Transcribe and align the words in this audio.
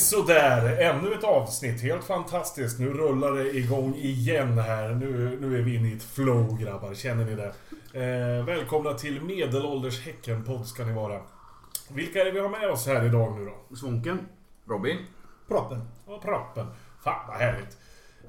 Sisådär, 0.00 0.80
ännu 0.80 1.14
ett 1.14 1.24
avsnitt. 1.24 1.82
Helt 1.82 2.04
fantastiskt. 2.04 2.78
Nu 2.78 2.92
rullar 2.92 3.32
det 3.32 3.56
igång 3.56 3.94
igen 3.94 4.58
här. 4.58 4.88
Nu, 4.88 5.38
nu 5.40 5.58
är 5.58 5.62
vi 5.62 5.74
inne 5.74 5.88
i 5.88 5.96
ett 5.96 6.02
flow 6.02 6.58
grabbar, 6.58 6.94
känner 6.94 7.24
ni 7.24 7.34
det? 7.34 7.52
Eh, 8.00 8.44
välkomna 8.44 8.94
till 8.94 9.22
Medelålders 9.22 10.00
Häcken-podd 10.00 10.66
ska 10.66 10.84
ni 10.84 10.92
vara. 10.92 11.20
Vilka 11.88 12.20
är 12.20 12.24
det 12.24 12.30
vi 12.30 12.40
har 12.40 12.48
med 12.48 12.70
oss 12.70 12.86
här 12.86 13.04
idag 13.04 13.38
nu 13.38 13.44
då? 13.44 13.76
Svånken. 13.76 14.18
Robin. 14.68 14.98
Proppen. 15.48 15.88
Och 16.06 16.22
Proppen. 16.22 16.66
Fan 17.04 17.26
vad 17.28 17.36
härligt. 17.36 17.78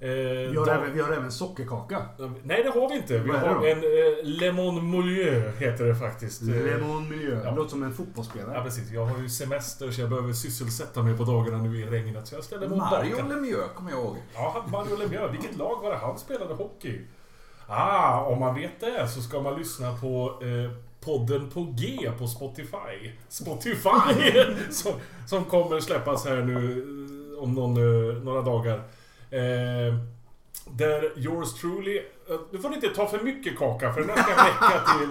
Eh, 0.03 0.07
Vi 0.09 0.55
har, 0.57 0.65
då- 0.65 0.71
även, 0.71 0.93
vi 0.93 1.01
har 1.01 1.11
även 1.11 1.31
sockerkaka. 1.31 2.01
Nej 2.43 2.63
det 2.63 2.79
har 2.79 2.89
vi 2.89 2.95
inte. 2.95 3.17
Vi 3.19 3.29
Vad 3.31 3.39
har 3.39 3.65
en 3.67 3.77
eh, 3.77 4.23
Lemon 4.23 4.85
Moulieu 4.85 5.51
heter 5.57 5.83
det 5.85 5.95
faktiskt. 5.95 6.41
Eh, 6.41 6.47
Lemon 6.47 7.09
miljö. 7.09 7.41
ja. 7.45 7.51
Låter 7.55 7.69
som 7.69 7.83
en 7.83 7.89
Ja 7.89 7.95
fotbollsspelare. 7.95 8.63
precis, 8.63 8.91
jag 8.91 9.05
har 9.05 9.19
ju 9.21 9.29
semester 9.29 9.91
så 9.91 10.01
jag 10.01 10.09
behöver 10.09 10.33
sysselsätta 10.33 11.03
mig 11.03 11.17
på 11.17 11.23
dagarna 11.23 11.57
nu 11.57 11.79
i 11.79 11.85
regnet. 11.85 12.27
Så 12.27 12.35
jag 12.35 12.43
ställer 12.43 12.67
mig 12.67 12.77
Mario. 12.77 13.27
Lemieux 13.29 13.71
kommer 13.75 13.91
jag 13.91 13.99
ihåg. 13.99 14.15
Ja, 14.33 14.65
Mario 14.71 14.97
Lemieux. 14.97 15.33
Vilket 15.33 15.57
lag 15.57 15.79
var 15.83 15.89
det 15.91 15.97
han 15.97 16.17
spelade 16.17 16.53
hockey? 16.53 17.01
Ah, 17.67 18.19
om 18.25 18.39
man 18.39 18.55
vet 18.55 18.79
det 18.79 19.07
så 19.07 19.21
ska 19.21 19.41
man 19.41 19.59
lyssna 19.59 19.93
på 20.01 20.39
eh, 20.41 20.71
podden 21.05 21.49
på 21.49 21.67
G 21.77 22.11
på 22.19 22.27
Spotify. 22.27 23.11
Spotify! 23.29 24.31
som, 24.71 24.91
som 25.27 25.43
kommer 25.45 25.79
släppas 25.79 26.25
här 26.25 26.35
nu 26.41 26.71
eh, 27.35 27.43
om 27.43 27.53
någon, 27.53 27.77
eh, 27.77 28.23
några 28.23 28.41
dagar. 28.41 28.83
Eh, 29.31 29.95
där 30.65 31.19
yours 31.19 31.53
truly... 31.53 31.97
eh, 32.29 32.35
Nu 32.51 32.59
får 32.59 32.69
ni 32.69 32.75
inte 32.75 32.89
ta 32.89 33.07
för 33.07 33.19
mycket 33.19 33.57
kaka 33.57 33.93
för 33.93 34.01
den 34.01 34.09
här 34.09 34.23
ska 34.23 34.31
räcka 34.31 34.85
till 34.85 35.07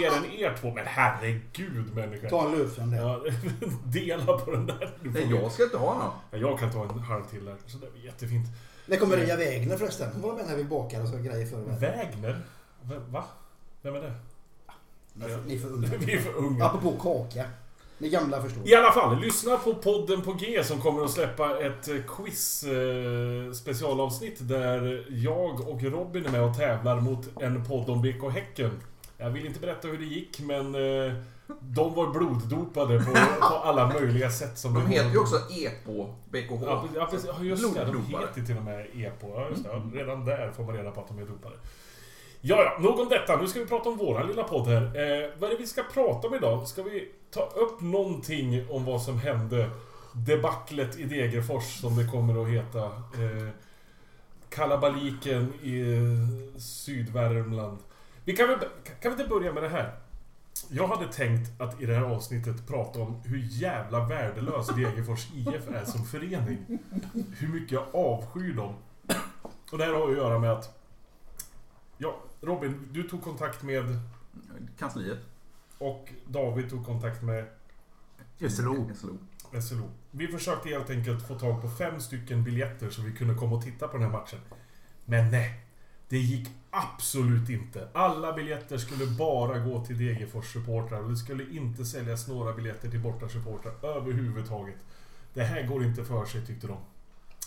mer 0.00 0.10
än 0.16 0.40
er 0.40 0.56
två. 0.60 0.70
Men 0.74 0.86
herregud 0.86 1.94
människor. 1.94 2.28
Ta 2.28 2.48
en 2.48 2.90
det. 2.90 2.96
Ja, 2.96 3.20
dela 3.84 4.38
på 4.38 4.50
den 4.50 4.66
där. 4.66 4.94
Nej, 5.02 5.26
jag 5.30 5.52
ska 5.52 5.64
inte 5.64 5.76
ha 5.76 5.94
någon. 5.98 6.10
Ja, 6.30 6.38
jag 6.48 6.58
kan 6.58 6.72
ta 6.72 6.82
en 6.82 6.98
halv 6.98 7.24
till 7.24 7.44
där. 7.44 7.56
Så 7.66 7.78
det 7.78 7.92
blir 7.92 8.04
jättefint. 8.04 8.46
När 8.86 8.96
kommer 8.96 9.16
Ria 9.16 9.36
Wägner 9.36 9.76
förresten? 9.76 10.08
Hon 10.12 10.22
var 10.22 10.34
med 10.34 10.46
när 10.46 10.56
vi 10.56 10.64
bakade 10.64 11.02
och 11.02 11.08
så 11.08 11.16
grejer 11.16 11.46
förr. 11.46 11.76
Wägner? 11.80 12.40
Va? 13.10 13.24
Vem 13.82 13.94
är 13.94 14.00
det? 14.00 14.12
Ni 15.14 15.24
är 15.24 15.28
för- 15.28 15.42
Ni 15.46 15.54
är 15.54 15.58
för 15.58 15.68
unga. 15.68 15.88
Vi 15.98 16.12
är 16.14 16.18
för 16.20 16.32
unga. 16.36 16.64
Apropå 16.64 16.92
kaka. 17.02 17.44
Ni 18.04 18.10
gamla 18.10 18.42
förstår. 18.42 18.68
I 18.68 18.74
alla 18.74 18.92
fall, 18.92 19.20
lyssna 19.20 19.56
på 19.56 19.74
podden 19.74 20.22
på 20.22 20.32
G 20.32 20.64
som 20.64 20.80
kommer 20.80 21.04
att 21.04 21.10
släppa 21.10 21.58
ett 21.58 21.88
eh, 21.88 21.96
quiz 22.16 22.64
eh, 22.64 23.52
specialavsnitt 23.52 24.48
där 24.48 25.06
jag 25.08 25.68
och 25.68 25.82
Robin 25.82 26.26
är 26.26 26.30
med 26.30 26.42
och 26.42 26.56
tävlar 26.56 27.00
mot 27.00 27.42
en 27.42 27.64
podd 27.64 27.90
om 27.90 28.02
BK 28.02 28.32
Häcken. 28.32 28.70
Jag 29.18 29.30
vill 29.30 29.46
inte 29.46 29.60
berätta 29.60 29.88
hur 29.88 29.98
det 29.98 30.04
gick 30.04 30.40
men 30.40 30.74
eh, 30.74 31.12
de 31.60 31.94
var 31.94 32.06
bloddopade 32.06 32.98
på, 32.98 33.12
på 33.40 33.54
alla 33.54 33.86
möjliga 33.86 34.30
sätt 34.30 34.58
som 34.58 34.74
De 34.74 34.84
det 34.84 34.90
heter 34.90 35.10
ju 35.10 35.18
också 35.18 35.36
EPO 35.36 36.06
BKH. 36.30 36.64
Ja, 36.94 37.08
precis. 37.10 37.30
Just 37.40 37.74
det. 37.74 37.84
De 37.84 38.06
heter 38.06 38.42
till 38.46 38.56
och 38.56 38.64
med 38.64 38.86
EPO. 38.94 39.32
Ja, 39.34 39.48
just 39.50 39.64
det. 39.64 39.70
Ja, 39.72 39.82
Redan 40.00 40.24
där 40.24 40.52
får 40.56 40.64
man 40.64 40.76
reda 40.76 40.90
på 40.90 41.00
att 41.00 41.08
de 41.08 41.18
är 41.18 41.26
dopade. 41.26 41.56
Ja, 42.40 42.62
ja, 42.62 42.82
nog 42.82 43.00
om 43.00 43.08
detta. 43.08 43.36
Nu 43.36 43.46
ska 43.46 43.60
vi 43.60 43.66
prata 43.66 43.88
om 43.88 43.96
våran 43.96 44.26
lilla 44.26 44.44
podd 44.44 44.66
här. 44.66 44.82
Eh, 44.82 45.30
vad 45.38 45.50
är 45.50 45.54
det 45.54 45.60
vi 45.60 45.66
ska 45.66 45.82
prata 45.82 46.28
om 46.28 46.34
idag? 46.34 46.68
Ska 46.68 46.82
vi 46.82 47.12
ta 47.34 47.42
upp 47.42 47.80
någonting 47.80 48.70
om 48.70 48.84
vad 48.84 49.02
som 49.02 49.18
hände? 49.18 49.70
Debaclet 50.12 50.98
i 50.98 51.04
Degerfors, 51.04 51.80
som 51.80 51.96
det 51.96 52.06
kommer 52.06 52.42
att 52.42 52.48
heta. 52.48 52.84
Eh, 52.86 53.48
kalabaliken 54.48 55.52
i 55.62 55.80
eh, 55.80 56.58
Sydvärmland. 56.58 57.78
Vi 58.24 58.36
kan 58.36 58.48
väl, 58.48 58.58
kan 58.84 59.16
vi 59.16 59.22
inte 59.22 59.34
börja 59.34 59.52
med 59.52 59.62
det 59.62 59.68
här? 59.68 59.94
Jag 60.68 60.88
hade 60.88 61.12
tänkt 61.12 61.60
att 61.60 61.80
i 61.80 61.86
det 61.86 61.94
här 61.94 62.02
avsnittet 62.02 62.66
prata 62.66 63.00
om 63.00 63.20
hur 63.24 63.38
jävla 63.50 64.06
värdelös 64.06 64.66
Degerfors 64.66 65.26
IF 65.34 65.68
är 65.68 65.84
som 65.84 66.04
förening. 66.04 66.58
Hur 67.38 67.48
mycket 67.48 67.72
jag 67.72 67.84
avskyr 67.92 68.54
dem. 68.54 68.74
Och 69.72 69.78
det 69.78 69.84
här 69.84 69.92
har 69.92 70.10
att 70.10 70.16
göra 70.16 70.38
med 70.38 70.52
att... 70.52 70.78
Ja, 71.98 72.16
Robin, 72.40 72.88
du 72.92 73.02
tog 73.02 73.22
kontakt 73.22 73.62
med... 73.62 73.84
Kansliet. 74.78 75.33
Och 75.84 76.12
David 76.26 76.70
tog 76.70 76.86
kontakt 76.86 77.22
med 77.22 77.46
SLO. 78.38 78.90
SLO. 78.94 79.18
SLO. 79.60 79.90
Vi 80.10 80.28
försökte 80.28 80.68
helt 80.68 80.90
enkelt 80.90 81.28
få 81.28 81.38
tag 81.38 81.62
på 81.62 81.68
fem 81.68 82.00
stycken 82.00 82.44
biljetter 82.44 82.90
så 82.90 83.02
vi 83.02 83.12
kunde 83.12 83.34
komma 83.34 83.56
och 83.56 83.62
titta 83.62 83.88
på 83.88 83.96
den 83.96 84.06
här 84.06 84.12
matchen. 84.12 84.38
Men 85.04 85.30
nej. 85.30 85.60
Det 86.08 86.18
gick 86.18 86.48
absolut 86.70 87.48
inte. 87.48 87.88
Alla 87.92 88.32
biljetter 88.32 88.78
skulle 88.78 89.06
bara 89.06 89.58
gå 89.58 89.84
till 89.84 89.98
Degerfors 89.98 90.52
supportrar 90.52 91.00
och 91.00 91.10
det 91.10 91.16
skulle 91.16 91.50
inte 91.50 91.84
säljas 91.84 92.28
några 92.28 92.52
biljetter 92.52 92.90
till 92.90 93.00
bortasupportrar 93.00 93.74
överhuvudtaget. 93.82 94.78
Det 95.34 95.44
här 95.44 95.66
går 95.66 95.84
inte 95.84 96.04
för 96.04 96.24
sig 96.24 96.46
tyckte 96.46 96.66
de. 96.66 96.76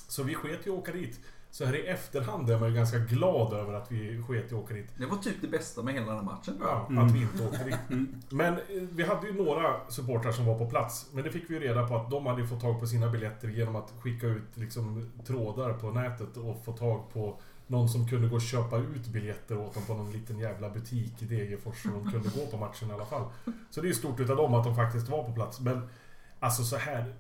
Så 0.08 0.24
vi 0.24 0.36
sket 0.36 0.60
att 0.60 0.68
åka 0.68 0.92
dit. 0.92 1.20
Så 1.52 1.66
här 1.66 1.76
i 1.76 1.88
efterhand 1.88 2.50
är 2.50 2.60
man 2.60 2.70
ju 2.70 2.76
ganska 2.76 2.98
glad 2.98 3.54
över 3.54 3.74
att 3.74 3.92
vi 3.92 4.24
sket 4.24 4.52
i 4.52 4.56
att 4.56 4.62
åka 4.62 4.74
dit. 4.74 4.90
Det 4.98 5.06
var 5.06 5.18
typ 5.18 5.36
det 5.42 5.48
bästa 5.48 5.84
med 5.84 5.94
hela 5.94 6.06
den 6.06 6.16
här 6.16 6.24
matchen. 6.24 6.58
Ja, 6.62 6.88
att 6.98 7.12
vi 7.12 7.22
inte 7.22 7.44
åkte 7.48 7.64
dit. 7.64 8.10
Men 8.30 8.54
eh, 8.54 8.60
vi 8.70 9.04
hade 9.04 9.28
ju 9.28 9.34
några 9.34 9.90
supportrar 9.90 10.32
som 10.32 10.46
var 10.46 10.58
på 10.58 10.70
plats. 10.70 11.10
Men 11.14 11.24
det 11.24 11.32
fick 11.32 11.50
vi 11.50 11.54
ju 11.54 11.60
reda 11.60 11.88
på 11.88 11.96
att 11.96 12.12
de 12.12 12.26
hade 12.26 12.48
fått 12.48 12.62
tag 12.62 12.80
på 12.80 12.88
sina 12.88 13.10
biljetter 13.10 13.48
genom 13.48 13.76
att 13.76 13.94
skicka 14.00 14.28
ut 14.28 14.58
liksom, 14.58 15.12
trådar 15.28 15.74
på 15.74 15.92
nätet 15.92 16.38
och 16.38 16.66
få 16.66 16.74
tag 16.74 17.14
på 17.14 17.40
någon 17.68 17.90
som 17.90 18.08
kunde 18.08 18.28
gå 18.28 18.36
och 18.36 18.42
köpa 18.42 18.78
ut 18.78 19.08
biljetter 19.08 19.58
åt 19.58 19.74
dem 19.74 19.84
på 19.88 19.94
någon 19.94 20.12
liten 20.12 20.40
jävla 20.40 20.70
butik 20.70 21.22
i 21.22 21.26
Degerfors 21.26 21.84
så 21.84 21.90
de 21.90 22.12
kunde 22.12 22.30
gå 22.30 22.46
på 22.52 22.58
matchen 22.58 22.90
i 22.90 22.94
alla 22.94 23.06
fall. 23.06 23.24
Så 23.70 23.82
det 23.82 23.88
är 23.88 23.90
ju 23.90 23.96
stort 23.96 24.20
utav 24.20 24.38
dem 24.38 24.54
att 24.54 24.64
de 24.64 24.76
faktiskt 24.76 25.10
var 25.10 25.24
på 25.24 25.34
plats. 25.34 25.60
Men 25.60 25.90
alltså 26.40 26.64
så 26.64 26.78
här, 26.78 27.16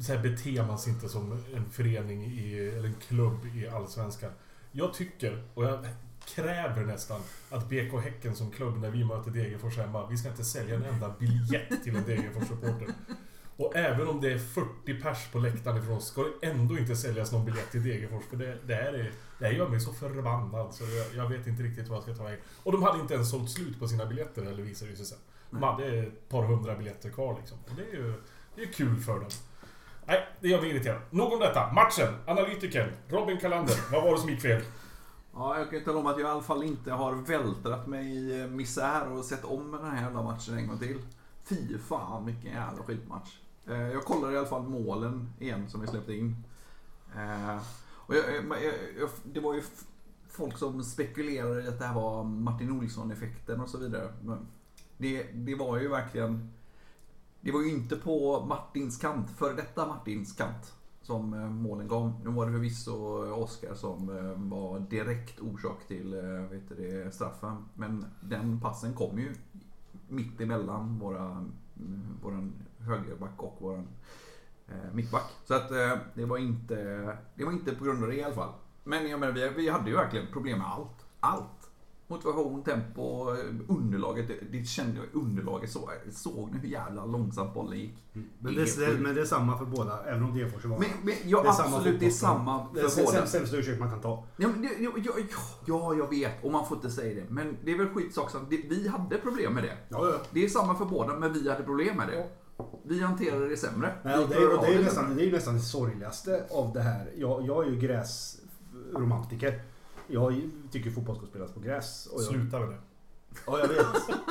så 0.00 0.12
här 0.12 0.22
beter 0.22 0.66
man 0.66 0.78
sig 0.78 0.92
inte 0.92 1.08
som 1.08 1.32
en 1.54 1.70
förening 1.70 2.24
i, 2.24 2.68
eller 2.76 2.88
en 2.88 2.94
klubb 3.08 3.46
i 3.56 3.68
Allsvenskan. 3.68 4.30
Jag 4.72 4.94
tycker, 4.94 5.44
och 5.54 5.64
jag 5.64 5.86
kräver 6.34 6.84
nästan, 6.84 7.20
att 7.50 7.68
BK 7.68 8.00
Häcken 8.02 8.36
som 8.36 8.50
klubb 8.50 8.76
när 8.76 8.90
vi 8.90 9.04
möter 9.04 9.30
Degerfors 9.30 9.76
hemma, 9.76 10.06
vi 10.06 10.16
ska 10.16 10.28
inte 10.28 10.44
sälja 10.44 10.74
en 10.74 10.84
enda 10.84 11.14
biljett 11.18 11.84
till 11.84 11.96
en 11.96 12.04
Degerfors-supporter. 12.04 12.94
Och 13.56 13.76
även 13.76 14.08
om 14.08 14.20
det 14.20 14.32
är 14.32 14.38
40 14.38 15.00
pers 15.02 15.28
på 15.32 15.38
läktaren 15.38 15.82
ifrån 15.82 15.96
oss, 15.96 16.08
ska 16.08 16.22
det 16.22 16.46
ändå 16.46 16.78
inte 16.78 16.96
säljas 16.96 17.32
någon 17.32 17.44
biljett 17.44 17.70
till 17.70 17.84
Degerfors. 17.84 18.24
För 18.24 18.36
det, 18.36 18.58
det, 18.66 18.74
här 18.74 18.92
är, 18.92 19.12
det 19.38 19.44
här 19.44 19.52
gör 19.52 19.68
mig 19.68 19.80
så 19.80 19.92
förbannad 19.92 20.74
så 20.74 20.84
jag, 20.84 21.24
jag 21.24 21.28
vet 21.28 21.46
inte 21.46 21.62
riktigt 21.62 21.88
vad 21.88 21.96
jag 21.96 22.02
ska 22.02 22.14
ta 22.14 22.24
vägen. 22.24 22.40
Och 22.62 22.72
de 22.72 22.82
hade 22.82 23.00
inte 23.00 23.14
ens 23.14 23.30
sålt 23.30 23.50
slut 23.50 23.78
på 23.78 23.88
sina 23.88 24.06
biljetter, 24.06 24.42
eller 24.42 24.62
visade 24.62 24.90
det 24.90 24.96
sig 24.96 25.06
sen. 25.06 25.18
De 25.50 25.62
hade 25.62 25.86
ett 25.86 26.28
par 26.28 26.42
hundra 26.42 26.74
biljetter 26.74 27.10
kvar 27.10 27.36
liksom. 27.38 27.58
Och 27.64 27.76
det 27.76 27.82
är 27.82 28.02
ju 28.02 28.14
det 28.58 28.62
är 28.62 28.72
kul 28.72 28.96
för 28.96 29.20
dem. 29.20 29.30
Nej, 30.08 30.26
det 30.40 30.48
gör 30.48 30.60
mig 30.60 30.70
irriterad. 30.70 31.00
Nog 31.10 31.32
om 31.32 31.40
detta. 31.40 31.72
Matchen. 31.72 32.14
Analytikern. 32.26 32.90
Robin 33.08 33.38
Kalander. 33.38 33.74
Vad 33.92 34.02
var 34.04 34.12
det 34.12 34.18
som 34.18 34.30
gick 34.30 34.40
fel? 34.40 34.62
Ja, 35.34 35.58
jag 35.58 35.70
kan 35.70 35.78
ju 35.78 35.84
tala 35.84 35.98
om 35.98 36.06
att 36.06 36.18
jag 36.18 36.28
i 36.28 36.30
alla 36.30 36.42
fall 36.42 36.62
inte 36.62 36.92
har 36.92 37.14
vältrat 37.14 37.86
mig 37.86 38.16
i 38.16 38.40
eh, 38.40 38.46
misär 38.46 39.12
och 39.12 39.24
sett 39.24 39.44
om 39.44 39.72
den 39.72 39.84
här 39.84 40.02
jävla 40.02 40.22
matchen 40.22 40.58
en 40.58 40.68
gång 40.68 40.78
till. 40.78 40.98
Fy 41.44 41.78
fan 41.78 42.26
vilken 42.26 42.52
jävla 42.52 42.82
skitmatch. 42.82 43.38
Eh, 43.66 43.88
jag 43.92 44.04
kollade 44.04 44.34
i 44.34 44.38
alla 44.38 44.46
fall 44.46 44.62
målen 44.62 45.32
igen 45.38 45.70
som 45.70 45.80
vi 45.80 45.86
släppte 45.86 46.14
in. 46.14 46.36
Eh, 47.16 47.56
och 47.90 48.14
jag, 48.14 48.24
jag, 48.34 48.62
jag, 49.00 49.08
det 49.24 49.40
var 49.40 49.54
ju 49.54 49.62
folk 50.28 50.58
som 50.58 50.84
spekulerade 50.84 51.62
i 51.62 51.68
att 51.68 51.78
det 51.78 51.84
här 51.84 51.94
var 51.94 52.24
Martin 52.24 52.72
Olsson-effekten 52.72 53.60
och 53.60 53.68
så 53.68 53.78
vidare. 53.78 54.12
Men 54.22 54.46
det, 54.98 55.22
det 55.22 55.54
var 55.54 55.78
ju 55.78 55.88
verkligen... 55.88 56.52
Det 57.40 57.52
var 57.52 57.62
ju 57.62 57.70
inte 57.70 57.96
på 57.96 58.44
Martins 58.48 58.98
kant, 58.98 59.30
före 59.30 59.54
detta 59.54 59.86
Martins 59.86 60.32
kant, 60.32 60.74
som 61.02 61.34
eh, 61.34 61.50
målen 61.50 61.88
kom. 61.88 62.12
Nu 62.24 62.30
var 62.30 62.46
det 62.46 62.52
förvisso 62.52 62.92
Oskar 63.32 63.74
som 63.74 64.08
eh, 64.16 64.58
var 64.58 64.80
direkt 64.80 65.40
orsak 65.40 65.86
till 65.86 66.14
eh, 66.14 66.50
vet 66.50 66.68
du 66.68 66.74
det, 66.74 67.14
straffen. 67.14 67.64
Men 67.74 68.06
den 68.20 68.60
passen 68.60 68.94
kom 68.94 69.18
ju 69.18 69.34
mitt 70.08 70.40
emellan 70.40 70.98
våra, 70.98 71.24
mm, 71.76 72.16
våran 72.22 72.52
högerback 72.78 73.42
och 73.42 73.56
våran 73.58 73.86
eh, 74.68 74.92
mittback. 74.92 75.30
Så 75.44 75.54
att 75.54 75.70
eh, 75.70 75.96
det 76.14 76.24
var 76.24 76.38
inte, 76.38 76.74
det 77.34 77.44
var 77.44 77.52
inte 77.52 77.74
på 77.74 77.84
grund 77.84 78.02
av 78.02 78.10
det 78.10 78.16
i 78.16 78.22
alla 78.22 78.34
fall. 78.34 78.52
Men 78.84 79.10
jag 79.10 79.20
menar, 79.20 79.32
vi, 79.32 79.48
vi 79.48 79.68
hade 79.68 79.90
ju 79.90 79.96
verkligen 79.96 80.26
problem 80.32 80.58
med 80.58 80.68
allt. 80.68 81.06
Allt. 81.20 81.57
Motivation, 82.10 82.62
tempo, 82.62 83.30
underlaget. 83.68 84.28
Det, 84.28 84.58
det 84.58 84.64
kände 84.64 84.96
jag, 84.96 85.22
underlaget 85.22 85.70
så, 85.70 85.90
såg 86.12 86.50
ni 86.54 86.58
hur 86.58 86.68
jävla 86.68 87.04
långsamt 87.04 87.54
bollen 87.54 87.78
gick? 87.78 87.96
Men 88.38 88.54
det, 88.54 88.62
är, 88.78 88.98
men 88.98 89.14
det 89.14 89.20
är 89.20 89.24
samma 89.24 89.58
för 89.58 89.64
båda, 89.64 90.04
även 90.04 90.22
om 90.22 90.34
Degerfors 90.34 90.64
vana. 90.64 90.78
Men, 90.78 90.88
men 91.02 91.14
ja, 91.24 91.42
Det 91.42 91.48
är 91.48 91.52
samma 91.52 91.76
absolut, 91.76 92.00
det 92.00 92.06
är 92.06 92.10
samma 92.10 92.66
Det 92.74 92.80
är 92.80 92.88
för 92.88 93.02
båda. 93.04 93.12
sämsta, 93.16 93.38
sämsta 93.38 93.56
ursäkt 93.56 93.80
man 93.80 93.90
kan 93.90 94.00
ta. 94.00 94.24
Ja, 94.36 94.48
men 94.48 94.62
det, 94.62 94.68
ja, 94.78 94.92
ja, 94.96 95.12
ja, 95.18 95.24
ja, 95.66 95.94
jag 95.94 96.10
vet. 96.10 96.44
Och 96.44 96.52
man 96.52 96.66
får 96.66 96.76
inte 96.76 96.90
säga 96.90 97.14
det. 97.14 97.30
Men 97.30 97.56
det 97.64 97.72
är 97.72 97.78
väl 97.78 97.88
skitsak 97.88 98.32
det- 98.50 98.56
Vi 98.68 98.88
hade 98.88 99.18
problem 99.18 99.54
med 99.54 99.62
det. 99.64 99.76
Ja, 99.88 100.08
ja. 100.08 100.18
Det 100.30 100.44
är 100.44 100.48
samma 100.48 100.74
för 100.74 100.84
båda, 100.84 101.14
men 101.18 101.32
vi 101.32 101.48
hade 101.50 101.62
problem 101.64 101.96
med 101.96 102.08
det. 102.08 102.26
Vi 102.84 103.00
hanterade 103.02 103.48
det 103.48 103.56
sämre. 103.56 103.94
Nej, 104.04 104.18
och 104.18 104.28
det, 104.28 104.34
är, 104.34 104.58
och 104.58 104.64
det, 104.66 104.74
är 104.74 104.82
nästan, 104.82 105.16
det 105.16 105.24
är 105.28 105.32
nästan 105.32 105.54
det 105.54 105.60
sorgligaste 105.60 106.44
av 106.50 106.72
det 106.72 106.80
här. 106.80 107.10
Jag, 107.16 107.46
jag 107.46 107.66
är 107.66 107.70
ju 107.70 107.76
gräsromantiker. 107.78 109.62
Jag 110.08 110.50
tycker 110.70 110.90
fotboll 110.90 111.16
ska 111.16 111.26
spelas 111.26 111.52
på 111.52 111.60
gräs. 111.60 112.06
Och 112.06 112.20
jag, 112.22 112.28
Sluta 112.28 112.60
med 112.60 112.68
det. 112.68 112.78
Ja, 113.46 113.58
jag 113.58 113.68
vet. 113.68 113.86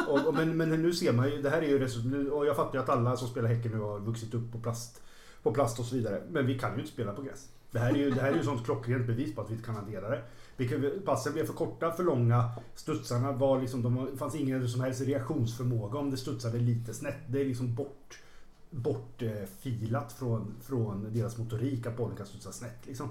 Och, 0.08 0.28
och, 0.28 0.34
men, 0.34 0.58
men 0.58 0.70
nu 0.70 0.94
ser 0.94 1.14
man 1.14 1.30
ju, 1.30 1.42
det 1.42 1.50
här 1.50 1.62
är 1.62 1.68
ju 1.68 1.80
resultat, 1.80 2.32
och 2.32 2.46
jag 2.46 2.56
fattar 2.56 2.74
ju 2.74 2.80
att 2.80 2.90
alla 2.90 3.18
som 3.18 3.28
spelar 3.28 3.50
Häcken 3.50 3.72
nu 3.72 3.80
har 3.80 4.00
vuxit 4.00 4.34
upp 4.34 4.52
på 4.52 4.60
plast, 4.60 5.02
på 5.44 5.54
plast 5.54 5.80
och 5.80 5.86
så 5.86 5.96
vidare. 5.96 6.24
Men 6.30 6.46
vi 6.46 6.60
kan 6.60 6.74
ju 6.74 6.80
inte 6.80 6.94
spela 6.94 7.14
på 7.14 7.22
gräs. 7.22 7.48
Det 7.72 7.80
här 7.80 7.92
är 7.92 7.98
ju, 7.98 8.12
det 8.12 8.22
här 8.22 8.32
är 8.32 8.36
ju 8.36 8.44
sånt 8.44 8.66
klockrent 8.66 9.08
bevis 9.08 9.36
på 9.36 9.42
att 9.42 9.50
vi 9.50 9.54
inte 9.54 9.66
kan 9.66 9.76
hantera 9.76 10.10
det. 10.10 10.22
Vi 10.58 10.70
kan, 10.70 10.92
passen 11.06 11.34
blev 11.34 11.46
för 11.46 11.54
korta, 11.54 11.92
för 11.92 12.04
långa. 12.04 12.50
Studsarna 12.76 13.32
var 13.32 13.62
liksom, 13.62 13.82
de, 13.84 14.08
det 14.12 14.18
fanns 14.18 14.36
ingen 14.36 14.70
som 14.70 14.82
helst 14.82 15.02
reaktionsförmåga 15.02 16.00
om 16.00 16.12
det 16.12 16.18
studsade 16.18 16.58
lite 16.60 16.94
snett. 16.94 17.18
Det 17.28 17.42
är 17.42 17.46
liksom 17.46 17.76
bort 17.76 18.20
bortfilat 18.70 20.14
från, 20.14 20.56
från 20.62 21.14
deras 21.14 21.38
motorik 21.38 21.86
att 21.86 21.98
bollen 21.98 22.18
kan 22.18 22.26
studsa 22.26 22.52
snett 22.52 22.86
liksom. 22.86 23.10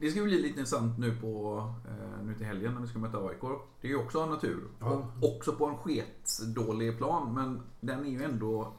Det 0.00 0.10
ska 0.10 0.22
bli 0.22 0.36
lite 0.36 0.48
intressant 0.48 0.98
nu 0.98 1.16
på 1.16 1.58
eh, 1.88 2.24
nu 2.24 2.34
till 2.34 2.46
helgen 2.46 2.74
när 2.74 2.80
vi 2.80 2.86
ska 2.88 2.98
möta 2.98 3.18
AIK. 3.18 3.40
Det 3.80 3.86
är 3.88 3.90
ju 3.90 3.96
också 3.96 4.26
natur. 4.26 4.64
Ja. 4.80 4.86
Och 5.20 5.36
också 5.36 5.52
på 5.52 5.66
en 5.66 5.76
sketdålig 5.76 6.98
plan, 6.98 7.34
men 7.34 7.60
den 7.80 8.06
är 8.06 8.10
ju 8.10 8.22
ändå... 8.22 8.72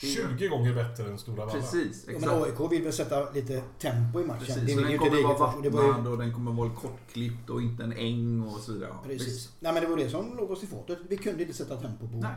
det 0.00 0.06
är 0.06 0.10
ju- 0.30 0.38
20 0.38 0.48
gånger 0.48 0.74
bättre 0.74 1.04
än 1.10 1.18
Stora 1.18 1.36
Valla. 1.36 1.52
Precis, 1.52 2.04
Ja, 2.06 2.12
exakt. 2.12 2.32
men 2.32 2.42
AIK 2.42 2.72
vill 2.72 2.82
väl 2.82 2.92
sätta 2.92 3.30
lite 3.32 3.62
tempo 3.78 4.20
i 4.20 4.24
matchen. 4.24 4.38
Precis, 4.46 4.54
det 4.62 4.74
vill 4.74 4.84
den 4.86 4.98
kommer 4.98 5.22
vara 5.22 5.38
var 5.38 5.62
ju, 5.64 5.70
vattnad 5.70 6.06
och 6.06 6.18
den 6.18 6.34
kommer 6.34 6.52
vara 6.52 6.70
kortklippt 6.70 7.50
och 7.50 7.62
inte 7.62 7.84
en 7.84 7.92
äng 7.92 8.42
och 8.42 8.58
så 8.60 8.72
vidare. 8.72 8.90
Ja, 8.92 9.00
precis. 9.06 9.26
visst. 9.28 9.50
Nej 9.60 9.72
men 9.72 9.82
det 9.82 9.88
var 9.88 9.96
det 9.96 10.10
som 10.10 10.36
låg 10.36 10.50
oss 10.50 10.62
i 10.62 10.66
fatet. 10.66 10.98
Vi 11.08 11.16
kunde 11.16 11.42
inte 11.42 11.54
sätta 11.54 11.76
tempo 11.76 12.08
på, 12.08 12.16
Nej. 12.16 12.34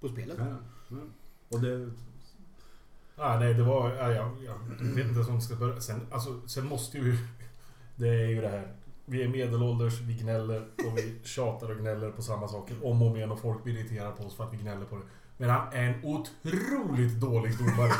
på 0.00 0.08
spelet. 0.08 0.36
Ja, 0.38 0.46
ja. 0.90 0.96
Och 1.48 1.60
det, 1.60 1.90
Ah, 3.20 3.38
nej, 3.38 3.54
det 3.54 3.62
var... 3.62 3.94
Ja, 3.94 4.12
jag, 4.12 4.30
jag 4.44 4.54
vet 4.94 5.06
inte 5.06 5.14
ens 5.14 5.28
om 5.28 5.40
ska 5.40 5.54
börja. 5.56 5.80
Sen, 5.80 6.00
alltså, 6.10 6.40
sen 6.48 6.66
måste 6.66 6.98
ju... 6.98 7.16
Det 7.98 8.08
är 8.08 8.26
ju 8.28 8.40
det 8.40 8.48
här. 8.48 8.72
Vi 9.04 9.22
är 9.22 9.28
medelålders, 9.28 10.00
vi 10.00 10.14
gnäller 10.14 10.60
och 10.60 10.98
vi 10.98 11.18
tjatar 11.24 11.70
och 11.70 11.76
gnäller 11.76 12.10
på 12.10 12.22
samma 12.22 12.48
saker 12.48 12.76
om 12.86 13.02
och 13.02 13.08
om 13.08 13.16
igen 13.16 13.30
och 13.32 13.40
folk 13.40 13.64
blir 13.64 13.78
irriterade 13.78 14.12
på 14.12 14.24
oss 14.24 14.34
för 14.36 14.44
att 14.44 14.52
vi 14.52 14.56
gnäller 14.56 14.84
på 14.86 14.96
det. 14.96 15.02
Men 15.36 15.50
han 15.50 15.72
är 15.72 15.82
en 15.82 16.04
otroligt 16.04 17.20
dålig 17.20 17.58
domare. 17.58 17.92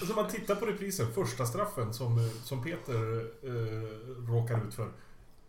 Alltså 0.00 0.14
man 0.16 0.28
tittar 0.28 0.54
på 0.54 0.66
reprisen, 0.66 1.06
första 1.12 1.46
straffen 1.46 1.94
som, 1.94 2.18
eh, 2.18 2.24
som 2.42 2.62
Peter 2.62 3.18
eh, 3.42 4.32
råkar 4.32 4.66
ut 4.68 4.74
för. 4.74 4.88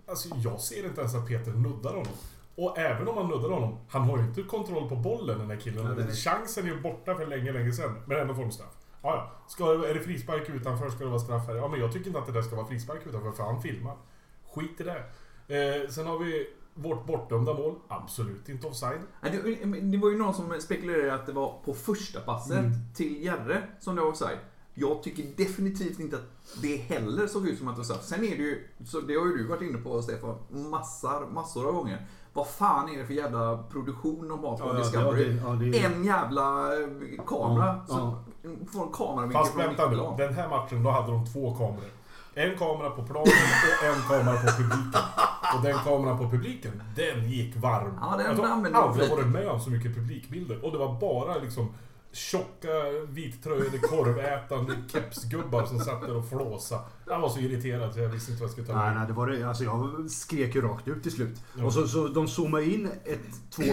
Alltså 0.07 0.29
jag 0.43 0.59
ser 0.59 0.85
inte 0.85 1.01
ens 1.01 1.15
att 1.15 1.27
Peter 1.27 1.51
nuddar 1.51 1.89
honom. 1.93 2.13
Och 2.55 2.77
även 2.77 3.07
om 3.07 3.17
han 3.17 3.27
nuddar 3.27 3.49
honom, 3.49 3.77
han 3.89 4.01
har 4.01 4.17
ju 4.17 4.23
inte 4.23 4.41
kontroll 4.43 4.89
på 4.89 4.95
bollen 4.95 5.39
den 5.39 5.49
här 5.49 5.57
killen. 5.57 5.85
Ja, 5.97 6.03
är- 6.03 6.11
Chansen 6.11 6.63
är 6.65 6.69
ju 6.69 6.81
borta 6.81 7.15
för 7.15 7.25
länge, 7.27 7.51
länge 7.51 7.73
sedan. 7.73 7.95
Men 8.05 8.17
ändå 8.17 8.33
får 8.33 8.41
de 8.41 8.51
straff. 8.51 8.73
Ja, 9.01 9.15
ja. 9.15 9.31
Ska, 9.47 9.87
är 9.87 9.93
det 9.93 9.99
frispark 9.99 10.49
utanför 10.49 10.89
ska 10.89 11.03
det 11.03 11.09
vara 11.09 11.19
straff 11.19 11.47
här. 11.47 11.55
Ja, 11.55 11.67
men 11.67 11.79
jag 11.79 11.93
tycker 11.93 12.07
inte 12.07 12.19
att 12.19 12.25
det 12.25 12.31
där 12.31 12.41
ska 12.41 12.55
vara 12.55 12.67
frispark 12.67 12.99
utanför, 13.07 13.31
för 13.31 13.43
han 13.43 13.61
filmar. 13.61 13.97
Skit 14.53 14.81
i 14.81 14.83
det. 14.83 15.03
Eh, 15.83 15.89
sen 15.89 16.07
har 16.07 16.19
vi 16.19 16.47
vårt 16.73 17.05
bortdömda 17.05 17.53
mål. 17.53 17.75
Absolut 17.87 18.49
inte 18.49 18.67
offside. 18.67 18.99
Nej, 19.21 19.31
Det, 19.43 19.81
det 19.81 19.97
var 19.97 20.09
ju 20.09 20.17
någon 20.17 20.33
som 20.33 20.61
spekulerade 20.61 21.13
att 21.13 21.25
det 21.25 21.31
var 21.31 21.53
på 21.65 21.73
första 21.73 22.19
passet 22.19 22.59
Mm. 22.59 22.71
till 22.95 23.23
Järre 23.25 23.63
som 23.79 23.95
det 23.95 24.01
var 24.01 24.09
offside. 24.09 24.37
Jag 24.79 25.03
tycker 25.03 25.23
definitivt 25.37 25.99
inte 25.99 26.15
att 26.15 26.61
det 26.61 26.75
heller 26.77 27.27
såg 27.27 27.47
ut 27.47 27.57
som 27.59 27.67
att 27.67 27.75
det 27.75 27.79
var 27.79 27.83
straff. 27.85 28.03
Sen 28.03 28.19
är 28.25 28.29
det 28.37 28.43
ju, 28.43 28.67
så 28.85 28.99
det 28.99 29.15
har 29.15 29.25
ju 29.25 29.37
du 29.37 29.47
varit 29.47 29.61
inne 29.61 29.77
på 29.77 30.01
Stefan, 30.01 30.35
massor, 30.49 31.27
massor 31.33 31.67
av 31.67 31.73
gånger. 31.73 32.05
Vad 32.33 32.47
fan 32.47 32.89
är 32.89 32.97
det 32.97 33.05
för 33.05 33.13
jävla 33.13 33.57
produktion 33.71 34.27
de 34.27 34.39
har 34.43 34.57
på 34.57 34.63
Ja, 34.65 34.73
ja, 34.73 34.79
Discovery? 34.79 35.23
det- 35.23 35.41
ja, 35.45 35.49
det- 35.49 35.83
En 35.85 36.03
jävla 36.03 36.73
eh, 36.81 36.87
kamera. 37.27 37.79
Ja, 37.87 37.95
som 37.95 38.23
får 38.71 38.83
en 38.85 38.91
kameravinkel 38.93 39.41
Fast 39.43 39.57
vänta 39.57 39.89
nu. 39.89 39.97
Den 40.17 40.33
här 40.33 40.49
matchen, 40.49 40.83
då 40.83 40.89
hade 40.89 41.11
de 41.11 41.25
två 41.25 41.53
kameror. 41.55 41.91
En 42.33 42.57
kamera 42.57 42.89
på 42.89 43.03
planen 43.03 43.27
och 43.81 43.85
en 43.87 44.01
kamera 44.07 44.37
på 44.37 44.47
publiken. 44.63 45.01
Och 45.57 45.63
den 45.63 45.77
kameran 45.77 46.17
på 46.17 46.29
publiken, 46.29 46.83
den 46.95 47.29
gick 47.29 47.55
varm. 47.55 47.93
Ja, 48.01 48.17
den 48.17 48.25
jag 48.37 48.43
har 48.43 48.49
använde 48.53 48.77
de 48.79 48.83
aldrig 48.89 49.09
varit 49.09 49.27
med 49.27 49.47
om 49.47 49.59
så 49.59 49.69
mycket 49.69 49.95
publikbilder. 49.95 50.65
Och 50.65 50.71
det 50.71 50.77
var 50.77 50.99
bara 50.99 51.37
liksom 51.37 51.69
tjocka, 52.11 52.67
vittröjade, 53.09 53.77
korvätande 53.77 54.73
kepsgubbar 54.93 55.65
som 55.65 55.79
satt 55.79 56.01
där 56.01 56.15
och 56.15 56.29
flåsade. 56.29 56.81
Jag 57.07 57.19
var 57.19 57.29
så 57.29 57.39
irriterad 57.39 57.93
så 57.93 57.99
jag 57.99 58.09
visste 58.09 58.31
inte 58.31 58.41
vad 58.43 58.47
jag 58.47 58.51
skulle 58.51 58.67
ta 58.67 58.75
Nej, 58.75 58.95
nej, 58.95 59.07
det 59.07 59.13
var 59.13 59.27
det. 59.27 59.43
Alltså 59.43 59.63
jag 59.63 60.09
skrek 60.11 60.55
ju 60.55 60.61
rakt 60.61 60.87
ut 60.87 61.03
till 61.03 61.11
slut. 61.11 61.37
Ja. 61.57 61.65
Och 61.65 61.73
så, 61.73 61.87
så 61.87 62.07
de 62.07 62.27
zoomade 62.27 62.65
in 62.65 62.89
ett, 63.05 63.51
två 63.51 63.63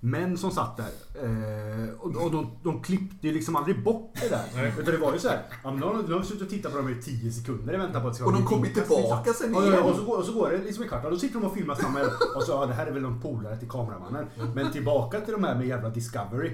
män 0.00 0.38
som 0.38 0.50
satt 0.50 0.76
där. 0.76 0.90
Eh, 1.24 1.88
och 1.98 2.24
och 2.24 2.30
de, 2.30 2.50
de 2.62 2.82
klippte 2.82 3.26
ju 3.26 3.32
liksom 3.32 3.56
aldrig 3.56 3.84
bort 3.84 4.14
det 4.14 4.28
där. 4.28 4.44
Nej. 4.54 4.72
Utan 4.78 4.94
det 4.94 5.00
var 5.00 5.12
ju 5.12 5.18
så 5.18 5.28
här. 5.28 5.42
Ja, 5.64 5.70
men 5.70 5.80
de, 5.80 6.06
de 6.06 6.12
har 6.12 6.22
suttit 6.22 6.42
och 6.42 6.48
tittat 6.48 6.72
på 6.72 6.78
dem 6.78 6.88
i 6.88 7.02
10 7.02 7.32
sekunder 7.32 7.74
i 7.74 7.76
väntan 7.76 8.02
på 8.02 8.08
att 8.08 8.14
det 8.14 8.16
ska 8.16 8.26
Och 8.26 8.32
de 8.32 8.44
kommer 8.44 8.66
tillbaka 8.66 9.32
sen 9.32 9.54
igen. 9.54 9.82
och, 9.82 9.96
så 9.96 10.04
går, 10.04 10.18
och 10.18 10.24
så 10.24 10.32
går 10.32 10.50
det 10.50 10.58
liksom 10.58 10.82
en 10.82 10.88
kvart. 10.88 11.04
Och 11.04 11.10
då 11.10 11.18
sitter 11.18 11.40
de 11.40 11.46
och 11.46 11.54
filmar 11.54 11.74
samma. 11.74 12.00
Och 12.36 12.42
så, 12.42 12.52
ja 12.52 12.66
det 12.66 12.74
här 12.74 12.86
är 12.86 12.92
väl 12.92 13.02
någon 13.02 13.20
polare 13.20 13.56
till 13.56 13.68
kameramannen. 13.68 14.26
Men 14.54 14.72
tillbaka 14.72 15.20
till 15.20 15.32
de 15.32 15.44
här 15.44 15.54
med 15.54 15.66
jävla 15.66 15.88
Discovery. 15.88 16.52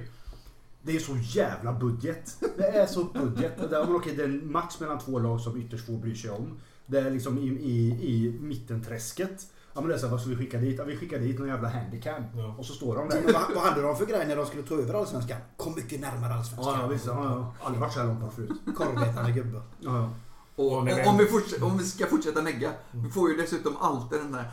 Det 0.87 0.97
är 0.97 1.01
så 1.01 1.17
jävla 1.17 1.73
budget. 1.73 2.37
Det 2.57 2.67
är 2.67 2.87
så 2.87 3.05
budget. 3.05 3.71
Där, 3.71 3.85
men 3.87 3.97
okej, 3.97 4.15
det 4.17 4.23
är 4.23 4.29
en 4.29 4.53
match 4.53 4.77
mellan 4.81 4.99
två 4.99 5.19
lag 5.19 5.41
som 5.41 5.57
ytterst 5.61 5.87
få 5.87 5.93
bryr 5.93 6.15
sig 6.15 6.31
om. 6.31 6.59
Det 6.87 6.99
är 6.99 7.11
liksom 7.11 7.39
i, 7.39 7.43
i, 7.47 7.89
i 8.15 8.39
mittenträsket. 8.41 9.47
Ja 9.75 9.81
men 9.81 9.89
det 9.89 9.95
är 9.95 9.99
så 9.99 10.07
här, 10.07 10.11
vad 10.11 10.21
ska 10.21 10.31
vi 10.31 10.37
skicka 10.37 10.59
dit? 10.59 10.79
Ja, 10.79 10.85
vi 10.85 10.97
skickar 10.97 11.19
dit 11.19 11.39
någon 11.39 11.49
jävla 11.49 11.69
handicam. 11.69 12.23
Ja. 12.37 12.55
Och 12.59 12.67
så 12.67 12.73
står 12.73 12.97
de 12.97 13.09
Men 13.09 13.27
där. 13.27 13.33
vad, 13.33 13.43
vad 13.55 13.65
hade 13.65 13.83
de 13.83 13.97
för 13.97 14.07
grej 14.07 14.27
när 14.29 14.37
de 14.37 14.47
skulle 14.47 14.63
ta 14.63 14.75
över 14.75 14.95
Allsvenskan? 14.95 15.39
Kom 15.57 15.75
mycket 15.75 16.01
närmare 16.01 16.35
Allsvenskan. 16.35 16.75
Ja, 16.75 16.83
ja 16.83 16.89
visst. 16.89 17.07
Ja, 17.07 17.25
ja. 17.25 17.55
Aldrig 17.67 17.81
varit 17.81 17.93
så 17.93 18.01
här 18.01 18.07
långt 18.07 18.21
bort 18.21 18.35
förut. 18.35 18.51
Korvätande 18.77 19.33
gubbe. 19.33 19.63
Ja, 19.81 19.97
ja. 19.97 20.11
Och, 20.57 20.89
vi- 20.89 20.93
om, 21.07 21.19
vi 21.19 21.63
om 21.65 21.79
vi 21.79 21.85
ska 21.85 22.07
fortsätta 22.07 22.41
negga, 22.43 22.71
vi 22.93 23.11
får 23.11 23.31
ju 23.31 23.37
dessutom 23.37 23.77
alltid 23.81 24.19
den 24.21 24.33
där 24.33 24.51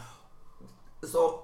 så 1.12 1.40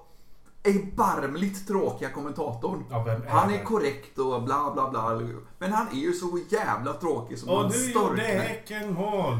erbarmligt 0.64 1.68
tråkiga 1.68 2.10
kommentatorn. 2.10 2.84
Ja, 2.90 3.10
är 3.10 3.26
Han 3.28 3.50
är 3.50 3.58
det? 3.58 3.64
korrekt 3.64 4.18
och 4.18 4.42
bla 4.42 4.70
bla 4.74 4.90
bla. 4.90 5.20
Men 5.58 5.72
han 5.72 5.88
är 5.88 6.00
ju 6.00 6.12
så 6.12 6.40
jävla 6.48 6.92
tråkig 6.92 7.38
som 7.38 7.48
Och 7.48 7.56
han 7.56 7.70
nu 7.70 7.76
gjorde 7.76 7.90
storknar. 7.90 8.24
Häcken 8.24 8.94
mål! 8.94 9.38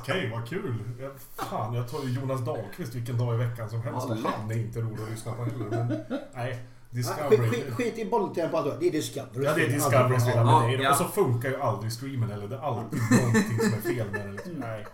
Okej, 0.00 0.30
vad 0.34 0.48
kul. 0.48 0.74
Ja, 1.00 1.10
Fan, 1.36 1.74
jag 1.74 1.90
tar 1.90 2.02
ju 2.02 2.20
Jonas 2.20 2.44
Dahlqvist 2.44 2.94
vilken 2.94 3.18
dag 3.18 3.34
i 3.34 3.38
veckan 3.38 3.70
som 3.70 3.82
helst. 3.82 4.06
Ja, 4.08 4.14
och 4.14 4.30
han 4.40 4.50
är 4.50 4.58
inte 4.58 4.80
rolig 4.80 5.02
att 5.02 5.10
lyssna 5.10 5.32
på 5.32 5.44
heller. 5.44 5.70
Men, 5.70 6.02
nej, 6.34 6.64
Discovery. 6.90 7.50
Skit, 7.50 7.64
skit, 7.64 7.74
skit 7.74 7.98
i 7.98 8.04
bolltempo 8.04 8.56
och 8.56 8.62
allt. 8.62 8.80
Det 8.80 8.86
är 8.86 8.90
Discovery. 8.92 9.44
Ja, 9.44 9.54
det 9.54 9.64
är 9.64 9.68
Discovery 9.68 10.32
Ja, 10.34 10.70
ja. 10.70 10.90
Och 10.90 10.96
så 10.96 11.04
funkar 11.04 11.48
ju 11.48 11.60
aldrig 11.60 11.92
streamen 11.92 12.30
heller. 12.30 12.48
Det 12.48 12.56
är 12.56 12.60
alltid 12.60 13.00
någonting 13.10 13.58
som 13.60 13.74
är 13.78 13.94
fel 13.94 14.10
med 14.10 14.20
den. 14.20 14.32
Liksom. 14.32 14.52
Nej. 14.52 14.86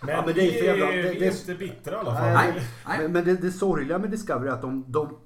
Men, 0.00 0.08
Ja, 0.14 0.22
men 0.26 0.34
det 0.34 0.40
är 0.48 0.58
för 0.58 0.66
jävla- 0.66 0.86
det- 0.86 1.12
vi 1.12 1.18
det- 1.18 1.26
är 1.26 1.30
inte 1.40 1.54
bittra 1.54 1.94
i 1.94 1.96
alla 1.98 2.14
fall. 2.14 2.22
Nej, 2.32 2.62
Nej. 2.86 2.98
Men, 3.02 3.12
men 3.12 3.24
det, 3.24 3.34
det 3.36 3.50
sorgliga 3.52 3.98
med 3.98 4.10
Discovery 4.10 4.48
är 4.48 4.52
att 4.52 4.62
de... 4.62 4.84
de 4.88 5.16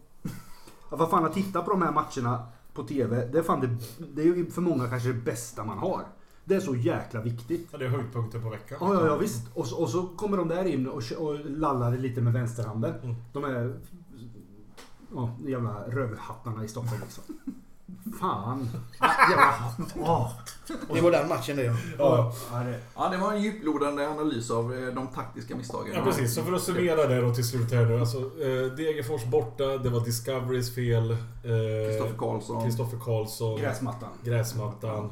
att 0.91 0.99
vad 0.99 1.11
fan 1.11 1.25
att 1.25 1.35
titta 1.35 1.63
på 1.63 1.71
de 1.71 1.83
här 1.83 1.93
matcherna 1.93 2.47
på 2.75 2.83
TV, 2.83 3.27
det 3.27 3.39
är 3.39 3.43
fan 3.43 3.61
det, 3.61 3.77
det 4.15 4.23
är 4.23 4.27
ju 4.27 4.51
för 4.51 4.61
många 4.61 4.89
kanske 4.89 5.09
det 5.09 5.15
bästa 5.15 5.65
man 5.65 5.79
har. 5.79 6.03
Det 6.45 6.55
är 6.55 6.61
så 6.61 6.75
jäkla 6.77 7.21
viktigt. 7.21 7.69
Ja, 7.73 7.79
det 7.79 7.85
är 7.85 7.89
höjdpunkter 7.89 8.39
på 8.41 8.49
veckan. 8.51 8.79
Ja, 8.81 8.95
ja, 8.95 9.07
ja 9.07 9.17
visst. 9.17 9.47
Och, 9.55 9.67
så- 9.67 9.77
och 9.83 9.89
så 9.91 10.03
kommer 10.03 10.37
de 10.37 10.49
där 10.49 10.65
in 10.65 10.89
och, 10.89 11.03
och 11.19 11.39
lallar 11.45 11.97
lite 11.97 12.21
med 12.21 12.33
vänsterhanden. 12.33 12.95
Mm. 13.03 13.15
De 13.33 13.45
är... 13.45 13.75
Ja, 15.15 15.37
jävla 15.47 15.85
rövhattarna 15.89 16.65
i 16.65 16.69
Stockholm 16.69 17.01
liksom. 17.03 17.25
Fan. 18.21 18.69
Jävla... 19.31 19.55
Åh. 19.97 20.31
Det 20.95 21.01
var 21.01 21.11
den 21.11 21.29
matchen 21.29 21.57
det. 21.57 21.65
ja. 21.99 22.33
Ja. 22.97 23.09
Det, 23.09 23.17
var 23.17 23.33
en 23.33 23.43
djuplodande 23.43 24.07
analys 24.09 24.51
av 24.51 24.75
eh, 24.75 24.95
de 24.95 25.07
taktiska 25.07 25.57
misstagen. 25.57 25.93
Ja 25.95 26.05
precis, 26.05 26.35
så 26.35 26.43
för 26.43 26.53
att 26.53 26.63
summera 26.63 27.07
det 27.07 27.21
då 27.21 27.35
till 27.35 27.49
slut 27.49 27.73
här 27.73 27.85
nu. 27.87 28.01
Alltså, 28.01 28.19
eh, 28.19 28.73
Degerfors 28.77 29.25
borta, 29.25 29.65
det 29.79 29.89
var 29.91 30.01
Discoverys 30.05 30.75
fel. 30.75 31.17
Kristoffer 31.43 32.13
Eh, 32.13 32.19
Karlsson. 32.19 32.65
Kristoffer 32.65 32.99
Karlsson. 33.05 33.61
gräsmattan. 33.61 34.09
Gräsmattan. 34.25 35.11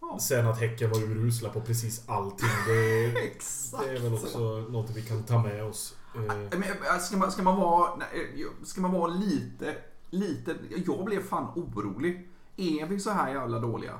Ja. 0.00 0.18
Sen 0.20 0.46
att 0.46 0.60
Häcken 0.60 0.90
var 0.90 0.98
urusla 0.98 1.48
på 1.48 1.60
precis 1.60 2.02
allting. 2.06 2.48
Det, 2.66 3.04
Exakt. 3.26 3.84
det 3.88 3.90
är 3.96 4.00
väl 4.00 4.14
också 4.14 4.38
något 4.70 4.90
vi 4.94 5.02
kan 5.02 5.22
ta 5.22 5.42
med 5.42 5.64
oss. 5.64 5.94
Eh, 6.14 6.58
Men, 6.58 7.00
ska, 7.00 7.16
man, 7.16 7.32
ska 7.32 7.42
man 7.42 7.56
vara, 7.60 7.90
ska 8.64 8.80
man 8.80 8.92
vara 8.92 9.06
lite, 9.06 9.74
lite... 10.10 10.56
Jag 10.86 11.04
blev 11.04 11.20
fan 11.22 11.46
orolig. 11.56 12.28
Är 12.56 12.86
vi 12.86 13.00
så 13.00 13.10
här 13.10 13.30
jävla 13.34 13.58
dåliga? 13.58 13.92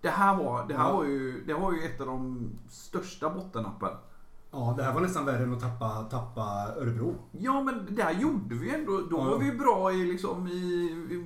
Det 0.00 0.08
här 0.10 0.36
var, 0.36 0.68
det 0.68 0.74
här 0.76 0.88
Ja. 0.88 0.96
var, 0.96 1.04
ju, 1.04 1.44
det 1.46 1.54
var 1.54 1.72
ju 1.72 1.82
ett 1.84 2.00
av 2.00 2.06
de 2.06 2.48
största 2.68 3.30
bottennappen. 3.30 3.90
Ja, 4.52 4.74
det 4.76 4.82
här 4.84 4.94
var 4.94 5.00
nästan 5.00 5.24
värre 5.24 5.42
än 5.42 5.52
att 5.52 5.60
tappa, 5.60 6.02
tappa 6.02 6.42
Örebro. 6.76 7.14
Ja 7.32 7.62
men 7.62 7.86
där 7.94 8.10
gjorde 8.12 8.54
vi 8.54 8.74
ändå, 8.74 9.00
då 9.10 9.16
Ja. 9.18 9.24
var 9.24 9.38
vi 9.38 9.52
bra 9.52 9.92
i 9.92 10.04
liksom 10.04 10.46
i, 10.48 10.50
i 11.10 11.24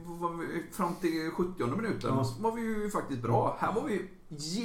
fram 0.72 0.94
till 0.94 1.30
70 1.30 1.66
minuten. 1.66 2.10
Ja. 2.14 2.24
Var 2.40 2.52
vi 2.52 2.62
ju 2.62 2.90
faktiskt 2.90 3.22
bra. 3.22 3.56
Här 3.60 3.72
var 3.74 3.82
vi 3.82 4.08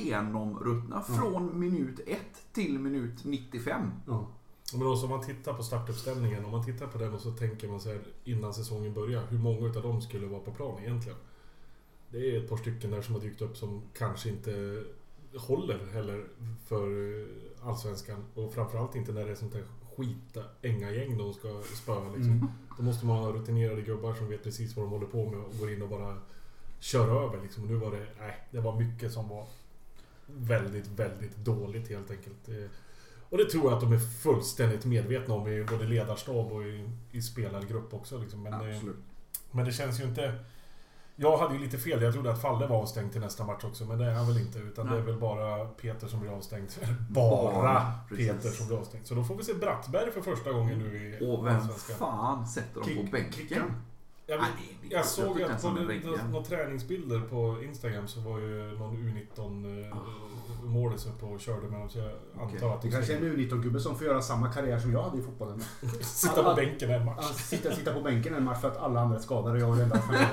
genomruttna 0.03 1.03
Ja. 1.07 1.13
från 1.13 1.59
minut 1.59 1.99
1 2.07 2.19
till 2.53 2.79
minut 2.79 3.25
95. 3.25 3.81
Ja. 4.07 4.27
Men 4.73 4.87
också 4.87 5.03
om 5.03 5.09
man 5.09 5.25
tittar 5.25 5.53
på 5.53 5.63
startuppställningen, 5.63 6.45
om 6.45 6.51
man 6.51 6.65
tittar 6.65 6.87
på 6.87 6.97
den 6.97 7.13
och 7.13 7.21
så 7.21 7.31
tänker 7.31 7.67
man 7.67 7.79
så 7.79 7.89
här 7.89 7.99
innan 8.23 8.53
säsongen 8.53 8.93
börjar, 8.93 9.23
hur 9.29 9.37
många 9.37 9.67
utav 9.67 9.83
dem 9.83 10.01
skulle 10.01 10.27
vara 10.27 10.39
på 10.39 10.51
plan 10.51 10.83
egentligen? 10.83 11.17
Det 12.09 12.35
är 12.35 12.43
ett 12.43 12.49
par 12.49 12.57
stycken 12.57 12.91
där 12.91 13.01
som 13.01 13.15
har 13.15 13.21
dykt 13.21 13.41
upp 13.41 13.57
som 13.57 13.81
kanske 13.93 14.29
inte 14.29 14.83
håller 15.35 15.85
heller 15.93 16.25
för 16.65 17.19
eh, 17.21 17.67
Allsvenskan. 17.67 18.25
Och 18.33 18.53
framförallt 18.53 18.95
inte 18.95 19.11
när 19.11 19.25
det 19.25 19.31
är 19.31 19.35
sånt 19.35 19.53
här 19.53 19.63
skita 19.95 20.43
gäng 20.61 21.17
de 21.17 21.33
ska 21.33 21.61
spöa 21.75 22.09
liksom. 22.15 22.31
Mm. 22.31 22.47
Då 22.77 22.83
måste 22.83 23.05
man 23.05 23.17
ha 23.17 23.31
rutinerade 23.31 23.81
gubbar 23.81 24.13
som 24.13 24.29
vet 24.29 24.43
precis 24.43 24.75
vad 24.75 24.85
de 24.85 24.89
håller 24.89 25.07
på 25.07 25.29
med 25.29 25.39
och 25.39 25.53
går 25.59 25.71
in 25.71 25.81
och 25.81 25.89
bara 25.89 26.17
kör 26.79 27.25
över 27.25 27.41
liksom. 27.41 27.63
Och 27.63 27.69
nu 27.69 27.75
var 27.75 27.91
det, 27.91 28.07
nej, 28.19 28.47
det 28.51 28.59
var 28.59 28.79
mycket 28.79 29.11
som 29.11 29.29
var 29.29 29.47
väldigt, 30.27 30.87
väldigt 30.87 31.35
dåligt 31.35 31.89
helt 31.89 32.11
enkelt. 32.11 32.49
Eh, 33.29 33.31
Och 33.31 33.37
det 33.37 33.45
tror 33.45 33.63
jag 33.63 33.73
att 33.73 33.81
de 33.81 33.93
är 33.93 33.99
fullständigt 33.99 34.85
medvetna 34.85 35.33
om 35.33 35.47
i 35.47 35.63
både 35.63 35.85
ledarstab 35.85 36.51
och 36.51 36.63
i, 36.63 36.89
i 37.11 37.21
spelargrupp 37.21 37.93
också. 37.93 38.17
Liksom. 38.17 38.43
Men, 38.43 38.53
eh, 38.53 38.75
Absolut. 38.75 38.95
men 39.51 39.65
det 39.65 39.71
känns 39.71 39.99
ju 39.99 40.03
inte... 40.03 40.33
Jag 41.21 41.37
hade 41.37 41.53
ju 41.53 41.59
lite 41.59 41.77
fel. 41.77 42.01
Jag 42.01 42.13
trodde 42.13 42.31
att 42.31 42.41
Falle 42.41 42.67
var 42.67 42.77
avstängd 42.81 43.11
till 43.11 43.21
nästa 43.21 43.43
match 43.45 43.63
också. 43.63 43.85
Men 43.85 43.97
det 43.97 44.05
är 44.05 44.11
han 44.13 44.27
väl 44.27 44.37
inte. 44.37 44.59
Utan 44.59 44.85
det 44.85 44.91
är 44.91 44.95
Nej. 44.95 45.05
väl 45.05 45.19
bara 45.19 45.65
Peter 45.65 46.07
som 46.07 46.19
blir 46.19 46.31
avstängd. 46.31 46.69
Bara, 47.09 47.53
Bara, 47.53 47.91
Peter 48.09 48.33
precis. 48.33 48.57
som 48.57 48.67
blir 48.67 48.77
avstängd. 48.77 49.07
Så 49.07 49.15
då 49.15 49.23
får 49.23 49.35
vi 49.35 49.43
se 49.43 49.53
Brattberg 49.53 50.11
för 50.11 50.21
första 50.21 50.51
gången 50.51 50.79
nu 50.79 50.97
i 51.19 51.25
Och 51.33 51.45
vem 51.47 51.67
fan 51.99 52.47
sätter 52.47 52.73
dem 52.73 52.83
på 52.83 52.89
Kick- 52.89 53.11
bänken? 53.11 53.73
Jag, 54.29 54.39
Nej, 54.39 54.49
det- 54.81 54.87
det- 54.87 54.95
jag 54.95 55.05
såg 55.05 55.41
att 55.41 55.61
på 55.61 55.69
några 56.31 56.45
träningsbilder 56.45 57.19
på 57.19 57.57
Instagram 57.63 58.07
så 58.07 58.19
var 58.19 58.39
ju 58.39 58.77
någon 58.79 58.97
U19 58.97 59.87
eh, 59.91 59.97
målis 60.63 61.05
uppe 61.07 61.25
och 61.25 61.39
körde 61.39 61.67
med 61.67 61.79
dem. 61.79 61.89
Så 61.89 61.97
jag 61.99 62.11
antar 62.41 62.75
att 62.75 62.81
Det 62.81 62.87
de 62.87 62.91
kanske 62.91 63.13
är 63.13 63.17
en 63.17 63.23
U19-gubbe 63.23 63.79
som 63.79 63.95
får 63.97 64.07
göra 64.07 64.21
samma 64.21 64.51
karriär 64.53 64.79
som 64.79 64.91
jag 64.93 65.03
hade 65.03 65.17
i 65.17 65.21
fotbollen. 65.21 65.63
sitta 66.01 66.43
på 66.43 66.53
bänken 66.55 66.89
en 66.91 67.05
match. 67.05 67.25
Sitta, 67.33 67.75
sitta 67.75 67.93
på 67.93 68.01
bänken 68.01 68.35
en 68.35 68.43
match 68.43 68.61
för 68.61 68.67
att 68.67 68.77
alla 68.77 68.99
andra 68.99 69.17
är 69.17 69.21
skadade 69.21 69.63
och 69.65 69.69
jag 69.69 69.79
är 69.79 69.85
den 69.85 69.91
enda. 69.91 70.23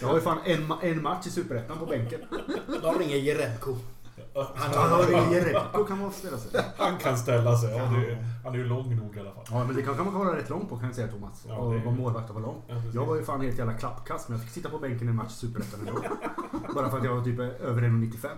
Jag 0.00 0.08
har 0.08 0.14
ju 0.14 0.20
fan 0.20 0.38
en, 0.44 0.72
en 0.82 1.02
match 1.02 1.26
i 1.26 1.30
Superettan 1.30 1.78
på 1.78 1.86
bänken. 1.86 2.20
De 2.82 2.98
ringer 2.98 3.16
Jerebko. 3.16 3.76
Han 4.34 4.70
Han 4.74 4.90
har 4.90 5.12
ingen 5.12 5.32
Jerebko 5.32 5.84
kan 5.84 5.98
man 5.98 6.12
ställa 6.12 6.38
sig. 6.38 6.60
Han 6.76 6.98
kan 6.98 7.18
ställa 7.18 7.56
sig. 7.56 7.70
Ja, 7.70 7.84
det, 7.84 8.24
han 8.44 8.52
är 8.54 8.58
ju 8.58 8.64
lång 8.64 8.96
nog 8.96 9.16
i 9.16 9.20
alla 9.20 9.32
fall. 9.32 9.44
Ja 9.50 9.64
men 9.64 9.76
det 9.76 9.82
kan, 9.82 9.96
kan 9.96 10.04
man 10.04 10.26
vara 10.26 10.36
rätt 10.36 10.50
lång 10.50 10.66
på 10.68 10.76
kan 10.76 10.86
jag 10.86 10.94
säga 10.94 11.08
Thomas. 11.08 11.44
Ja, 11.48 11.56
och 11.56 11.74
är- 11.74 11.78
vara 11.78 11.94
målvakt 11.94 12.28
och 12.30 12.34
vara 12.34 12.46
lång. 12.46 12.62
Ja. 12.68 12.74
Jag 12.94 13.06
var 13.06 13.16
ju 13.16 13.24
fan 13.24 13.40
helt 13.40 13.58
jävla 13.58 13.72
klappkast 13.74 14.28
men 14.28 14.38
jag 14.38 14.44
fick 14.46 14.54
sitta 14.54 14.68
på 14.70 14.78
bänken 14.78 15.08
i 15.08 15.10
en 15.10 15.16
match 15.16 15.32
i 15.32 15.34
Superettan 15.34 15.80
ändå. 15.88 16.02
Bara 16.74 16.90
för 16.90 16.98
att 16.98 17.04
jag 17.04 17.14
var 17.14 17.24
typ 17.24 17.38
över 17.40 17.82
1,95. 17.82 18.28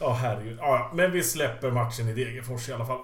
Ja, 0.00 0.12
herregud. 0.12 0.58
Ja, 0.60 0.90
men 0.94 1.12
vi 1.12 1.22
släpper 1.22 1.70
matchen 1.70 2.08
i 2.08 2.12
Degerfors 2.14 2.68
i 2.68 2.72
alla 2.72 2.86
fall. 2.86 3.00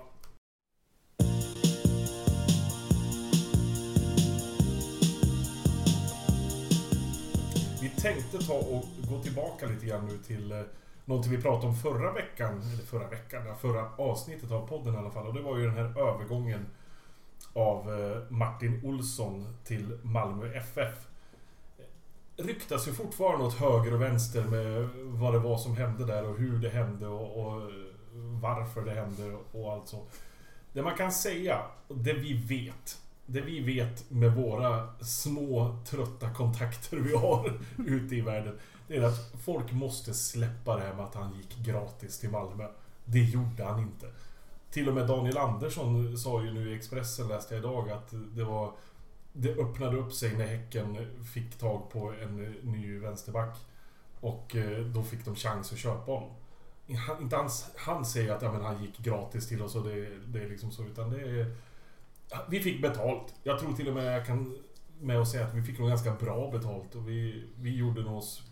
Vi 7.81 7.89
tänkte 7.89 8.39
ta 8.47 8.53
och 8.55 8.85
gå 9.11 9.23
tillbaka 9.23 9.67
lite 9.67 9.87
grann 9.87 10.07
nu 10.07 10.19
till 10.27 10.53
eh, 10.53 10.59
någonting 11.09 11.33
vi 11.33 11.43
pratade 11.43 11.67
om 11.67 11.77
förra 11.77 12.13
veckan. 12.13 12.63
Eller 12.73 12.85
förra 12.85 13.09
veckan, 13.09 13.57
förra 13.61 13.91
avsnittet 13.97 14.51
av 14.51 14.69
podden 14.69 14.95
i 14.95 14.97
alla 14.97 15.11
fall. 15.11 15.27
Och 15.27 15.35
det 15.35 15.41
var 15.41 15.59
ju 15.59 15.65
den 15.65 15.75
här 15.75 16.01
övergången 16.01 16.67
av 17.53 18.01
eh, 18.01 18.23
Martin 18.29 18.81
Olsson 18.85 19.57
till 19.65 19.99
Malmö 20.03 20.53
FF. 20.53 21.07
Ryktas 22.37 22.89
ju 22.89 22.93
fortfarande 22.93 23.45
åt 23.45 23.55
höger 23.55 23.95
och 23.95 24.03
vänster 24.03 24.45
med 24.45 24.89
vad 24.95 25.33
det 25.33 25.39
var 25.39 25.59
som 25.59 25.77
hände 25.77 26.05
där 26.05 26.29
och 26.29 26.39
hur 26.39 26.59
det 26.59 26.69
hände 26.69 27.07
och, 27.07 27.47
och 27.47 27.63
eh, 27.63 27.69
varför 28.43 28.85
det 28.85 28.95
hände 28.95 29.37
och 29.53 29.73
allt 29.73 29.89
så. 29.89 30.07
Det 30.73 30.83
man 30.83 30.97
kan 30.97 31.13
säga, 31.13 31.63
och 31.89 31.99
det 31.99 32.13
vi 32.13 32.33
vet, 32.33 33.01
det 33.27 33.41
vi 33.41 33.61
vet 33.61 34.11
med 34.11 34.35
våra 34.35 34.89
små 35.01 35.79
trötta 35.91 36.35
kontakter 36.35 36.97
vi 36.97 37.17
har 37.17 37.61
ute 37.87 38.17
i 38.17 38.21
världen, 38.21 38.59
det 38.89 38.97
är 38.97 39.03
att 39.03 39.33
folk 39.45 39.73
måste 39.73 40.15
släppa 40.15 40.77
det 40.77 40.83
här 40.83 40.95
med 40.95 41.05
att 41.05 41.15
han 41.15 41.35
gick 41.37 41.57
gratis 41.57 42.19
till 42.19 42.31
Malmö. 42.31 42.69
Det 43.05 43.19
gjorde 43.19 43.65
han 43.65 43.81
inte. 43.81 44.07
Till 44.71 44.89
och 44.89 44.95
med 44.95 45.07
Daniel 45.07 45.39
Andersson 45.39 46.19
sa 46.19 46.45
ju 46.45 46.53
nu 46.53 46.71
i 46.71 46.77
Expressen, 46.77 47.29
läste 47.29 47.55
jag 47.55 47.61
idag, 47.61 47.91
att 47.91 48.15
det 48.35 48.45
var... 48.45 48.73
Det 49.33 49.57
öppnade 49.57 49.97
upp 49.97 50.13
sig 50.13 50.37
när 50.37 50.47
Häcken 50.47 50.97
fick 51.35 51.59
tag 51.59 51.91
på 51.91 52.13
en 52.23 52.37
ny 52.63 52.99
vänsterback. 52.99 53.59
Och 54.21 54.57
eh, 54.57 54.85
då 54.85 55.03
fick 55.03 55.25
de 55.25 55.37
chans 55.37 55.73
att 55.73 55.79
köpa 55.79 56.13
honom. 56.13 56.31
Han, 57.07 57.23
inte 57.23 57.37
han, 57.37 57.51
han 57.77 58.05
säger 58.05 58.33
att 58.33 58.43
ja, 58.43 58.53
men 58.53 58.63
han 58.63 58.83
gick 58.83 58.99
gratis 58.99 59.49
till 59.49 59.63
oss 59.63 59.75
och 59.75 59.85
det, 59.85 60.19
det 60.27 60.43
är 60.43 60.49
liksom 60.49 60.71
så, 60.71 60.85
utan 60.85 61.11
det 61.11 61.21
är... 61.21 61.57
Vi 62.49 62.61
fick 62.61 62.83
betalt. 62.83 63.35
Jag 63.43 63.59
tror 63.59 63.73
till 63.73 63.89
och 63.89 63.95
med 63.95 64.17
jag 64.17 64.27
kan 64.27 64.59
med 65.01 65.21
att 65.21 65.29
säga 65.29 65.47
att 65.47 65.55
vi 65.55 65.63
fick 65.63 65.79
nog 65.79 65.89
ganska 65.89 66.13
bra 66.13 66.51
betalt 66.51 66.95
och 66.95 67.09
vi, 67.09 67.45
vi 67.61 67.77
gjorde 67.77 68.03
nog 68.03 68.17
oss... 68.17 68.43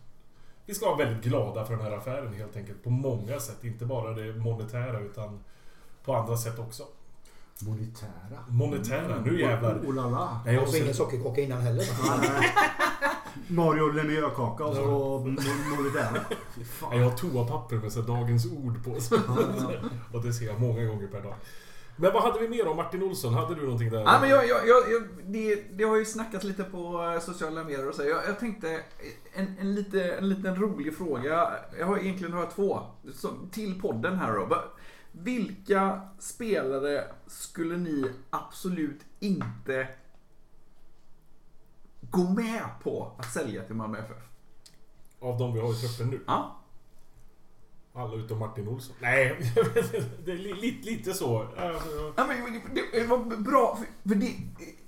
Vi 0.66 0.74
ska 0.74 0.86
vara 0.86 0.96
väldigt 0.96 1.24
glada 1.24 1.64
för 1.64 1.76
den 1.76 1.84
här 1.84 1.92
affären 1.92 2.34
helt 2.34 2.56
enkelt. 2.56 2.84
På 2.84 2.90
många 2.90 3.40
sätt. 3.40 3.64
Inte 3.64 3.84
bara 3.84 4.12
det 4.12 4.34
monetära 4.34 5.00
utan 5.00 5.40
på 6.04 6.14
andra 6.16 6.36
sätt 6.36 6.58
också. 6.58 6.82
Monetära. 7.62 8.38
Monetära, 8.48 9.20
nu 9.24 9.40
jävlar. 9.40 9.74
Oh, 9.86 9.94
la 9.94 10.08
la. 10.10 10.40
Nej, 10.44 10.58
Och 10.58 10.68
så 10.68 10.76
ingen 10.76 10.94
sockerkaka 10.94 11.40
innan 11.40 11.60
heller. 11.60 11.84
Mario 13.48 13.92
Lemieux-kaka 13.92 14.64
och 14.64 14.74
så 14.74 14.82
mo- 14.82 15.76
monetära. 15.76 16.20
Jag 16.92 17.04
har 17.04 17.16
toapapper 17.16 17.76
med 17.76 17.92
så 17.92 18.00
dagens 18.00 18.46
ord 18.52 18.84
på. 18.84 18.90
och 20.16 20.22
det 20.24 20.32
ser 20.32 20.46
jag 20.46 20.60
många 20.60 20.84
gånger 20.84 21.06
per 21.06 21.22
dag. 21.22 21.34
Men 21.96 22.12
vad 22.12 22.22
hade 22.22 22.38
vi 22.38 22.48
mer 22.48 22.68
om 22.68 22.76
Martin 22.76 23.02
Olsson? 23.02 23.34
Hade 23.34 23.54
du 23.54 23.62
någonting 23.62 23.90
där? 23.90 24.00
Ja, 24.00 24.18
men 24.20 24.30
jag, 24.30 24.48
jag, 24.48 24.68
jag, 24.68 25.02
det, 25.24 25.54
det 25.54 25.84
har 25.84 25.96
ju 25.96 26.04
snackats 26.04 26.44
lite 26.44 26.64
på 26.64 27.12
eh, 27.14 27.20
sociala 27.20 27.64
medier 27.64 27.88
och 27.88 27.94
så. 27.94 28.02
Jag, 28.02 28.24
jag 28.28 28.38
tänkte 28.38 28.80
en, 29.34 29.56
en, 29.58 29.74
lite, 29.74 30.12
en 30.14 30.28
liten 30.28 30.56
rolig 30.56 30.96
fråga. 30.96 31.50
Jag 31.78 31.86
har 31.86 31.98
egentligen 31.98 32.36
jag 32.36 32.50
två. 32.50 32.80
Som, 33.14 33.48
till 33.52 33.80
podden 33.80 34.18
här 34.18 34.32
då. 34.32 34.64
Vilka 35.12 36.00
spelare 36.18 37.04
skulle 37.26 37.76
ni 37.76 38.10
absolut 38.30 39.00
inte 39.20 39.88
gå 42.00 42.30
med 42.30 42.64
på 42.82 43.12
att 43.18 43.32
sälja 43.32 43.62
till 43.62 43.74
Malmö 43.74 43.98
FF? 43.98 44.22
Av 45.20 45.38
de 45.38 45.54
vi 45.54 45.60
har 45.60 45.72
i 45.72 45.76
truppen 45.76 46.10
nu? 46.10 46.20
Ja. 46.26 46.60
Alla 47.96 48.14
utom 48.14 48.38
Martin 48.38 48.68
Olsson? 48.68 48.96
Nej, 49.00 49.36
det 50.24 50.32
är 50.32 50.36
li, 50.36 50.54
lite, 50.54 50.90
lite 50.90 51.14
så. 51.14 51.38
Alltså, 51.40 52.12
Ja, 52.16 52.26
men 52.26 52.60
det, 52.74 52.82
det 53.00 53.06
var 53.06 53.18
bra, 53.36 53.78
för, 54.04 54.14
det... 54.14 54.32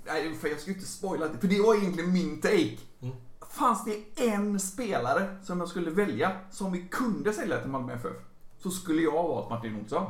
Nej, 0.05 0.35
för 0.35 0.47
jag 0.47 0.59
ska 0.59 0.71
ju 0.71 0.75
inte 0.75 0.87
spoila 0.89 1.27
det, 1.27 1.37
för 1.37 1.47
det 1.47 1.61
var 1.61 1.75
egentligen 1.75 2.13
min 2.13 2.41
take. 2.41 2.77
Mm. 3.01 3.15
Fanns 3.51 3.85
det 3.85 4.23
en 4.29 4.59
spelare 4.59 5.35
som 5.43 5.59
jag 5.59 5.69
skulle 5.69 5.91
välja, 5.91 6.31
som 6.51 6.71
vi 6.71 6.87
kunde 6.91 7.33
sälja 7.33 7.61
till 7.61 7.69
Malmö 7.71 7.93
FF, 7.93 8.11
så 8.57 8.69
skulle 8.69 9.01
jag 9.01 9.11
ha 9.11 9.27
valt 9.27 9.49
Martin 9.49 9.79
Olsson. 9.81 10.05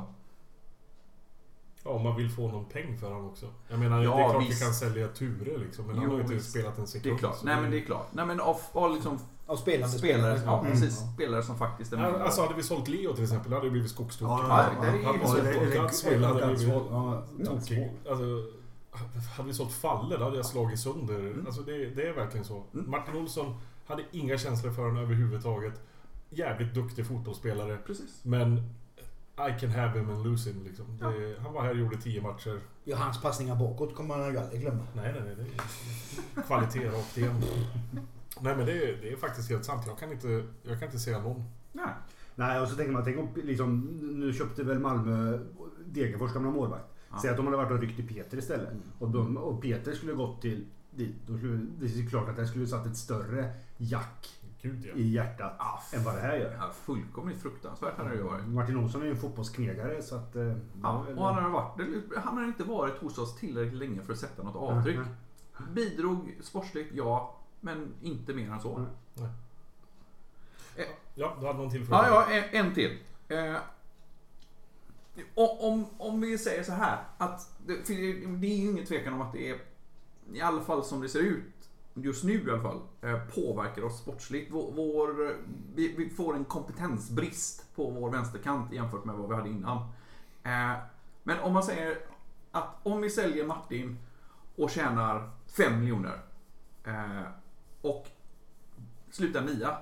Ja, 1.84 1.92
om 1.92 2.04
man 2.04 2.16
vill 2.16 2.30
få 2.32 2.48
någon 2.48 2.66
peng 2.66 2.98
för 3.00 3.08
honom 3.12 3.28
också. 3.30 3.54
Jag 3.68 3.80
menar, 3.80 4.04
Ja, 4.04 4.16
det 4.18 4.22
är 4.24 4.30
klart 4.30 4.44
visst. 4.50 4.62
vi 4.62 4.66
kan 4.66 4.74
sälja 4.74 5.08
Ture 5.08 5.58
liksom. 5.58 5.86
Men 5.88 5.96
Jo, 5.96 6.02
han 6.02 6.10
har 6.10 6.18
ju 6.18 6.22
inte 6.24 6.34
visst. 6.34 6.50
spelat 6.50 6.78
en 6.78 6.82
Det 6.84 6.88
sekund. 6.90 7.16
är 7.16 7.20
klart. 7.20 7.44
Nej, 7.44 7.62
men 7.62 7.72
det 7.72 7.78
är 7.78 7.86
klart. 7.86 8.08
Nej, 8.12 8.26
men 8.26 8.40
av, 8.40 8.58
av 8.72 8.94
liksom 8.96 9.20
Av 9.50 9.56
spelande 9.58 9.98
spelare, 9.98 10.42
ja, 10.46 10.60
Mm. 10.60 10.72
precis. 10.72 11.00
Spelare 11.14 11.44
som 11.44 11.58
faktiskt 11.58 11.94
är 11.94 11.98
med. 11.98 12.06
Ja, 12.10 12.24
Alltså 12.24 12.42
hade 12.42 12.54
vi 12.54 12.64
sålt 12.64 12.88
Leo 12.88 13.14
till 13.14 13.24
exempel, 13.24 13.52
då 13.52 13.58
hade 13.58 13.68
det 13.68 13.72
blivit 13.72 13.92
skogstokig. 13.92 14.46
ja, 14.50 14.66
det 14.82 14.88
är 14.88 15.66
ju 15.66 15.72
Gadswell 15.74 16.24
hade 16.24 16.40
det 16.40 16.56
blivit 16.56 16.74
ja, 16.74 17.24
tokig. 17.46 17.92
Alltså, 18.10 18.24
hade 19.38 19.48
vi 19.48 19.54
sålt 19.54 19.72
Falle, 19.72 20.18
då 20.18 20.24
hade 20.24 20.36
jag 20.38 20.46
slagit 20.46 20.80
sönder. 20.80 21.20
Mm. 21.20 21.46
Alltså 21.46 21.62
det, 21.62 21.86
det 21.90 22.08
är 22.08 22.14
verkligen 22.14 22.46
så. 22.46 22.64
Mm. 22.74 22.90
Martin 22.92 23.16
Olsson 23.16 23.56
hade 23.88 24.04
inga 24.12 24.38
känslor 24.38 24.72
för 24.72 24.82
honom 24.82 24.98
överhuvudtaget. 24.98 25.74
Jävligt 26.30 26.74
duktig 26.74 27.08
fotbollsspelare. 27.08 27.78
Precis. 27.86 28.20
Men 28.26 28.58
I 29.50 29.60
can 29.60 29.70
have 29.70 30.00
him 30.00 30.10
and 30.10 30.24
lose 30.24 30.50
him 30.50 30.64
liksom. 30.64 30.98
Det, 30.98 31.42
han 31.44 31.54
var 31.54 31.62
här 31.62 31.70
och 31.70 31.78
gjorde 31.78 31.98
tio 32.02 32.22
matcher. 32.22 32.60
Ja, 32.84 32.98
hans 32.98 33.22
passningar 33.22 33.56
bakåt 33.56 33.96
kommer 33.96 34.18
man 34.18 34.34
ju 34.34 34.40
aldrig 34.40 34.62
glömma. 34.62 34.84
Nej, 34.94 35.14
nej, 35.14 35.36
nej. 35.38 35.46
Det 36.36 36.42
är 36.42 36.44
kvalitet 36.46 36.88
rakt 36.90 37.18
igenom. 37.18 37.42
Nej 38.40 38.56
men 38.56 38.66
det 38.66 38.72
är, 38.72 39.02
det 39.02 39.12
är 39.12 39.16
faktiskt 39.16 39.50
helt 39.50 39.66
sant. 39.66 39.84
Jag 39.88 39.98
kan 39.98 40.12
inte, 40.12 40.44
jag 40.64 40.80
kan 40.80 40.88
inte 40.88 41.00
säga 41.00 41.20
någon. 41.20 41.44
Nej. 41.72 41.94
Nej, 42.36 42.62
och 42.62 42.68
så 42.68 42.76
tänker 42.76 42.92
man, 42.92 43.04
tänk 43.04 43.20
om 43.20 43.30
liksom, 43.36 43.80
nu 44.02 44.34
köpte 44.34 44.64
väl 44.64 44.80
Malmö 44.80 45.40
Degerfors 45.86 46.34
gamla 46.34 46.52
målvakt. 46.52 46.86
Ja. 47.12 47.20
Säg 47.22 47.32
att 47.32 47.38
de 47.38 47.46
hade 47.46 47.58
varit 47.58 47.72
och 47.72 47.80
ryckt 47.80 47.96
till 47.96 48.08
Peter 48.08 48.38
istället. 48.38 48.70
Och, 49.00 49.10
de, 49.10 49.38
och 49.38 49.62
Peter 49.62 49.94
skulle 49.94 50.14
gått 50.14 50.42
till 50.42 50.66
dit. 50.92 51.16
Då 51.28 51.38
skulle, 51.38 51.66
det 51.80 51.86
är 51.86 51.90
ju 51.90 52.10
klart 52.10 52.30
att 52.30 52.36
det 52.36 52.48
skulle 52.48 52.68
satt 52.68 52.86
ett 52.86 52.98
större 52.98 53.54
jack 53.78 54.40
Gud 54.62 54.86
ja. 54.86 54.94
i 54.96 55.10
hjärtat 55.10 55.56
Ja, 55.60 55.82
än 55.94 56.04
vad 56.04 56.16
det 56.16 56.22
här 56.22 56.38
gör. 56.38 56.52
Ja, 56.60 56.72
fullkomligt 56.74 57.42
fruktansvärt 57.42 57.98
hade 57.98 58.10
det 58.10 58.16
ju 58.16 58.24
varit. 58.24 58.48
Martin 58.48 58.78
Olsson 58.78 59.02
är 59.02 59.06
ju 59.06 59.12
en 59.12 59.18
fotbollsknegare 59.18 60.02
så 60.02 60.16
att... 60.16 60.36
eh, 60.36 60.56
Ja, 60.84 61.06
och 61.18 61.26
han 61.26 61.44
har, 61.44 61.50
varit, 61.50 61.82
han 62.18 62.38
har 62.38 62.44
inte 62.44 62.64
varit 62.64 62.98
hos 62.98 63.18
oss 63.18 63.36
tillräckligt 63.36 63.80
länge 63.80 64.02
för 64.02 64.14
att 64.14 64.20
sätta 64.20 64.44
något 64.44 64.56
avtryck. 64.56 64.98
Nej, 64.98 65.08
Bidrog 65.74 66.38
sportsligt, 66.42 66.90
ja. 66.94 67.39
Men 67.62 67.94
inte 68.02 68.34
mer 68.34 68.52
än 68.52 68.62
så. 68.62 68.86
Nej. 69.14 69.30
Ja, 71.16 71.38
du 71.40 71.48
hade 71.48 71.60
någon 71.60 71.72
till 71.72 71.82
Ja, 71.82 71.86
fråga? 71.86 72.08
ja, 72.08 72.26
en, 72.52 72.66
en 72.66 72.74
till. 72.74 72.98
Eh, 73.28 73.56
om, 75.36 75.86
om 75.98 76.22
vi 76.22 76.38
säger 76.38 76.64
så 76.64 76.72
här. 76.72 77.04
Att 77.18 77.52
det, 77.66 77.88
det, 77.88 77.94
är 77.94 78.58
ju 78.58 78.70
ingen 78.72 78.86
tvekan 78.86 79.14
om 79.14 79.22
att 79.22 79.34
det 79.34 79.50
är, 79.50 79.60
i 80.34 80.42
alla 80.42 80.62
fall 80.62 80.84
som 80.84 81.02
det 81.02 81.10
ser 81.10 81.20
ut, 81.20 81.70
just 81.94 82.24
nu 82.24 82.48
i 82.48 82.52
alla 82.52 82.62
fall, 82.62 82.82
eh, 83.02 83.20
påverkar 83.36 83.84
oss 83.84 84.00
sportsligt. 84.00 84.52
Vår, 84.52 84.72
vår, 84.72 85.36
vi, 85.76 85.96
vi 85.98 86.10
får 86.10 86.36
en 86.36 86.46
kompetensbrist 86.46 87.76
på 87.76 87.90
vår 87.90 88.10
vänsterkant 88.12 88.74
jämfört 88.74 89.06
med 89.06 89.16
vad 89.16 89.30
vi 89.30 89.36
hade 89.36 89.50
innan. 89.50 89.78
Eh, 90.44 90.78
men 91.24 91.40
om 91.40 91.54
man 91.54 91.64
säger 91.64 91.98
att 92.52 92.76
om 92.84 93.02
vi 93.02 93.10
säljer 93.10 93.46
Martin 93.46 93.98
och 94.56 94.70
tjänar 94.70 95.30
5 95.58 95.80
miljoner 95.80 96.20
eh, 96.84 97.22
och 97.82 98.08
slutar 99.12 99.42
nia 99.42 99.78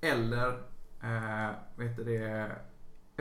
eller 0.00 0.62
Eh, 1.02 1.50
vad 1.76 1.86
heter 1.86 2.04
det? 2.04 2.52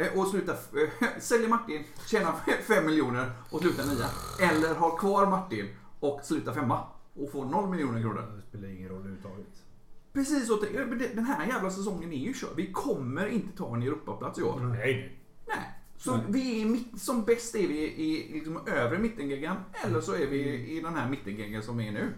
Eh, 0.04 0.20
och 0.20 0.28
sluta, 0.28 0.54
säljer 1.20 1.50
Martin, 1.50 1.84
tjänar 2.08 2.34
5 2.62 2.86
miljoner 2.86 3.32
och 3.50 3.60
slutar 3.62 3.86
nia. 3.86 4.06
Eller 4.52 4.76
har 4.76 4.98
kvar 4.98 5.26
Martin 5.26 5.68
och 6.00 6.20
slutar 6.24 6.54
femma 6.54 6.84
och 7.14 7.32
får 7.32 7.46
0 7.46 7.70
miljoner 7.70 8.02
kronor. 8.02 8.34
Det 8.36 8.42
spelar 8.50 8.70
ingen 8.74 8.90
roll 8.90 8.98
överhuvudtaget. 8.98 9.48
Precis 10.14 10.48
det- 11.00 11.16
Den 11.16 11.26
här 11.26 11.48
jävla 11.48 11.70
säsongen 11.70 12.12
är 12.14 12.18
ju 12.18 12.34
körd. 12.34 12.50
Vi 12.56 12.72
kommer 12.72 13.28
inte 13.28 13.58
ta 13.58 13.76
en 13.76 13.84
Europaplats 13.84 14.40
i 14.40 14.44
år. 14.44 14.60
Nej, 14.60 14.70
nej. 14.78 15.20
Nej. 15.48 15.58
Så 15.98 16.20
vi 16.28 16.62
är 16.62 16.66
mitt, 16.66 17.02
som 17.02 17.24
bäst 17.24 17.56
är 17.56 17.68
vi 17.68 17.80
i 17.84 18.34
liksom 18.34 18.60
övre 18.68 18.98
mittengeggan 19.00 19.58
eller 19.86 20.02
så 20.02 20.14
är 20.14 20.28
vi 20.28 20.68
i 20.78 20.82
den 20.82 20.96
här 20.96 21.10
mittengeggan 21.10 21.64
som 21.64 21.80
är 21.80 21.92
nu. 21.92 22.14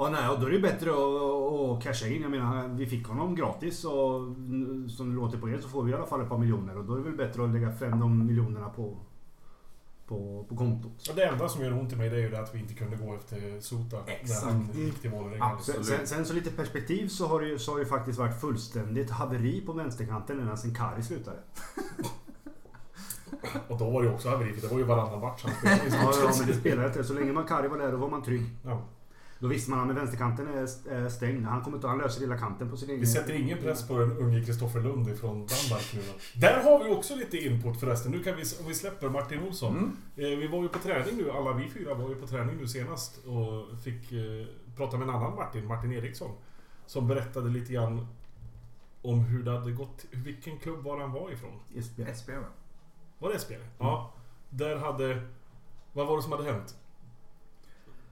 Ja, 0.00 0.08
nej, 0.10 0.28
och 0.28 0.40
då 0.40 0.46
är 0.46 0.50
det 0.50 0.58
bättre 0.58 0.90
att, 0.90 1.76
att 1.76 1.82
casha 1.82 2.06
in. 2.06 2.22
Jag 2.22 2.30
menar, 2.30 2.68
vi 2.68 2.86
fick 2.86 3.06
honom 3.06 3.34
gratis 3.34 3.84
och 3.84 4.20
som 4.90 5.08
det 5.08 5.14
låter 5.14 5.38
på 5.38 5.50
er 5.50 5.58
så 5.58 5.68
får 5.68 5.82
vi 5.82 5.90
i 5.92 5.94
alla 5.94 6.06
fall 6.06 6.20
ett 6.20 6.28
par 6.28 6.38
miljoner. 6.38 6.78
Och 6.78 6.84
då 6.84 6.92
är 6.92 6.98
det 6.98 7.04
väl 7.04 7.16
bättre 7.16 7.44
att 7.44 7.50
lägga 7.50 7.72
fem 7.72 8.00
de 8.00 8.26
miljonerna 8.26 8.68
på, 8.68 8.96
på, 10.06 10.46
på 10.48 10.56
kontot. 10.56 11.08
Och 11.08 11.16
det 11.16 11.24
enda 11.24 11.48
som 11.48 11.64
gör 11.64 11.72
ont 11.72 11.92
i 11.92 11.96
mig 11.96 12.10
det 12.10 12.16
är 12.16 12.20
ju 12.20 12.30
det 12.30 12.40
att 12.40 12.54
vi 12.54 12.58
inte 12.58 12.74
kunde 12.74 12.96
gå 12.96 13.14
efter 13.14 13.60
Sota. 13.60 13.96
Exakt. 14.06 14.44
När 14.44 14.52
han 14.52 14.68
gick 14.74 15.00
till 15.00 15.10
Vålerenga. 15.10 15.58
Sen, 15.60 15.84
sen, 15.84 16.06
sen 16.06 16.24
så 16.24 16.34
lite 16.34 16.50
perspektiv 16.50 17.08
så 17.08 17.26
har 17.26 17.40
det 17.40 17.48
ju, 17.48 17.58
så 17.58 17.72
har 17.72 17.78
det 17.78 17.82
ju 17.82 17.88
faktiskt 17.88 18.18
varit 18.18 18.40
fullständigt 18.40 19.10
haveri 19.10 19.60
på 19.66 19.72
vänsterkanten 19.72 20.40
ända 20.40 20.56
sen 20.56 20.74
Kari 20.74 21.02
slutade. 21.02 21.38
Och 23.68 23.78
då 23.78 23.90
var 23.90 24.02
det 24.02 24.08
ju 24.08 24.14
också 24.14 24.28
haveri, 24.28 24.52
för 24.52 24.60
det 24.60 24.72
var 24.72 24.78
ju 24.78 24.84
varannan 24.84 25.20
match 25.20 25.44
han 25.44 25.52
spelade 25.54 26.04
Ja, 26.04 26.12
ja, 26.24 26.32
men 26.38 26.46
det 26.46 26.54
spelade 26.54 26.88
inte. 26.88 27.04
Så 27.04 27.14
länge 27.14 27.32
man 27.32 27.44
Kari 27.44 27.68
var 27.68 27.78
där 27.78 27.92
då 27.92 27.98
var 27.98 28.08
man 28.08 28.22
trygg. 28.22 28.42
Ja. 28.64 28.82
Då 29.40 29.48
visste 29.48 29.70
man 29.70 29.90
att 29.90 29.96
vänsterkanten 29.96 30.48
är 30.48 31.08
stängd. 31.08 31.46
Han 31.46 31.62
kommer 31.62 31.76
inte 31.76 31.88
han 31.88 31.98
löser 31.98 32.20
hela 32.20 32.38
kanten 32.38 32.70
på 32.70 32.76
sin 32.76 32.90
egen... 32.90 33.00
Vi 33.00 33.06
sätter 33.06 33.34
ingen 33.34 33.58
press 33.58 33.88
på 33.88 33.98
den 33.98 34.16
unge 34.16 34.44
Kristoffer 34.44 34.80
Lund 34.80 35.18
från 35.18 35.38
Danmark 35.38 35.92
nu 35.94 36.00
då. 36.00 36.40
Där 36.40 36.62
har 36.62 36.84
vi 36.84 36.90
också 36.90 37.14
lite 37.14 37.38
input 37.38 37.80
förresten. 37.80 38.12
Nu 38.12 38.22
kan 38.22 38.36
vi, 38.36 38.42
om 38.60 38.68
vi 38.68 38.74
släpper 38.74 39.08
Martin 39.08 39.42
Olsson. 39.42 39.76
Mm. 39.76 39.96
Eh, 40.16 40.38
vi 40.38 40.46
var 40.46 40.62
ju 40.62 40.68
på 40.68 40.78
träning 40.78 41.16
nu, 41.16 41.30
alla 41.30 41.52
vi 41.52 41.68
fyra 41.68 41.94
var 41.94 42.08
ju 42.08 42.14
på 42.14 42.26
träning 42.26 42.56
nu 42.56 42.68
senast 42.68 43.26
och 43.26 43.80
fick 43.84 44.12
eh, 44.12 44.46
prata 44.76 44.96
med 44.96 45.08
en 45.08 45.14
annan 45.14 45.34
Martin, 45.36 45.66
Martin 45.66 45.92
Eriksson. 45.92 46.30
Som 46.86 47.08
berättade 47.08 47.50
lite 47.50 47.72
grann 47.72 48.06
om 49.02 49.20
hur 49.20 49.42
det 49.42 49.50
hade 49.50 49.72
gått, 49.72 50.04
vilken 50.10 50.58
klubb 50.58 50.84
var 50.84 51.00
han 51.00 51.12
var 51.12 51.32
ifrån. 51.32 51.60
SBL. 51.82 52.02
SB 52.02 52.36
va? 52.36 52.46
Var 53.18 53.32
det 53.32 53.38
SPL? 53.38 53.52
Ja. 53.78 54.12
Där 54.50 54.76
hade... 54.76 55.22
Vad 55.92 56.06
var 56.06 56.16
det 56.16 56.22
som 56.22 56.32
hade 56.32 56.44
hänt? 56.44 56.76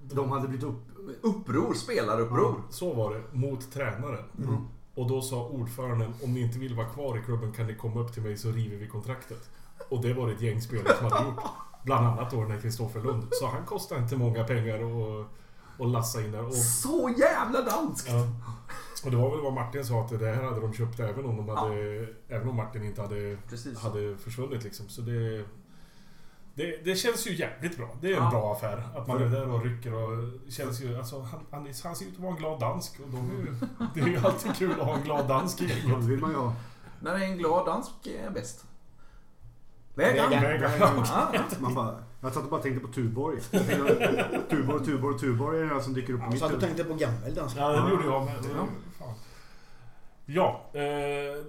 De 0.00 0.31
hade 0.31 0.49
blivit 0.49 0.67
upp... 0.67 0.83
Uppror, 1.23 1.75
spelaruppror. 1.75 2.62
Så 2.71 2.93
var 2.95 3.14
det, 3.14 3.23
mot 3.38 3.73
tränaren. 3.73 4.25
Mm. 4.38 4.67
Och 4.94 5.09
då 5.09 5.22
sa 5.22 5.46
ordföranden, 5.49 6.14
om 6.22 6.35
ni 6.35 6.40
inte 6.40 6.59
vill 6.59 6.75
vara 6.75 6.88
kvar 6.88 7.18
i 7.18 7.22
klubben 7.22 7.53
kan 7.53 7.66
ni 7.66 7.75
komma 7.75 8.01
upp 8.01 8.12
till 8.12 8.22
mig 8.22 8.37
så 8.37 8.51
river 8.51 8.77
vi 8.77 8.88
kontraktet. 8.88 9.51
Och 9.88 10.03
det 10.03 10.14
var 10.14 10.27
det 10.27 10.33
ett 10.33 10.40
gäng 10.40 10.61
spelare 10.61 10.96
som 10.96 11.12
hade 11.12 11.25
gjort. 11.25 11.42
Bland 11.85 12.07
annat 12.07 12.31
då 12.31 12.42
den 12.42 12.51
här 12.51 12.61
Kristoffer 12.61 13.01
Lund. 13.01 13.29
Så 13.31 13.46
han 13.46 13.66
kostade 13.66 14.01
inte 14.03 14.16
många 14.16 14.44
pengar 14.44 14.83
och, 14.83 15.27
och 15.79 15.87
lassa 15.88 16.20
in 16.20 16.33
där. 16.33 16.44
Och, 16.46 16.55
Så 16.55 17.14
jävla 17.18 17.62
danskt! 17.62 18.09
ja. 18.09 18.27
och 19.05 19.11
det 19.11 19.16
var 19.16 19.31
väl 19.31 19.40
vad 19.40 19.53
Martin 19.53 19.85
sa 19.85 20.01
att 20.01 20.18
det 20.18 20.35
här 20.35 20.42
hade 20.42 20.61
de 20.61 20.72
köpt 20.72 21.01
även 21.01 21.25
om, 21.25 21.37
de 21.37 21.49
hade, 21.49 22.07
även 22.29 22.49
om 22.49 22.57
Martin 22.57 22.85
inte 22.85 23.03
hade, 23.03 23.37
Precis. 23.49 23.79
hade 23.79 24.16
försvunnit 24.16 24.64
liksom. 24.64 24.88
Så 24.88 25.01
det, 25.03 25.44
det, 26.59 26.85
det 26.85 26.94
känns 26.97 27.27
ju 27.27 27.35
jävligt 27.37 27.77
bra. 27.77 27.88
Det 28.01 28.12
är 28.12 28.16
en 28.16 28.23
Ja. 28.25 28.31
bra 28.31 28.53
affär. 28.53 28.83
Att 28.97 29.07
man 29.09 29.23
är 29.23 29.27
där 29.29 29.49
och 29.49 29.64
rycker 29.64 29.92
och 29.94 30.29
känns 30.53 30.81
ju... 30.81 30.97
Alltså, 30.99 31.21
han, 31.21 31.40
han, 31.51 31.68
han 31.85 31.97
ser 31.97 32.07
ut 32.07 32.12
att 32.14 32.18
vara 32.21 32.33
en 32.33 32.38
glad 32.38 32.61
dansk. 32.61 33.01
Och 33.05 33.09
de 33.11 33.31
ju, 33.31 33.55
det 33.94 34.01
är 34.01 34.07
ju 34.07 34.27
alltid 34.27 34.55
kul 34.57 34.71
att 34.81 34.87
ha 34.87 34.94
en 34.94 35.03
glad 35.03 35.29
dansk 35.29 35.61
i 35.62 35.64
Ja, 35.68 35.75
gänget. 35.77 36.01
det 36.01 36.07
vill 36.07 36.18
man 36.21 36.31
ju. 36.31 36.51
När 37.01 37.14
en 37.25 37.38
glad 37.38 37.66
dansk 37.66 37.90
är 38.27 38.31
bäst. 38.31 38.64
Vägan! 39.94 40.31
Vägan. 40.31 40.71
Ja. 40.81 41.29
Man 41.59 41.75
bara, 41.75 41.94
jag 42.21 42.33
satt 42.33 42.44
och 42.44 42.51
bara 42.51 42.62
tänkte 42.62 42.87
på 42.87 42.92
Tuborg. 42.92 43.38
Jag 43.51 43.66
tänkte, 43.66 44.40
Tuborg, 44.51 44.85
Tuborg, 44.85 45.18
Tuborg 45.18 45.61
är 45.61 45.75
det 45.75 45.83
som 45.83 45.94
dyker 45.94 46.12
upp 46.12 46.18
på 46.21 46.25
Jag 46.25 46.31
mitt 46.33 46.40
satt 46.40 46.53
och 46.53 46.61
huvud. 46.61 46.77
tänkte 46.77 46.92
på 46.92 46.94
gammel 46.99 47.35
dansk. 47.35 47.57
Ja, 47.59 47.68
det 47.68 47.90
gjorde 47.90 48.05
jag 48.07 48.25
med. 48.25 48.35
Ja. 50.31 50.64
eh, 50.73 50.81
det, 50.81 51.45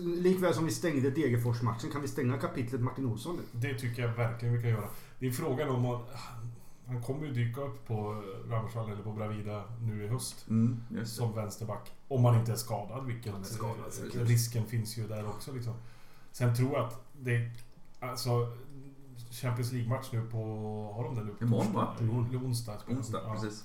vi, 0.00 0.06
likväl 0.06 0.54
som 0.54 0.64
vi 0.64 0.70
stängde 0.72 1.10
Degerfors-matchen 1.10 1.90
kan 1.92 2.02
vi 2.02 2.08
stänga 2.08 2.38
kapitlet 2.38 2.80
Martin 2.80 3.06
Olsson 3.06 3.36
nu. 3.36 3.42
det 3.52 3.78
tycker 3.78 4.02
jag 4.02 4.12
verkligen 4.14 4.54
vi 4.54 4.62
kan 4.62 4.70
göra. 4.70 4.88
Det 5.18 5.26
är 5.26 5.30
frågan 5.30 5.68
om 5.68 5.82
man... 5.82 6.00
Han 6.86 7.02
kommer 7.02 7.26
ju 7.26 7.32
dyka 7.32 7.60
upp 7.60 7.86
på 7.86 8.22
Rammersvall 8.48 8.90
eller 8.90 9.02
på 9.02 9.12
Bravida 9.12 9.64
nu 9.80 10.04
i 10.04 10.08
höst. 10.08 10.46
Mm. 10.48 10.80
Som 11.04 11.34
vänsterback. 11.34 11.92
Om 12.08 12.22
man 12.22 12.38
inte 12.38 12.52
är 12.52 12.56
skadad, 12.56 13.06
vilket 13.06 13.32
Han 13.32 13.40
är 13.40 13.46
skadad, 13.46 13.92
eh, 14.14 14.20
risken 14.20 14.66
finns 14.66 14.98
ju 14.98 15.08
där 15.08 15.28
också. 15.28 15.52
Liksom. 15.52 15.74
Sen 16.32 16.56
tror 16.56 16.72
jag 16.72 16.84
att 16.86 17.00
det... 17.20 17.50
Alltså... 18.00 18.52
Champions 19.30 19.72
League-match 19.72 20.08
nu 20.12 20.22
på... 20.30 20.38
Har 20.96 21.04
de 21.04 21.14
det 21.14 21.24
nu? 21.24 21.34
Imorgon, 21.40 21.72
va? 21.72 21.94
Eller 22.00 22.44
onsdag. 22.44 22.76
Onsdag, 22.88 23.20
Ja. 23.26 23.34
precis. 23.34 23.64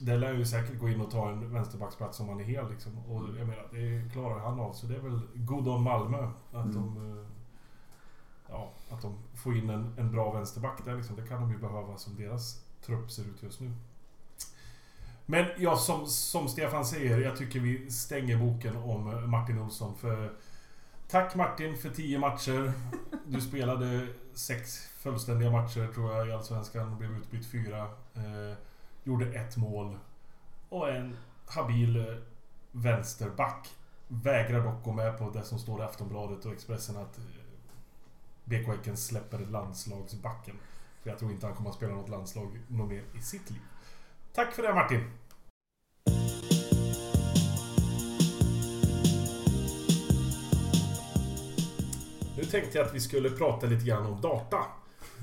Det 0.00 0.16
lär 0.16 0.32
ju 0.32 0.46
säkert 0.46 0.78
gå 0.78 0.88
in 0.88 1.00
och 1.00 1.10
ta 1.10 1.30
en 1.30 1.52
vänsterbacksplats 1.52 2.20
om 2.20 2.28
han 2.28 2.40
är 2.40 2.44
hel 2.44 2.70
liksom. 2.70 2.98
Och 2.98 3.20
Mm. 3.20 3.36
jag 3.38 3.46
menar, 3.46 3.68
det 3.72 4.12
klarar 4.12 4.38
han 4.38 4.60
av. 4.60 4.72
Så 4.72 4.86
det 4.86 4.94
är 4.96 5.00
väl 5.00 5.20
god 5.34 5.68
om 5.68 5.82
Malmö 5.82 6.28
att 6.52 6.64
Mm. 6.64 6.74
de... 6.74 7.18
eh, 7.20 7.26
Ja, 8.48 8.72
att 8.90 9.02
de 9.02 9.14
får 9.34 9.56
in 9.56 9.70
en, 9.70 9.94
en 9.98 10.12
bra 10.12 10.32
vänsterback 10.32 10.84
där 10.84 10.94
liksom. 10.96 11.16
Det 11.16 11.26
kan 11.26 11.40
de 11.40 11.50
ju 11.52 11.58
behöva 11.58 11.96
som 11.96 12.16
deras 12.16 12.64
trupp 12.82 13.10
ser 13.10 13.22
ut 13.22 13.42
just 13.42 13.60
nu. 13.60 13.72
Men 15.26 15.46
ja, 15.58 15.76
som, 15.76 16.06
som 16.06 16.48
Stefan 16.48 16.84
säger, 16.84 17.18
jag 17.20 17.36
tycker 17.36 17.60
vi 17.60 17.90
stänger 17.90 18.36
boken 18.38 18.76
om 18.76 19.12
eh, 19.12 19.20
Martin 19.20 19.58
Olsson. 19.58 19.94
För 19.96 20.32
Tack 21.08 21.34
Martin 21.34 21.76
för 21.76 21.90
10 21.90 22.18
matcher. 22.18 22.72
Du 23.26 23.40
spelade 23.40 24.06
sex 24.34 24.78
fullständiga 24.98 25.50
matcher 25.50 25.92
tror 25.94 26.12
jag 26.12 26.28
i 26.28 26.32
Allsvenskan. 26.32 26.98
Blev 26.98 27.16
utbytt 27.16 27.46
fyra. 27.46 27.82
Eh, 28.14 28.56
gjorde 29.06 29.26
ett 29.26 29.56
mål. 29.56 29.98
Och 30.68 30.90
en 30.90 31.16
habil 31.46 31.96
eh, 31.96 32.16
vänsterback. 32.72 33.68
Vägrar 34.08 34.64
dock 34.64 34.84
gå 34.84 34.92
med 34.92 35.18
på 35.18 35.30
det 35.30 35.42
som 35.42 35.58
står 35.58 35.80
i 35.80 35.84
Aftonbladet 35.84 36.44
och 36.44 36.52
Expressen 36.52 36.96
att 36.96 37.18
eh, 37.18 37.24
BK 38.44 38.66
Häcken 38.66 38.96
släpper 38.96 39.38
landslagsbacken. 39.38 40.54
För 41.02 41.10
jag 41.10 41.18
tror 41.18 41.30
inte 41.30 41.46
han 41.46 41.56
kommer 41.56 41.70
att 41.70 41.76
spela 41.76 41.94
något 41.94 42.08
landslag 42.08 42.60
något 42.68 42.88
mer 42.88 43.02
i 43.18 43.20
sitt 43.20 43.50
liv. 43.50 43.60
Tack 44.32 44.52
för 44.52 44.62
det 44.62 44.74
Martin! 44.74 45.10
Nu 52.36 52.44
tänkte 52.44 52.78
jag 52.78 52.86
att 52.86 52.94
vi 52.94 53.00
skulle 53.00 53.30
prata 53.30 53.66
lite 53.66 53.86
grann 53.86 54.06
om 54.06 54.20
data. 54.20 54.56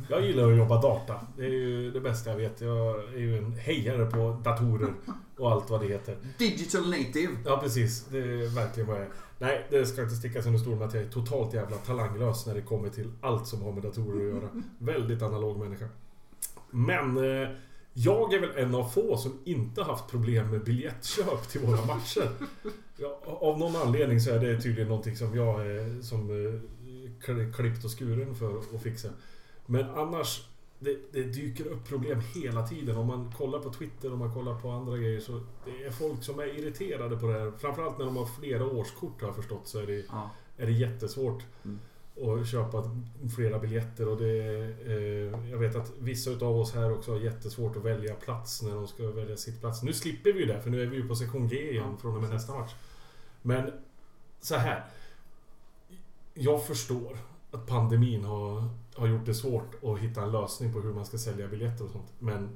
Jag 0.09 0.21
gillar 0.25 0.51
att 0.51 0.57
jobba 0.57 0.81
data. 0.81 1.19
Det 1.37 1.45
är 1.45 1.49
ju 1.49 1.91
det 1.91 1.99
bästa 2.01 2.29
jag 2.29 2.37
vet. 2.37 2.61
Jag 2.61 2.99
är 3.13 3.17
ju 3.19 3.37
en 3.37 3.51
hejare 3.53 4.05
på 4.05 4.41
datorer 4.43 4.93
och 5.37 5.51
allt 5.51 5.69
vad 5.69 5.81
det 5.81 5.87
heter. 5.87 6.17
Digital 6.37 6.89
native. 6.89 7.31
Ja, 7.45 7.57
precis. 7.63 8.05
Det 8.05 8.17
är 8.17 8.55
verkligen 8.55 8.87
vad 8.89 8.97
jag 8.97 9.03
är. 9.03 9.09
Nej, 9.39 9.67
det 9.69 9.85
ska 9.85 10.01
inte 10.03 10.15
stickas 10.15 10.45
under 10.45 10.59
stol 10.59 10.75
med 10.75 10.87
att 10.87 10.93
jag 10.93 11.03
är 11.03 11.09
totalt 11.09 11.53
jävla 11.53 11.77
talanglös 11.77 12.45
när 12.45 12.53
det 12.55 12.61
kommer 12.61 12.89
till 12.89 13.11
allt 13.21 13.47
som 13.47 13.61
har 13.61 13.71
med 13.71 13.83
datorer 13.83 14.27
att 14.27 14.33
göra. 14.35 14.49
Väldigt 14.77 15.21
analog 15.21 15.57
människa. 15.59 15.85
Men 16.71 17.17
eh, 17.17 17.49
jag 17.93 18.33
är 18.33 18.39
väl 18.39 18.49
en 18.57 18.75
av 18.75 18.89
få 18.89 19.17
som 19.17 19.39
inte 19.43 19.83
haft 19.83 20.07
problem 20.11 20.51
med 20.51 20.63
biljettköp 20.63 21.47
till 21.49 21.61
våra 21.61 21.85
matcher. 21.85 22.29
Ja, 22.97 23.19
av 23.25 23.59
någon 23.59 23.75
anledning 23.75 24.19
så 24.19 24.31
är 24.31 24.39
det 24.39 24.61
tydligen 24.61 24.87
någonting 24.87 25.15
som 25.15 25.35
jag 25.35 25.67
är 25.67 26.01
som 26.01 26.29
eh, 26.29 26.59
kli- 27.25 27.53
klippt 27.53 27.85
och 27.85 27.99
skuren 27.99 28.35
för 28.35 28.57
att 28.75 28.83
fixa. 28.83 29.09
Men 29.65 29.89
annars, 29.89 30.47
det, 30.79 30.97
det 31.11 31.23
dyker 31.23 31.65
upp 31.65 31.87
problem 31.87 32.21
hela 32.35 32.67
tiden. 32.67 32.97
Om 32.97 33.07
man 33.07 33.31
kollar 33.37 33.59
på 33.59 33.69
Twitter 33.73 34.11
och 34.11 34.17
man 34.17 34.33
kollar 34.33 34.59
på 34.59 34.69
andra 34.71 34.97
grejer 34.97 35.19
så 35.19 35.41
det 35.65 35.83
är 35.83 35.91
folk 35.91 36.23
som 36.23 36.39
är 36.39 36.59
irriterade 36.59 37.17
på 37.17 37.27
det 37.27 37.33
här. 37.39 37.51
Framförallt 37.57 37.97
när 37.97 38.05
de 38.05 38.15
har 38.17 38.25
flera 38.25 38.65
årskort 38.65 39.21
har 39.21 39.27
jag 39.27 39.35
förstått 39.35 39.67
så 39.67 39.79
är 39.79 39.87
det, 39.87 40.05
Ja. 40.09 40.29
är 40.57 40.65
det 40.65 40.71
jättesvårt 40.71 41.43
Mm. 41.65 41.79
att 42.41 42.47
köpa 42.47 42.83
flera 43.35 43.59
biljetter. 43.59 44.07
Och 44.07 44.17
det, 44.17 44.29
eh, 44.85 45.49
jag 45.51 45.57
vet 45.57 45.75
att 45.75 45.91
vissa 45.99 46.29
utav 46.31 46.57
oss 46.59 46.73
här 46.73 46.91
också 46.93 47.11
har 47.11 47.19
jättesvårt 47.19 47.75
att 47.77 47.83
välja 47.83 48.15
plats 48.15 48.61
när 48.61 48.75
de 48.75 48.87
ska 48.87 49.03
välja 49.11 49.37
sitt 49.37 49.59
plats. 49.61 49.83
Nu 49.83 49.93
slipper 49.93 50.33
vi 50.33 50.39
ju 50.39 50.45
det 50.45 50.61
för 50.61 50.69
nu 50.69 50.81
är 50.81 50.85
vi 50.87 50.95
ju 50.97 51.07
på 51.07 51.15
sektion 51.15 51.47
G 51.47 51.71
igen 51.71 51.85
Ja, 51.91 51.97
från 52.01 52.15
och 52.15 52.21
med 52.21 52.31
precis. 52.31 52.47
nästa 52.49 52.59
match. 52.61 52.73
Men 53.41 53.71
så 54.41 54.55
här. 54.55 54.85
Jag 56.33 56.65
förstår 56.67 57.17
att 57.51 57.67
pandemin 57.67 58.23
har, 58.23 58.69
har 58.95 59.07
gjort 59.07 59.25
det 59.25 59.33
svårt 59.33 59.83
att 59.83 59.99
hitta 59.99 60.21
en 60.21 60.31
lösning 60.31 60.73
på 60.73 60.81
hur 60.81 60.93
man 60.93 61.05
ska 61.05 61.17
sälja 61.17 61.47
biljetter 61.47 61.85
och 61.85 61.91
sånt. 61.91 62.13
Men 62.19 62.49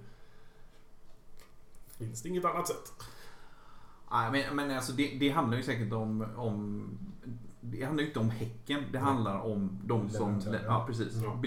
finns 1.88 2.22
det 2.22 2.30
inget 2.30 2.46
annat 2.46 2.68
sätt? 2.68 2.94
Nej, 4.12 4.32
men, 4.32 4.56
men 4.56 4.78
alltså 4.78 4.92
det, 4.92 5.18
det 5.20 5.30
handlar 5.30 5.58
ju 5.58 5.64
säkert 5.64 5.94
om, 5.94 6.26
om 6.36 6.90
det 7.62 7.84
handlar 7.84 8.02
ju 8.02 8.08
inte 8.08 8.20
om 8.20 8.30
Häcken. 8.30 8.84
Det 8.92 9.00
handlar 9.00 9.42
om 9.42 9.80
de 9.84 10.10
som... 10.10 10.42
Ja, 10.66 10.84
precis. 10.88 11.22
Ja. 11.24 11.32
Om 11.32 11.42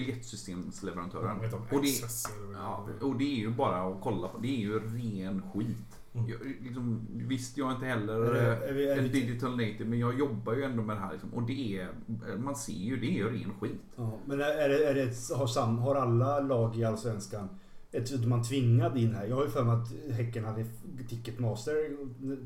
Och 1.77 1.81
det, 1.81 2.53
ja, 2.53 2.87
och 3.01 3.15
det 3.15 3.23
är 3.23 3.37
ju 3.37 3.49
bara 3.49 3.81
att 3.81 4.01
kolla 4.01 4.27
på. 4.27 4.37
Det 4.37 4.47
är 4.47 4.59
ju 4.59 4.79
ren 4.79 5.43
skit. 5.53 6.00
Mm. 6.13 6.29
Jag, 6.29 6.39
liksom, 6.63 7.07
visst, 7.11 7.57
jag 7.57 7.67
är 7.69 7.73
inte 7.75 7.85
heller 7.85 8.13
Är 8.13 8.33
det- 8.33 8.67
är 8.69 8.73
vi- 8.73 8.87
är 8.89 8.97
en 8.97 9.11
digital 9.11 9.51
native, 9.51 9.85
men 9.85 9.99
jag 9.99 10.19
jobbar 10.19 10.53
ju 10.53 10.63
ändå 10.63 10.83
med 10.83 10.95
det 10.95 10.99
här. 10.99 11.11
Liksom, 11.11 11.33
och 11.33 11.43
det 11.43 11.77
är... 11.79 11.89
Man 12.37 12.55
ser 12.55 12.73
ju, 12.73 12.97
det 12.97 13.07
är 13.07 13.11
ju 13.11 13.29
ren 13.29 13.51
skit. 13.59 13.71
Ja, 13.95 14.17
men 14.25 14.41
är 14.41 14.69
det, 14.69 14.85
är 14.89 14.95
det, 14.95 15.35
har, 15.35 15.47
sam, 15.47 15.77
har 15.77 15.95
alla 15.95 16.39
lag 16.39 16.77
i 16.77 16.83
Allsvenskan 16.83 17.49
ett, 17.91 18.25
man 18.27 18.43
tvingad 18.43 18.97
in 18.97 19.15
här? 19.15 19.25
Jag 19.25 19.35
har 19.35 19.43
ju 19.43 19.49
för 19.49 19.63
mig 19.63 19.73
att 19.75 20.13
Häcken 20.15 20.45
hade 20.45 20.65
Ticketmaster 21.09 21.97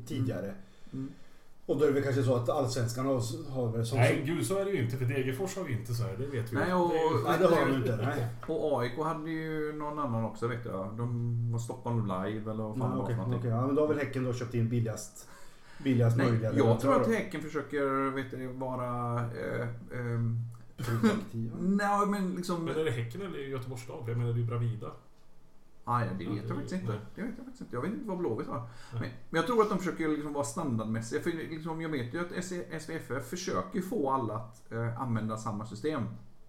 tidigare. 0.06 0.54
Mm. 0.92 1.08
Och 1.66 1.76
då 1.78 1.82
är 1.84 1.88
det 1.88 1.94
väl 1.94 2.02
kanske 2.02 2.22
så 2.22 2.34
att 2.34 2.48
Allsvenskan 2.48 3.06
har, 3.06 3.50
har 3.50 3.72
väl 3.72 3.86
som... 3.86 3.98
Nej, 3.98 4.22
gud 4.26 4.46
så 4.46 4.58
är 4.58 4.64
det 4.64 4.70
ju 4.70 4.82
inte. 4.84 4.96
För 4.96 5.04
Degerfors 5.04 5.56
har 5.56 5.68
ju 5.68 5.72
inte 5.78 5.94
så 5.94 6.02
här. 6.02 6.16
Det 6.18 6.26
vet 6.26 6.52
vi. 6.52 6.56
Nej, 6.56 6.68
ju. 6.68 6.74
och- 6.74 6.90
Det 6.90 6.96
är 6.98 7.02
ju- 7.02 7.24
Nej, 7.24 7.38
det 7.38 7.46
har 7.46 7.66
de 7.66 7.74
inte. 7.76 7.96
Nej. 7.96 8.26
Och 8.46 8.80
AIK 8.82 8.98
hade 8.98 9.30
ju 9.30 9.72
någon 9.72 9.98
annan 9.98 10.24
också 10.24 10.46
vet 10.48 10.64
jag. 10.64 10.94
De 10.96 11.52
var 11.52 11.58
Stockholm 11.58 12.02
Live 12.06 12.50
eller 12.50 12.62
vad 12.62 12.78
fan 12.78 12.90
Ja, 12.90 12.94
det 12.94 13.00
var 13.00 13.06
för 13.06 13.14
någonting. 13.14 13.38
okej. 13.38 13.50
ja, 13.50 13.66
men 13.66 13.74
då 13.74 13.82
har 13.82 13.88
väl 13.88 13.98
Häcken 13.98 14.24
då 14.24 14.32
köpt 14.32 14.54
in 14.54 14.68
billigast, 14.68 15.28
billigast 15.84 16.16
Nej, 16.16 16.30
möjliga 16.30 16.52
jag 16.54 16.80
tror 16.80 17.00
att. 17.00 17.08
Häcken 17.08 17.40
försöker 17.42 18.10
vet 18.10 18.30
du, 18.30 18.46
vara... 18.46 19.20
Eh, 19.20 19.66
Proaktiva. 20.76 21.56
nej, 21.60 22.06
men 22.06 22.34
liksom... 22.34 22.64
Men 22.64 22.76
är 22.76 22.84
det 22.84 22.90
Häcken 22.90 23.22
eller 23.22 23.38
Göteborgs 23.38 23.82
stad? 23.82 24.04
Jag 24.06 24.16
menar 24.16 24.32
det 24.32 24.36
är 24.38 24.40
ju 24.40 24.46
Bravida. 24.46 24.86
Ah, 25.88 26.04
ja, 26.04 26.10
det 26.18 26.24
vet 26.24 26.48
jag 26.48 26.56
faktiskt 26.56 26.74
inte. 26.74 27.00
Det 27.14 27.22
vet 27.22 27.34
jag 27.36 27.44
faktiskt 27.44 27.60
inte. 27.60 27.76
Jag 27.76 27.82
vet 27.82 27.92
inte 27.92 28.08
vad 28.08 28.18
Blåvitt 28.18 28.48
har. 28.48 28.68
Men, 28.92 29.00
men 29.00 29.10
jag 29.30 29.46
tror 29.46 29.62
att 29.62 29.68
de 29.68 29.78
försöker 29.78 30.08
liksom 30.08 30.32
vara 30.32 30.44
standardmässiga. 30.44 31.20
För 31.20 31.30
liksom, 31.30 31.80
jag 31.80 31.88
vet 31.88 32.14
ju 32.14 32.20
att 32.20 32.44
SVFF 32.82 33.28
försöker 33.28 33.80
få 33.80 34.10
alla 34.10 34.34
att 34.34 34.72
eh, 34.72 35.00
använda 35.00 35.36
samma 35.36 35.66
system. 35.66 36.02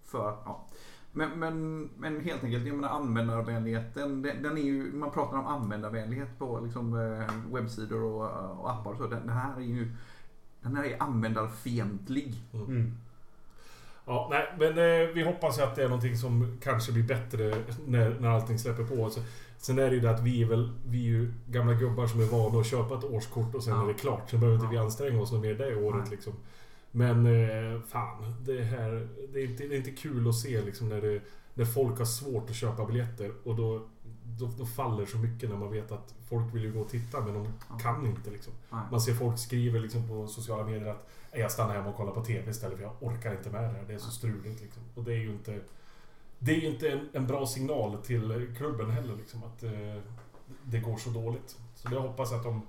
För 0.04 0.28
att, 0.28 0.42
ja. 0.44 0.66
Men, 1.12 1.38
men, 1.38 1.82
men 1.96 2.20
helt 2.20 2.44
enkelt, 2.44 2.66
jag 2.66 2.76
menar 2.76 2.88
användarvänligheten. 2.88 4.22
Den, 4.22 4.42
den 4.42 4.58
är 4.58 4.62
ju, 4.62 4.92
man 4.92 5.10
pratar 5.10 5.38
om 5.38 5.46
användarvänlighet 5.46 6.38
på 6.38 6.60
liksom, 6.60 6.94
eh, 6.94 7.54
webbsidor 7.54 8.02
och, 8.02 8.60
och 8.60 8.70
appar 8.70 8.90
och 8.90 8.96
så. 8.96 9.06
Den, 9.06 9.26
den 9.26 9.36
här 9.36 9.56
är 9.56 9.60
ju 9.60 9.96
den 10.60 10.76
här 10.76 10.84
är 10.84 11.02
användarfientlig. 11.02 12.34
Mm. 12.52 12.92
Ja, 14.08 14.28
nej, 14.30 14.46
men 14.58 14.68
eh, 14.78 15.08
vi 15.14 15.22
hoppas 15.22 15.58
ju 15.58 15.62
att 15.62 15.76
det 15.76 15.82
är 15.84 15.88
någonting 15.88 16.16
som 16.16 16.58
kanske 16.62 16.92
blir 16.92 17.02
bättre 17.02 17.54
när, 17.86 18.16
när 18.20 18.28
allting 18.28 18.58
släpper 18.58 18.84
på. 18.84 19.10
Så, 19.10 19.20
sen 19.58 19.78
är 19.78 19.88
det 19.90 19.94
ju 19.94 20.00
det 20.00 20.10
att 20.10 20.22
vi 20.22 20.42
är 20.42 20.46
väl, 20.46 20.72
vi 20.86 20.98
är 20.98 21.08
ju 21.08 21.32
gamla 21.46 21.74
gubbar 21.74 22.06
som 22.06 22.20
är 22.20 22.24
vana 22.24 22.58
att 22.60 22.66
köpa 22.66 22.98
ett 22.98 23.04
årskort 23.04 23.54
och 23.54 23.62
sen 23.64 23.74
Ja. 23.74 23.82
är 23.84 23.86
det 23.88 23.94
klart. 23.94 24.30
Sen 24.30 24.40
behöver 24.40 24.56
inte 24.58 24.70
vi 24.70 24.76
Ja. 24.76 24.82
anstränga 24.82 25.20
oss 25.20 25.32
något 25.32 25.42
mer 25.42 25.54
det 25.54 25.76
året 25.76 26.00
Nej. 26.02 26.10
liksom. 26.10 26.32
Men 26.90 27.26
eh, 27.26 27.80
fan, 27.88 28.34
det 28.46 28.62
här... 28.62 29.08
Det 29.32 29.40
är, 29.40 29.44
inte, 29.44 29.62
det 29.66 29.74
är 29.74 29.78
inte 29.78 29.90
kul 29.90 30.28
att 30.28 30.34
se 30.34 30.62
liksom 30.62 30.88
när, 30.88 31.00
det, 31.00 31.20
när 31.54 31.64
folk 31.64 31.98
har 31.98 32.04
svårt 32.04 32.50
att 32.50 32.56
köpa 32.56 32.84
biljetter 32.86 33.32
och 33.44 33.56
då, 33.56 33.86
då, 34.24 34.50
då 34.58 34.66
faller 34.66 35.06
så 35.06 35.18
mycket 35.18 35.50
när 35.50 35.56
man 35.56 35.72
vet 35.72 35.92
att 35.92 36.14
folk 36.28 36.54
vill 36.54 36.62
ju 36.62 36.72
gå 36.72 36.80
och 36.80 36.88
titta 36.88 37.20
men 37.20 37.34
de 37.34 37.46
kan 37.82 38.06
inte 38.06 38.30
liksom. 38.30 38.52
Nej. 38.70 38.80
Man 38.90 39.00
ser 39.00 39.14
folk 39.14 39.38
skriver 39.38 39.80
liksom 39.80 40.08
på 40.08 40.26
sociala 40.26 40.64
medier 40.64 40.88
att 40.90 41.08
"Nej, 41.27 41.27
jag 41.32 41.50
stannar 41.52 41.74
hemma 41.74 41.88
och 41.88 41.96
kollar 41.96 42.12
på 42.12 42.24
TV 42.24 42.50
istället 42.50 42.76
för 42.76 42.84
jag 42.84 42.92
orkar 43.00 43.32
inte 43.32 43.50
med 43.50 43.62
det 43.62 43.68
här. 43.68 43.84
Det 43.88 43.94
är 43.94 43.98
så 43.98 44.10
struligt 44.10 44.60
liksom. 44.60 44.82
Och 44.94 45.04
det 45.04 45.12
är 45.12 45.18
ju 45.18 45.30
inte... 45.32 45.60
Det 46.38 46.52
är 46.52 46.56
ju 46.60 46.66
inte 46.66 46.90
en, 46.90 47.08
en 47.12 47.26
bra 47.26 47.46
signal 47.46 47.98
till 48.02 48.54
klubben 48.56 48.90
heller 48.90 49.16
liksom 49.16 49.44
att 49.44 49.62
eh, 49.62 49.70
det 50.64 50.78
går 50.78 50.96
så 50.96 51.10
dåligt. 51.10 51.56
Så 51.74 51.88
jag 51.92 52.00
hoppas 52.00 52.32
att 52.32 52.42
de... 52.42 52.62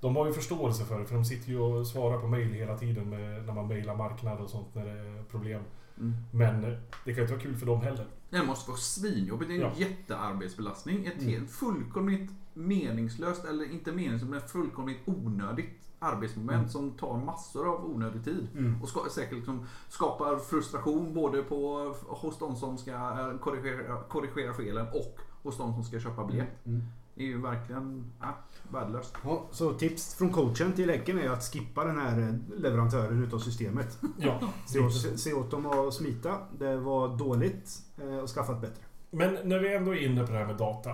De 0.00 0.16
har 0.16 0.26
ju 0.26 0.32
förståelse 0.32 0.84
för 0.84 0.98
det 1.00 1.06
för 1.06 1.14
de 1.14 1.24
sitter 1.24 1.48
ju 1.50 1.58
och 1.58 1.86
svarar 1.86 2.18
på 2.20 2.26
mejl 2.28 2.52
hela 2.52 2.78
tiden 2.78 3.08
med, 3.10 3.44
när 3.46 3.52
man 3.54 3.68
mejlar 3.68 3.96
marknad 3.96 4.40
och 4.40 4.50
sånt 4.50 4.74
när 4.74 4.84
det 4.84 4.90
är 4.90 5.22
problem. 5.30 5.62
Mm. 5.98 6.14
Men 6.30 6.64
eh, 6.64 6.78
det 7.04 7.14
kan 7.14 7.14
ju 7.14 7.20
inte 7.22 7.32
vara 7.32 7.42
kul 7.42 7.56
för 7.56 7.66
dem 7.66 7.80
heller. 7.80 8.06
Det 8.30 8.42
måste 8.42 8.70
vara 8.70 8.78
svinjobbigt. 8.80 9.48
Det 9.50 9.54
är 9.56 9.64
en 9.64 9.72
Ja. 9.78 9.86
jättearbetsbelastning. 9.88 11.06
Ett 11.06 11.20
Mm. 11.20 11.28
helt 11.28 11.50
fullkomligt 11.50 12.30
meningslöst, 12.54 13.44
eller 13.44 13.72
inte 13.72 13.92
meningslöst, 13.92 14.30
men 14.30 14.40
fullkomligt 14.40 14.98
onödigt 15.04 15.81
arbetsmoment 16.02 16.58
Mm. 16.58 16.68
som 16.68 16.90
tar 16.90 17.16
massor 17.16 17.68
av 17.68 17.84
onödig 17.84 18.24
tid. 18.24 18.48
Mm. 18.56 18.82
Och 18.82 18.88
ska, 18.88 19.00
säkert 19.10 19.36
liksom 19.36 19.66
skapar 19.88 20.36
frustration 20.36 21.14
både 21.14 21.42
på, 21.42 21.94
hos 22.08 22.38
de 22.38 22.56
som 22.56 22.78
ska 22.78 22.90
eh, 22.90 23.38
korrigera, 23.40 24.02
korrigera 24.02 24.54
felen 24.54 24.86
och 24.86 25.18
hos 25.42 25.56
de 25.58 25.74
som 25.74 25.84
ska 25.84 26.00
köpa 26.00 26.24
biljett. 26.24 26.66
Mm. 26.66 26.82
Det 27.14 27.22
är 27.22 27.26
ju 27.26 27.40
verkligen 27.42 28.12
ja, 28.20 28.34
värdelöst. 28.70 29.14
Ja, 29.24 29.42
så 29.50 29.72
tips 29.72 30.14
från 30.14 30.30
coachen 30.30 30.72
till 30.72 30.90
Häcken 30.90 31.18
är 31.18 31.30
att 31.30 31.42
skippa 31.52 31.84
den 31.84 31.98
här 31.98 32.20
eh, 32.20 32.60
leverantören 32.60 33.24
utav 33.24 33.38
systemet. 33.38 33.98
Ja, 34.18 34.40
Se 34.66 34.80
åt, 34.80 35.20
se 35.20 35.32
åt 35.32 35.50
dem 35.50 35.66
att 35.66 35.94
smita. 35.94 36.38
Det 36.58 36.76
var 36.76 37.16
dåligt 37.16 37.70
eh, 38.02 38.16
och 38.16 38.28
skaffa 38.28 38.52
ett 38.52 38.60
bättre. 38.60 38.82
Men 39.10 39.36
när 39.44 39.58
vi 39.58 39.74
ändå 39.76 39.94
är 39.94 40.06
inne 40.06 40.26
på 40.26 40.32
det 40.32 40.38
här 40.38 40.46
med 40.46 40.56
data. 40.56 40.90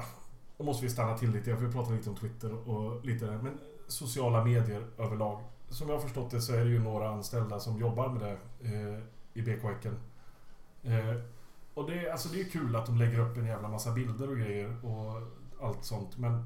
Då 0.59 0.64
måste 0.64 0.85
vi 0.85 0.90
stanna 0.90 1.18
till 1.18 1.31
lite. 1.31 1.57
För 1.57 1.66
vi 1.66 1.73
pratade 1.73 1.97
lite 1.97 2.11
om 2.11 2.16
Twitter 2.16 2.68
och 2.68 3.05
lite 3.05 3.27
där. 3.27 3.38
Men 3.42 3.59
sociala 3.88 4.44
medier 4.44 4.87
överlag. 4.98 5.40
Som 5.68 5.88
jag 5.88 5.94
har 5.96 6.03
förstått 6.03 6.31
det 6.31 6.40
så 6.40 6.53
är 6.55 6.64
det 6.64 6.70
ju 6.70 6.81
några 6.83 7.09
anställda 7.11 7.61
som 7.61 7.79
jobbar 7.79 8.09
med 8.09 8.22
det 8.22 8.38
eh, 8.68 8.98
i 9.35 9.42
BK 9.42 9.62
Häcken. 9.64 9.96
Eh, 10.83 11.20
och 11.74 11.90
det, 11.90 12.07
är- 12.07 12.11
alltså 12.12 12.29
det 12.29 12.35
är 12.40 12.44
ju 12.44 12.51
kul 12.51 12.77
att 12.77 12.87
de 12.87 12.96
lägger 12.98 13.18
upp 13.18 13.37
en 13.37 13.46
jävla 13.46 13.68
massa 13.68 13.92
bilder 13.92 14.31
och 14.31 14.37
grejer 14.37 14.87
och 14.87 15.22
allt 15.66 15.85
sånt. 15.85 16.18
Men 16.18 16.44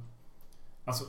alltså... 0.84 1.04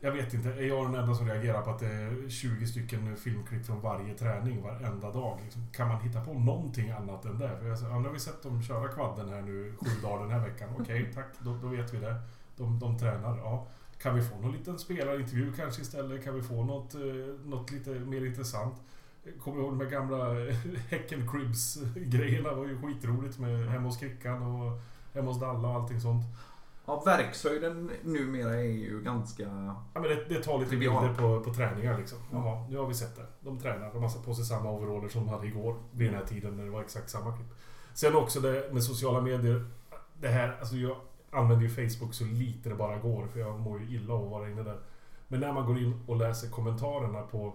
Jag 0.00 0.12
vet 0.12 0.34
inte. 0.34 0.48
Är 0.48 0.62
jag 0.62 0.86
den 0.86 0.94
enda 0.94 1.14
som 1.14 1.26
reagerar 1.28 1.62
på 1.62 1.70
att 1.70 1.78
det 1.78 1.86
är 1.92 2.28
20 2.28 2.66
stycken 2.66 3.16
filmklipp 3.16 3.66
från 3.66 3.80
varje 3.80 4.14
träning 4.14 4.62
varenda 4.62 5.10
dag? 5.12 5.38
Liksom, 5.44 5.66
kan 5.72 5.88
man 5.88 6.00
hitta 6.00 6.24
på 6.24 6.32
någonting 6.32 6.90
annat 6.90 7.24
än 7.24 7.38
det? 7.38 7.56
För 7.58 7.68
jag, 7.68 7.78
ja, 7.82 7.98
nu 7.98 8.06
har 8.08 8.12
vi 8.12 8.18
sett 8.20 8.42
dem 8.42 8.62
köra 8.62 8.88
kvadden 8.88 9.28
här 9.28 9.42
nu 9.42 9.74
sju 9.80 10.00
dagar 10.02 10.22
den 10.22 10.30
här 10.40 10.48
veckan. 10.48 10.68
Okej, 10.80 11.12
tack. 11.14 11.26
Då, 11.38 11.56
då 11.62 11.68
vet 11.68 11.94
vi 11.94 11.98
det. 11.98 12.14
De, 12.56 12.78
de 12.78 12.98
tränar. 12.98 13.38
Ja. 13.38 13.66
Kan 14.02 14.14
vi 14.14 14.22
få 14.22 14.36
någon 14.40 14.52
liten 14.52 14.78
spelarintervju 14.78 15.52
kanske 15.52 15.82
istället? 15.82 16.24
Kan 16.24 16.34
vi 16.34 16.42
få 16.42 16.64
något, 16.64 16.94
eh, 16.94 17.00
något 17.44 17.70
lite 17.70 17.90
mer 17.90 18.26
intressant? 18.26 18.74
Kommer 19.44 19.60
ihåg 19.60 19.72
de 19.72 19.80
här 19.80 19.90
gamla 19.90 20.48
eh, 20.48 20.54
Häcken 20.88 21.28
Cribs-grejerna. 21.30 22.48
Det 22.48 22.54
var 22.54 22.66
ju 22.66 22.78
skitroligt 22.82 23.38
med 23.38 23.68
hemma 23.68 23.86
hos 23.88 23.96
Krickan 23.96 24.42
och 24.42 24.80
hemma 25.14 25.30
hos 25.30 25.40
Dalla 25.40 25.68
och 25.68 25.74
allting 25.74 26.00
sånt. 26.00 26.24
Ja, 26.86 27.02
verkshöjden 27.06 27.90
numera 28.02 28.54
är 28.54 28.62
ju 28.62 29.00
ganska... 29.00 29.42
Ja, 29.94 30.00
men 30.00 30.02
det, 30.02 30.24
det 30.28 30.42
tar 30.42 30.58
lite 30.58 30.70
Trivial. 30.70 31.08
bilder 31.08 31.22
på, 31.22 31.44
på 31.44 31.54
träningar 31.54 31.98
liksom. 31.98 32.18
Jaha, 32.32 32.66
nu 32.70 32.76
har 32.78 32.86
vi 32.86 32.94
sett 32.94 33.16
det. 33.16 33.26
De 33.40 33.58
tränar. 33.60 33.92
De 33.92 34.02
har 34.02 34.08
satt 34.08 34.24
på 34.24 34.34
sig 34.34 34.44
samma 34.44 34.70
overaller 34.70 35.08
som 35.08 35.24
de 35.24 35.28
hade 35.30 35.46
igår. 35.46 35.76
Vid 35.92 36.08
den 36.08 36.14
här 36.14 36.24
tiden 36.24 36.56
när 36.56 36.64
det 36.64 36.70
var 36.70 36.80
exakt 36.80 37.10
samma 37.10 37.36
klipp. 37.36 37.48
Sen 37.94 38.14
också 38.16 38.40
det 38.40 38.72
med 38.72 38.84
sociala 38.84 39.20
medier. 39.20 39.66
Det 40.20 40.28
här, 40.28 40.56
alltså 40.60 40.76
jag 40.76 40.96
använder 41.30 41.66
ju 41.66 41.88
Facebook 41.88 42.14
så 42.14 42.24
lite 42.24 42.68
det 42.68 42.74
bara 42.74 42.98
går. 42.98 43.26
För 43.26 43.40
jag 43.40 43.60
mår 43.60 43.80
ju 43.80 43.96
illa 43.96 44.14
av 44.14 44.24
att 44.24 44.30
vara 44.30 44.50
inne 44.50 44.62
där. 44.62 44.78
Men 45.28 45.40
när 45.40 45.52
man 45.52 45.66
går 45.66 45.78
in 45.78 46.00
och 46.06 46.16
läser 46.16 46.50
kommentarerna 46.50 47.22
på... 47.22 47.54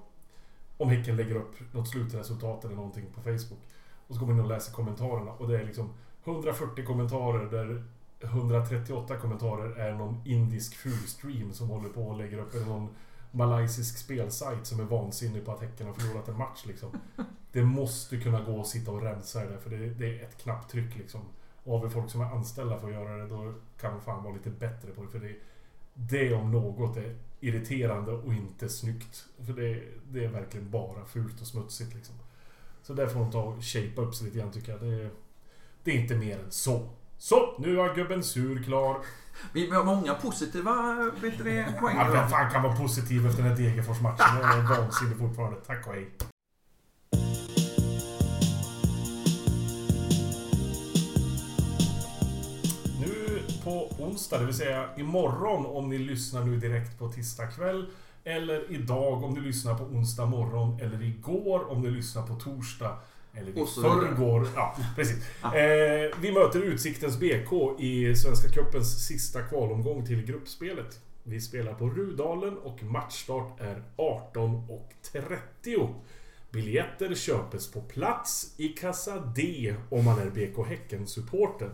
Om 0.77 0.89
Häcken 0.89 1.15
lägger 1.15 1.36
upp 1.36 1.73
något 1.73 1.89
slutresultat 1.89 2.65
eller 2.65 2.75
någonting 2.75 3.05
på 3.15 3.21
Facebook. 3.21 3.59
Och 4.07 4.15
så 4.15 4.19
går 4.19 4.27
man 4.27 4.36
in 4.36 4.41
och 4.41 4.49
läser 4.49 4.73
kommentarerna 4.73 5.31
och 5.31 5.47
det 5.47 5.59
är 5.59 5.65
liksom 5.65 5.89
140 6.25 6.86
kommentarer 6.86 7.51
där 7.51 7.83
138 8.23 9.17
kommentarer 9.17 9.75
är 9.75 9.93
någon 9.93 10.21
indisk 10.25 10.75
fulstream 10.75 11.53
som 11.53 11.69
håller 11.69 11.89
på 11.89 12.07
och 12.07 12.17
lägger 12.17 12.38
upp 12.38 12.55
eller 12.55 12.65
någon 12.65 12.89
malaysisk 13.31 13.97
spelsajt 13.97 14.65
som 14.65 14.79
är 14.79 14.83
vansinnig 14.83 15.45
på 15.45 15.51
att 15.51 15.62
Häcken 15.62 15.88
har 15.88 15.93
förlorat 15.93 16.27
en 16.27 16.38
match 16.38 16.63
liksom. 16.65 16.89
Det 17.51 17.63
måste 17.63 18.17
kunna 18.17 18.41
gå 18.41 18.62
att 18.62 18.67
sitta 18.67 18.91
och 18.91 19.01
rensa 19.01 19.45
i 19.45 19.47
det 19.47 19.59
för 19.59 19.69
det, 19.69 19.89
det 19.89 20.19
är 20.19 20.23
ett 20.23 20.43
knapptryck 20.43 20.95
liksom. 20.95 21.21
Och 21.63 21.80
har 21.80 21.88
vi 21.88 21.93
folk 21.93 22.12
som 22.12 22.21
är 22.21 22.26
anställda 22.26 22.80
för 22.80 22.88
att 22.88 22.93
göra 22.93 23.17
det 23.17 23.28
då 23.28 23.54
kan 23.82 23.91
de 23.91 24.02
fan 24.02 24.23
vara 24.23 24.34
lite 24.34 24.49
bättre 24.49 24.91
på 24.91 25.04
det 25.04 25.10
för 25.10 25.19
det, 25.19 25.36
det 25.93 26.34
om 26.34 26.52
något 26.52 26.97
är 26.97 27.15
irriterande 27.39 28.12
och 28.12 28.34
inte 28.34 28.69
snyggt. 28.69 29.26
För 29.45 29.54
det, 29.54 29.84
det 30.12 30.26
är 30.26 30.30
verkligen 30.30 30.69
bara 30.69 31.06
fult 31.06 31.41
och 31.41 31.47
smutsigt 31.47 31.93
liksom. 31.93 32.15
Så 32.82 32.93
där 32.93 33.08
får 33.08 33.19
de 33.19 33.32
ta 33.32 33.43
och 33.43 33.63
shapea 33.63 34.06
upp 34.06 34.15
sig 34.15 34.26
lite 34.26 34.39
grann 34.39 34.52
tycker 34.52 34.71
jag. 34.71 34.82
Det, 34.82 35.10
det 35.84 35.91
är 35.91 35.95
inte 35.95 36.15
mer 36.15 36.39
än 36.39 36.52
så. 36.52 36.89
Så, 37.17 37.56
nu 37.60 37.80
är 37.80 37.95
gubben 37.95 38.23
sur 38.23 38.63
klar. 38.63 38.97
Vi 39.54 39.69
har 39.69 39.84
många 39.84 40.13
positiva 40.13 40.71
poäng. 41.80 41.97
Ja, 41.97 42.10
vem 42.12 42.30
fan 42.30 42.52
kan 42.52 42.63
vara 42.63 42.76
positiv 42.76 43.28
efter 43.28 43.43
den 43.43 43.52
här 43.52 43.58
Degerfors-matchen? 43.58 44.41
Jag 44.41 44.58
är 44.58 44.82
vansinnig 44.82 45.17
fortfarande. 45.17 45.60
Tack 45.65 45.88
och 45.88 45.93
hej. 45.93 46.10
Onsdag, 54.03 54.39
det 54.39 54.45
vill 54.45 54.55
säga 54.55 54.89
imorgon 54.97 55.65
om 55.65 55.89
ni 55.89 55.97
lyssnar 55.97 56.43
nu 56.45 56.57
direkt 56.57 56.99
på 56.99 57.09
tisdag 57.09 57.47
kväll. 57.47 57.85
Eller 58.23 58.71
idag 58.71 59.23
om 59.23 59.33
ni 59.33 59.39
lyssnar 59.39 59.77
på 59.77 59.83
onsdag 59.83 60.25
morgon. 60.25 60.79
Eller 60.81 61.03
igår 61.03 61.71
om 61.71 61.81
ni 61.81 61.89
lyssnar 61.89 62.27
på 62.27 62.35
torsdag. 62.35 62.97
Eller 63.33 63.49
i 63.49 63.65
förrgår. 63.81 64.47
Ja, 64.55 64.75
precis. 64.95 65.17
Eh, 65.43 66.17
vi 66.21 66.31
möter 66.31 66.61
Utsiktens 66.61 67.19
BK 67.19 67.79
i 67.79 68.15
Svenska 68.15 68.49
Cupens 68.49 69.07
sista 69.07 69.41
kvalomgång 69.41 70.05
till 70.05 70.25
gruppspelet. 70.25 70.99
Vi 71.23 71.41
spelar 71.41 71.73
på 71.73 71.89
Rudalen 71.89 72.57
och 72.57 72.83
matchstart 72.83 73.59
är 73.59 73.83
18.30. 73.97 75.93
Biljetter 76.51 77.15
köpes 77.15 77.71
på 77.71 77.81
plats 77.81 78.53
i 78.57 78.67
kassa 78.67 79.19
D 79.19 79.75
om 79.89 80.05
man 80.05 80.19
är 80.19 80.29
BK 80.29 80.67
Häcken-supporter. 80.67 81.69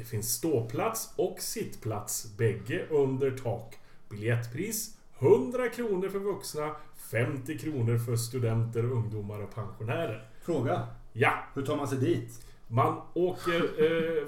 Det 0.00 0.06
finns 0.06 0.32
ståplats 0.32 1.12
och 1.16 1.36
sittplats, 1.40 2.36
bägge 2.36 2.86
under 2.90 3.30
tak. 3.30 3.78
Biljettpris 4.08 4.96
100 5.18 5.68
kronor 5.68 6.08
för 6.08 6.18
vuxna, 6.18 6.76
50 7.10 7.58
kronor 7.58 7.98
för 7.98 8.16
studenter, 8.16 8.84
ungdomar 8.84 9.40
och 9.40 9.54
pensionärer. 9.54 10.28
Fråga. 10.42 10.86
Ja, 11.12 11.44
Hur 11.54 11.62
tar 11.62 11.76
man 11.76 11.88
sig 11.88 11.98
dit? 11.98 12.46
man 12.68 13.00
åker... 13.14 13.82
Eh, 13.84 14.26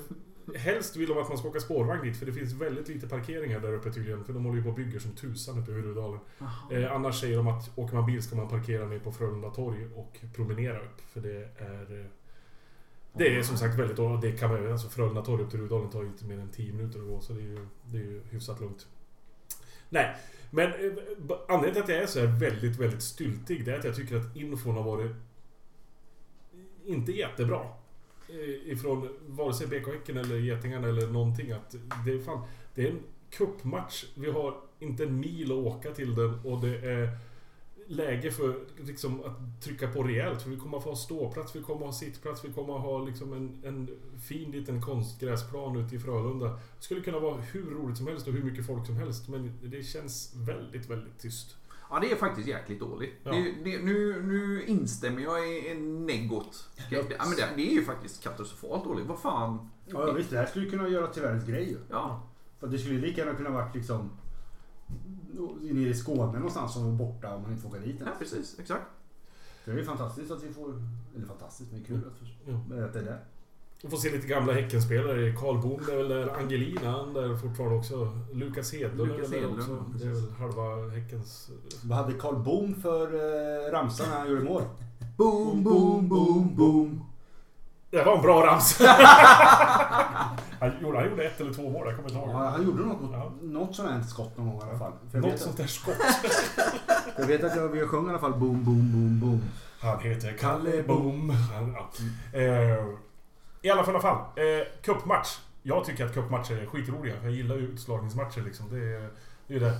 helst 0.57 0.97
vill 0.97 1.09
de 1.09 1.19
att 1.19 1.29
man 1.29 1.39
ska 1.39 1.49
åka 1.49 1.61
spårvagn 1.61 2.03
dit 2.03 2.17
för 2.17 2.27
det 2.27 2.33
finns 2.33 2.53
väldigt 2.53 2.89
lite 2.89 3.09
parkeringar 3.09 3.61
där 3.61 3.73
uppe 3.73 3.93
tydligen. 3.93 4.25
För 4.25 4.33
de 4.33 4.45
håller 4.45 4.57
ju 4.57 4.63
på 4.63 4.69
och 4.69 4.75
bygger 4.75 4.99
som 4.99 5.11
tusan 5.11 5.59
uppe 5.59 5.71
i 5.73 5.75
Rudalen. 5.75 6.21
Eh, 6.73 6.93
annars 6.93 7.21
säger 7.21 7.37
de 7.37 7.49
att 7.49 7.79
åker 7.79 7.95
man 7.95 8.07
bil 8.07 8.23
ska 8.23 8.37
man 8.37 8.49
parkera 8.49 8.87
ner 8.87 8.99
på 8.99 9.13
Frölunda 9.13 9.51
torg 9.51 9.87
och 9.97 10.21
promenera 10.37 10.79
upp. 10.79 11.01
För 11.13 11.21
det 11.21 11.49
är... 11.59 12.07
Det 13.13 13.37
är 13.37 13.43
som 13.43 13.57
sagt 13.57 13.79
väldigt... 13.79 13.99
Och 13.99 14.21
det 14.21 14.33
kan 14.33 14.51
man 14.51 14.63
ju... 14.63 14.73
Alltså 14.73 14.89
Frölunda 14.89 15.23
torg 15.23 15.43
upp 15.43 15.51
till 15.51 15.61
Rudalen 15.61 15.91
tar 15.91 16.03
ju 16.03 16.09
inte 16.09 16.25
mer 16.25 16.39
än 16.39 16.51
10 16.51 16.73
minuter 16.73 17.01
att 17.01 17.07
gå. 17.07 17.21
Så 17.21 17.33
det 17.33 17.41
är 17.41 17.45
ju, 17.45 17.67
det 17.85 17.97
är 17.97 18.03
ju 18.03 18.23
hyfsat 18.31 18.61
lugnt. 18.61 18.87
Nej, 19.89 20.17
men 20.51 20.67
eh, 20.67 20.93
anledningen 21.49 21.73
till 21.75 21.83
att 21.83 21.89
jag 21.89 21.99
är 21.99 22.07
så 22.07 22.21
här 22.21 22.41
väldigt, 22.41 22.77
väldigt 22.77 23.03
styltig 23.03 23.65
det 23.65 23.73
är 23.73 23.79
att 23.79 23.85
jag 23.85 23.97
tycker 23.97 24.17
att 24.17 24.37
infon 24.37 24.75
har 24.75 24.83
varit 24.83 25.13
inte 26.85 27.13
jättebra. 27.13 27.61
Eh, 28.29 28.73
ifrån 28.73 29.09
vare 29.27 29.55
sig 29.55 29.67
BK 29.67 29.87
Häcken 29.87 30.17
eller 30.17 30.37
Getingarna 30.37 30.89
eller 30.89 31.07
någonting. 31.07 31.53
Att 31.53 31.77
det, 32.05 32.13
är 32.13 32.19
fan, 32.19 32.47
det 32.75 32.87
är 32.87 32.91
en 32.91 33.03
kuppmatch. 33.31 34.05
Vi 34.15 34.31
har 34.31 34.57
inte 34.79 35.05
en 35.05 35.21
mil 35.21 35.53
att 35.53 35.59
åka 35.59 35.91
till 35.91 36.15
den 36.15 36.41
och 36.45 36.61
det 36.61 36.77
är 36.77 37.19
läge 37.93 38.31
för 38.31 38.55
liksom, 38.77 39.21
att 39.25 39.63
trycka 39.63 39.89
på 39.89 40.03
rejält. 40.03 40.43
För 40.43 40.51
vi 40.51 40.57
kommer 40.57 40.77
att 40.77 40.85
få 40.85 40.91
ha 40.91 40.97
ståplats, 40.97 41.57
vi 41.57 41.63
kommer 41.63 41.81
att 41.81 41.87
ha 41.87 41.93
sittplats, 41.93 42.45
vi 42.45 42.53
kommer 42.53 42.77
att 42.77 42.83
ha 42.83 43.05
liksom 43.05 43.33
en, 43.33 43.59
en 43.65 43.89
fin 44.29 44.51
liten 44.51 44.83
konstgräsplan 44.83 45.77
ute 45.77 45.95
i 45.95 45.99
Frölunda. 45.99 46.47
Det 46.49 46.85
skulle 46.85 47.01
kunna 47.01 47.19
vara 47.19 47.41
hur 47.41 47.71
roligt 47.71 47.97
som 47.97 48.07
helst 48.07 48.27
och 48.27 48.33
hur 48.33 48.43
mycket 48.43 48.67
folk 48.67 48.87
som 48.87 48.97
helst. 48.97 49.29
Men 49.29 49.53
det 49.63 49.83
känns 49.83 50.35
väldigt, 50.37 50.91
väldigt 50.91 51.19
tyst. 51.19 51.57
Ja, 51.91 51.99
det 52.01 52.13
är 52.13 52.17
faktiskt 52.17 52.49
jäkligt 52.49 52.81
dåligt. 52.81 53.13
Ja. 53.25 53.31
Det, 53.31 53.55
det, 53.65 53.85
nu, 53.85 54.23
nu 54.23 54.63
instämmer 54.67 55.23
jag 55.23 55.49
i 55.49 55.69
en 55.69 56.07
neggot. 56.07 56.69
Ja, 56.91 57.03
men 57.09 57.37
det, 57.37 57.49
det 57.57 57.71
är 57.71 57.73
ju 57.73 57.85
faktiskt 57.85 58.23
katastrofalt 58.23 58.85
dåligt. 58.85 59.07
Vad 59.07 59.19
fan? 59.19 59.71
Ja, 59.87 60.13
visst, 60.13 60.31
det 60.31 60.37
här 60.37 60.47
skulle 60.47 60.71
kunna 60.71 60.89
göra 60.89 61.07
till 61.07 61.23
världens 61.23 61.47
grej. 61.47 61.77
Ja, 61.91 62.23
För 62.61 62.67
det 62.67 62.79
skulle 62.79 62.99
lika 62.99 63.21
gärna 63.21 63.35
kunna 63.35 63.51
varit 63.51 63.75
liksom 63.75 64.11
nere 65.61 65.89
i 65.89 65.95
Skåne 65.95 66.33
någonstans 66.33 66.73
som 66.73 66.85
var 66.85 67.07
borta 67.07 67.35
om 67.35 67.43
man 67.43 67.51
inte 67.51 67.63
får 67.63 67.69
åka 67.69 67.79
dit 67.79 67.97
ja 68.01 68.05
ens. 68.07 68.19
precis. 68.19 68.59
Exakt. 68.59 68.83
Det 69.65 69.71
är 69.71 69.77
ju 69.77 69.85
fantastiskt 69.85 70.31
att 70.31 70.43
vi 70.43 70.53
får, 70.53 70.83
eller 71.17 71.27
fantastiskt, 71.27 71.73
men 71.73 71.85
kul 71.85 71.97
att, 72.07 72.29
Ja. 72.47 72.85
att 72.85 72.93
det 72.93 72.99
är 72.99 73.05
där. 73.05 73.19
Vi 73.83 73.89
får 73.91 73.97
se 73.97 74.11
lite 74.11 74.27
gamla 74.27 74.53
Häckenspelare. 74.53 75.33
Karl 75.37 75.63
Boom 75.63 75.81
är 75.93 75.97
väl 75.97 76.09
där. 76.09 76.29
Angelina 76.39 76.91
han 76.91 77.13
där 77.15 77.37
fortfarande 77.37 77.77
också. 77.79 78.19
Lukas 78.33 78.73
Hedlund 78.73 79.11
är 79.11 79.17
väl 79.19 79.31
där 79.31 79.37
Hedlund, 79.41 79.59
också. 79.61 79.71
ja, 79.71 79.99
Det 79.99 80.05
är 80.05 80.11
väl 80.11 80.31
halva 80.31 80.89
Häckens... 80.89 81.51
Vad 81.85 81.99
hade 81.99 82.13
Karl 82.15 82.43
Boom 82.45 82.75
för 82.75 83.15
eh, 83.15 83.73
ramsa 83.73 84.05
när 84.11 84.19
han 84.19 84.31
gjorde 84.31 84.43
mål? 84.43 84.63
Boom, 85.17 85.65
boom, 85.65 86.09
boom, 86.09 86.57
boom. 86.57 87.05
Det 87.93 88.03
var 88.05 88.17
en 88.17 88.23
bra 88.23 88.47
ramsa! 88.47 88.85
han, 90.61 90.73
gjorde, 90.83 90.99
han 90.99 91.11
gjorde 91.11 91.25
ett 91.25 91.41
eller 91.41 91.53
två 91.53 91.71
mål, 91.71 91.87
jag 91.87 91.97
kommer 91.97 92.09
inte 92.09 92.21
ihåg. 92.21 92.31
Ja, 92.31 92.49
han 92.49 92.65
gjorde 92.67 92.83
något, 92.85 93.11
Ja. 93.13 93.33
något 93.43 93.77
sånt 93.77 93.91
här 93.91 94.03
skott 94.03 94.37
någon 94.39 94.47
gång 94.51 94.61
i 94.61 94.71
alla 94.71 94.79
fall. 94.79 94.93
För 95.11 95.19
Något 95.21 95.39
sånt 95.39 95.57
där 95.57 95.67
skott. 95.67 95.95
jag 97.19 97.27
vet 97.27 97.45
att 97.45 97.57
jag, 97.57 97.69
vi 97.69 97.87
sjöng 97.87 98.07
i 98.07 98.11
alla 98.11 98.19
fall 98.19 98.33
boom, 98.33 98.65
boom, 98.65 98.93
boom, 98.93 99.21
boom. 99.21 99.43
Han 99.81 100.01
heter 100.01 100.33
Kalle 100.33 100.83
Boom. 100.83 101.31
Han, 101.31 101.73
ja. 101.79 101.91
eh, 102.39 102.85
I 103.63 103.71
alla 103.71 103.85
fall, 103.85 103.95
alla 103.95 104.03
fall. 104.03 104.19
Eh, 104.37 104.67
cupmatch. 104.83 105.39
Jag 105.63 105.85
tycker 105.85 106.07
att 106.07 106.15
cupmatcher 106.15 106.63
är 106.63 106.67
skitroliga. 106.67 107.15
Jag 107.23 107.33
gillar 107.33 107.57
ju 107.57 107.63
utslagningsmatcher 107.63 108.43
liksom. 108.43 108.71
Det 108.71 108.77
är, 108.97 109.11
det 109.47 109.55
är 109.55 109.61
det. 109.61 109.73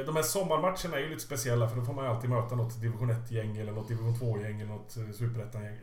Eh, 0.00 0.06
de 0.06 0.16
här 0.16 0.22
sommarmatcherna 0.22 0.96
är 0.96 1.00
ju 1.00 1.08
lite 1.08 1.22
speciella 1.22 1.68
för 1.68 1.76
då 1.76 1.82
får 1.84 1.92
man 1.94 2.04
ju 2.04 2.10
alltid 2.10 2.30
möta 2.30 2.54
något 2.54 2.80
division 2.80 3.10
1-gäng 3.10 3.56
eller 3.56 3.72
något 3.72 3.88
division 3.88 4.14
2-gäng 4.14 4.60
eller 4.60 4.72
något 4.72 4.96
eh, 4.96 5.02
superettan-gäng. 5.12 5.78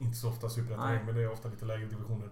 Inte 0.00 0.16
så 0.18 0.28
ofta 0.28 0.48
superettan-gäng, 0.48 0.94
Nej. 0.96 1.04
men 1.06 1.14
det 1.14 1.22
är 1.22 1.32
ofta 1.32 1.48
lite 1.48 1.64
lägre 1.64 1.86
divisioner. 1.86 2.28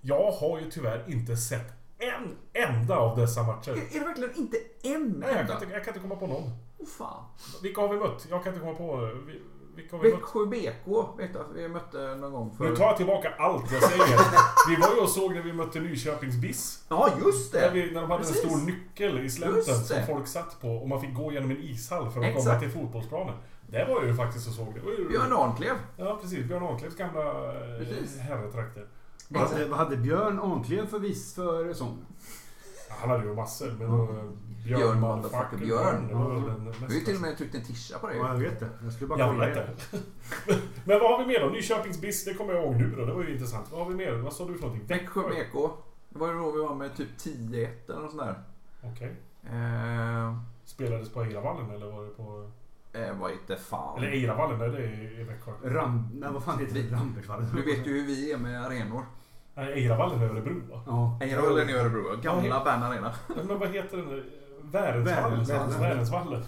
Jag 0.00 0.30
har 0.32 0.60
ju 0.60 0.70
tyvärr 0.70 1.04
inte 1.08 1.36
sett 1.36 1.72
en 1.98 2.36
enda 2.52 2.96
av 2.96 3.16
dessa 3.18 3.42
matcher. 3.42 3.70
Är, 3.70 3.96
är 3.96 4.00
det 4.00 4.06
verkligen 4.06 4.34
inte 4.36 4.56
en 4.82 5.14
Nej, 5.18 5.28
jag, 5.30 5.40
enda? 5.40 5.52
kan 5.54 5.62
inte, 5.62 5.74
jag 5.74 5.84
kan 5.84 5.94
inte 5.94 6.08
komma 6.08 6.16
på 6.20 6.26
någon. 6.26 6.50
Åh 6.78 6.86
fan. 6.98 7.24
Vilka 7.62 7.80
har 7.80 7.88
vi 7.88 7.96
mött? 7.98 8.26
Jag 8.30 8.44
kan 8.44 8.52
inte 8.54 8.64
komma 8.66 8.78
på... 8.78 9.10
vi- 9.26 9.42
Vilka 9.76 9.96
har 9.96 10.02
vi 10.02 10.10
mött? 10.12 10.18
Växjö 10.20 10.46
BK 10.46 11.18
vet 11.18 11.30
jag 11.34 11.40
att 11.42 11.52
vi 11.56 11.68
mötte 11.68 12.14
någon 12.16 12.32
gång 12.32 12.56
Nu 12.60 12.66
för... 12.66 12.76
tar 12.76 12.84
jag 12.84 12.96
tillbaka 12.96 13.28
allt 13.38 13.72
jag 13.72 13.82
säger. 13.82 14.06
Vi 14.68 14.76
var 14.76 14.94
ju 14.94 15.00
och 15.00 15.08
såg 15.08 15.34
när 15.34 15.42
vi 15.42 15.52
mötte 15.52 15.80
Nyköpings 15.80 16.36
BIS. 16.36 16.84
Ja, 16.88 17.08
just 17.24 17.54
När, 17.54 17.60
det! 17.60 17.70
vi, 17.70 17.90
när 17.94 18.00
de 18.00 18.10
hade 18.10 18.24
Precis. 18.24 18.44
en 18.44 18.50
stor 18.50 18.66
nyckel 18.66 19.24
i 19.24 19.30
slänten 19.30 19.74
som 19.84 19.96
folk 20.06 20.26
satt 20.26 20.60
på 20.60 20.68
och 20.68 20.88
man 20.88 21.00
fick 21.00 21.14
gå 21.14 21.32
genom 21.32 21.50
en 21.50 21.56
ishall 21.62 22.10
för 22.10 22.20
att 22.20 22.26
Exakt. 22.26 22.44
komma 22.46 22.60
till 22.60 22.70
fotbollsplanen. 22.70 23.34
Det 23.72 23.84
var 23.84 24.02
ju 24.04 24.14
faktiskt 24.14 24.48
och 24.48 24.54
såg. 24.54 24.74
Det 24.74 24.80
var 24.80 24.92
ju 24.92 25.08
Björn 25.08 25.32
Arnklev. 25.32 25.74
Ja, 25.96 26.18
precis. 26.22 26.46
Björn 26.46 26.62
Ahlklevs 26.62 26.96
gamla 26.96 27.20
eh, 27.22 27.78
Precis. 27.78 28.18
herretrakter. 28.18 28.86
Vad 29.28 29.42
hade, 29.42 29.66
vad 29.66 29.78
hade 29.78 29.96
Björn 29.96 30.38
Arnklev 30.40 30.86
för 30.86 30.98
viss 30.98 31.34
för 31.34 31.72
sång? 31.72 31.98
Ja, 32.88 32.94
Han 33.00 33.10
hade 33.10 33.24
ju 33.24 33.34
massor. 33.34 33.70
Men 33.78 33.86
Ja. 33.90 33.96
då, 33.96 34.06
Björn, 34.64 34.80
Björn 34.80 35.00
motherfucker 35.00 35.56
Björn. 35.56 36.06
Vi 36.08 36.14
har 36.86 36.92
ju 36.92 37.00
till 37.00 37.14
och 37.14 37.20
med 37.20 37.38
tryckt 37.38 37.54
en 37.54 37.64
tisha 37.64 37.98
på 37.98 38.06
det. 38.06 38.16
Ja, 38.16 38.28
jag 38.28 38.34
vet 38.40 38.60
det. 38.60 38.68
Jag 38.82 38.92
skulle 38.92 39.08
bara 39.08 39.18
Jag 39.18 39.28
kolla 39.30 39.46
det. 39.46 39.68
Men 40.84 40.98
vad 41.00 41.10
har 41.10 41.18
vi 41.18 41.26
mer 41.26 41.40
då? 41.40 41.46
Nyköpings 41.46 42.00
BIS, 42.00 42.24
det 42.24 42.34
kommer 42.34 42.52
jag 42.54 42.64
ihåg 42.64 42.76
nu 42.76 42.94
då. 42.96 43.04
Det 43.04 43.12
var 43.12 43.22
ju 43.22 43.32
intressant. 43.32 43.66
Vad 43.72 43.80
har 43.80 43.88
vi 43.88 43.94
mer? 43.94 44.12
Vad 44.12 44.32
sa 44.32 44.46
du 44.46 44.54
för 44.54 44.62
någonting? 44.62 44.86
Växjö 44.86 45.20
BK. 45.22 45.70
Det 46.08 46.18
var 46.18 46.28
ju 46.28 46.34
då 46.38 46.50
vi 46.52 46.58
var 46.60 46.74
med 46.74 46.96
typ 46.96 47.08
10-1 47.18 47.68
eller 47.88 48.00
något 48.00 48.10
sånt 48.10 48.22
där. 48.22 48.42
Okej. 48.82 49.16
Eh, 49.50 50.36
Spelades 50.64 51.08
på 51.12 51.22
Eiravallen 51.22 51.70
eller 51.70 51.86
var 51.86 52.04
det 52.04 52.10
på... 52.10 52.50
vad 53.22 53.32
inte 53.32 53.56
fan. 53.56 53.98
Eller 53.98 54.08
Eiravallen, 54.08 54.58
nej, 54.58 54.68
det 54.70 54.78
är 54.78 55.20
i 55.20 55.24
Växjö. 55.24 55.52
Ram... 55.64 56.08
Nej, 56.14 56.28
vad 56.32 56.42
fan 56.44 56.58
heter 56.58 56.74
det? 56.74 56.80
Vi- 56.80 56.90
Rambergsvallen. 56.94 57.46
Du 57.56 57.62
vet 57.62 57.86
ju 57.86 57.92
hur 58.00 58.06
vi 58.06 58.32
är 58.32 58.36
med 58.36 58.66
arenor. 58.66 59.02
Eiravallen 59.56 60.20
är 60.22 60.28
Örebro 60.28 60.54
va? 60.70 60.82
Ja. 60.86 61.18
Eiravallen 61.26 61.68
i 61.70 61.72
Örebro. 61.72 62.02
Gamla. 62.22 62.64
Bern 62.64 62.82
Arena. 62.82 63.12
Men 63.46 63.58
vad 63.58 63.68
heter 63.68 63.96
den? 63.96 64.22
Värensvallen? 64.70 65.44
Värensvallen. 65.44 65.80
Värensvallen. 65.80 66.42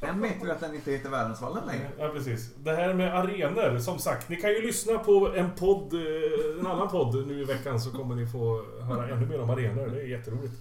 Den 0.00 0.20
vet 0.22 0.44
ju 0.44 0.50
att 0.50 0.60
den 0.60 0.74
inte 0.74 0.90
heter 0.90 1.10
Värensvallen 1.10 1.66
längre. 1.66 1.88
Ja, 1.98 2.08
precis. 2.08 2.54
Det 2.54 2.72
här 2.76 2.94
med 2.94 3.14
arenor, 3.18 3.78
som 3.78 3.98
sagt. 3.98 4.28
Ni 4.28 4.36
kan 4.36 4.50
ju 4.50 4.62
lyssna 4.62 4.98
på 4.98 5.32
en 5.36 5.50
podd, 5.50 5.94
eh, 5.94 6.60
en 6.60 6.66
annan 6.66 6.88
podd 6.88 7.26
nu 7.26 7.40
i 7.40 7.44
veckan 7.44 7.80
så 7.80 7.90
kommer 7.90 8.14
ni 8.14 8.26
få 8.26 8.64
höra 8.82 9.08
ännu 9.08 9.26
mer 9.26 9.40
om 9.40 9.50
arenor. 9.50 9.86
Det 9.86 10.00
är 10.02 10.06
jätteroligt. 10.06 10.54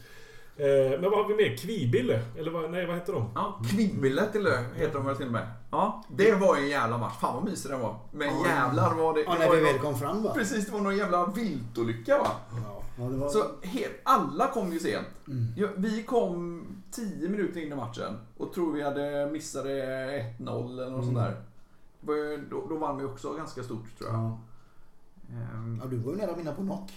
Eh, 0.58 1.00
Men 1.02 1.12
vad 1.12 1.14
har 1.14 1.28
vi 1.28 1.36
mer? 1.36 1.58
Kvibille? 1.58 2.22
Eller 2.38 2.52
vad, 2.52 2.72
nej, 2.72 2.86
vad 2.86 2.96
heter 2.96 3.14
de? 3.14 3.30
Ja, 3.36 3.60
Kvibbile 3.72 4.26
till 4.32 4.44
det 4.44 4.66
heter 4.76 4.94
de 4.94 5.06
väl 5.06 5.16
till 5.18 5.26
och 5.26 5.32
med. 5.32 5.48
Ja, 5.72 6.04
det 6.10 6.32
var 6.36 6.56
ju 6.58 6.64
en 6.64 6.70
jävla 6.70 6.98
match. 6.98 7.18
Fan 7.20 7.36
vad 7.36 7.44
mysig 7.44 7.72
den 7.72 7.80
var. 7.80 7.96
Men 8.12 8.28
Ja. 8.28 8.46
jävlar 8.48 8.94
var 8.96 9.14
det... 9.14 9.22
Ja, 9.22 9.36
när 9.40 9.52
vi 9.52 9.62
väl 9.62 9.80
kom 9.80 9.96
fram 10.00 10.24
va? 10.24 10.34
Precis, 10.34 10.66
det 10.66 10.72
var 10.72 10.80
någon 10.80 10.98
jävla 10.98 11.26
viltolycka 11.26 12.18
va. 12.18 12.28
Ja, 12.66 12.82
ja, 12.98 13.04
det 13.04 13.18
var... 13.18 13.30
Så 13.30 13.44
helt, 13.62 13.94
alla 14.04 14.48
kom 14.48 14.74
ju 14.74 14.80
sent. 14.80 15.08
Mm. 15.28 15.46
Ja, 15.58 15.68
vi 15.78 16.04
kom 16.04 16.66
10 16.92 17.30
minuter 17.30 17.62
in 17.62 17.72
i 17.72 17.76
matchen 17.76 18.18
och 18.38 18.54
tror 18.54 18.74
vi 18.74 18.82
hade 18.84 19.30
missade 19.32 19.70
1-0 20.40 20.72
eller 20.82 20.90
något 20.92 21.06
sånt 21.06 21.18
Mm. 21.18 21.24
där. 21.32 21.42
Var 22.02 22.16
ju, 22.16 22.48
då, 22.50 22.66
då 22.70 22.76
vann 22.78 22.98
vi 22.98 23.04
också 23.06 23.34
ganska 23.34 23.64
stort 23.64 23.98
tror 23.98 24.10
jag. 24.12 24.20
Ja. 24.20 24.40
Ehm, 25.32 25.80
Ja, 25.84 25.90
du 25.90 25.98
var 25.98 26.12
ju 26.12 26.18
nära 26.18 26.32
att 26.32 26.38
vinna 26.40 26.52
på 26.52 26.62
knock. 26.62 26.92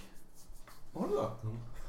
var 0.93 1.03
det 1.03 1.09
så? 1.15 1.31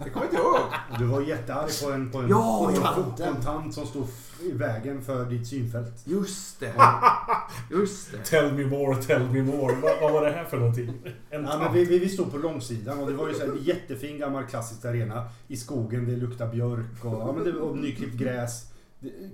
Det 0.04 0.10
kommer 0.10 0.26
inte 0.26 0.38
jag 0.38 0.46
ihåg. 0.46 0.62
Och 0.92 1.00
Du 1.00 1.06
var 1.06 1.22
jättearg 1.22 1.70
på 1.84 1.92
en, 1.92 2.12
på 2.12 2.18
en, 2.18 2.30
Ja, 2.30 2.60
på 2.66 2.78
en, 2.78 2.82
ja. 2.84 3.14
på 3.18 3.24
en 3.24 3.42
tant 3.42 3.74
som 3.74 3.86
stod 3.86 4.08
i 4.42 4.52
vägen 4.52 5.02
för 5.02 5.26
ditt 5.26 5.48
synfält. 5.48 5.94
Just 6.06 6.60
det. 6.60 6.74
Just 7.72 8.12
det. 8.12 8.18
Tell 8.18 8.54
me 8.54 8.66
more, 8.66 8.96
tell 9.04 9.30
me 9.30 9.42
more. 9.44 9.76
vad, 9.76 10.02
vad 10.02 10.14
var 10.14 10.26
det 10.26 10.32
här 10.32 10.46
för 10.46 10.58
någonting? 10.58 10.94
En 11.30 11.44
Ja, 11.44 11.60
men 11.60 11.74
vi, 11.74 11.86
vi, 11.86 12.00
vi 12.00 12.10
stod 12.10 12.32
på 12.32 12.38
långsidan 12.38 13.00
och 13.00 13.08
det 13.08 13.14
var 13.14 13.28
ju 13.28 13.34
så 13.34 13.46
här, 13.46 13.52
en 13.52 13.64
jättefin 13.64 14.18
gammal 14.20 14.44
klassisk 14.46 14.86
arena. 14.86 15.30
I 15.48 15.58
skogen, 15.58 16.06
det 16.06 16.16
luktar 16.16 16.48
björk 16.48 17.06
och, 17.06 17.14
ja, 17.14 17.32
men 17.32 17.44
det, 17.44 17.60
och 17.60 17.78
nyklippt 17.78 18.16
gräs. 18.16 18.66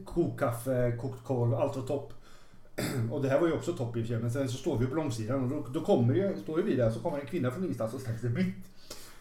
Kokkaffe, 0.05 0.97
kokt 1.01 1.23
korv, 1.23 1.53
allt 1.53 1.75
var 1.75 1.83
topp. 1.83 2.13
Och 3.11 3.21
det 3.21 3.29
här 3.29 3.39
var 3.39 3.47
ju 3.47 3.53
också 3.53 3.73
topp 3.73 3.97
i 3.97 4.01
och 4.01 4.05
för 4.05 4.13
sig, 4.13 4.21
men 4.21 4.31
sen 4.31 4.49
så 4.49 4.57
står 4.57 4.77
vi 4.77 4.85
på 4.85 4.95
långsidan 4.95 5.43
och 5.43 5.49
då, 5.49 5.79
då 5.79 5.85
kommer 5.85 6.13
ju, 6.13 6.37
står 6.43 6.59
ju 6.59 6.65
vi 6.65 6.75
där 6.75 6.91
så 6.91 6.99
kommer 6.99 7.19
en 7.19 7.25
kvinna 7.25 7.51
från 7.51 7.63
ingenstans 7.63 7.93
och 7.93 8.01
ställer 8.01 8.17
sig 8.17 8.29
mitt 8.29 8.55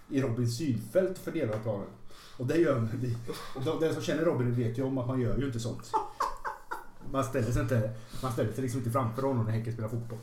i 0.08 0.20
Robins 0.22 0.56
synfält 0.58 1.10
och 1.10 1.24
fördelar 1.24 1.58
planen. 1.58 1.86
Och 2.38 2.46
det 2.46 2.56
gör 2.56 2.88
det, 3.00 3.16
de- 3.64 3.80
Den 3.80 3.94
som 3.94 4.02
känner 4.02 4.24
Robin 4.24 4.54
vet 4.54 4.78
ju 4.78 4.82
om 4.82 4.98
att 4.98 5.06
man 5.06 5.20
gör 5.20 5.38
ju 5.38 5.46
inte 5.46 5.60
sånt. 5.60 5.90
Man 7.12 7.24
ställer 7.24 7.52
sig 7.52 7.62
inte, 7.62 7.90
man 8.22 8.32
ställer 8.32 8.52
sig 8.52 8.62
liksom 8.62 8.80
inte 8.80 8.90
framför 8.90 9.22
honom 9.22 9.44
när 9.44 9.52
Häcken 9.52 9.72
spelar 9.72 9.88
fotboll. 9.88 10.18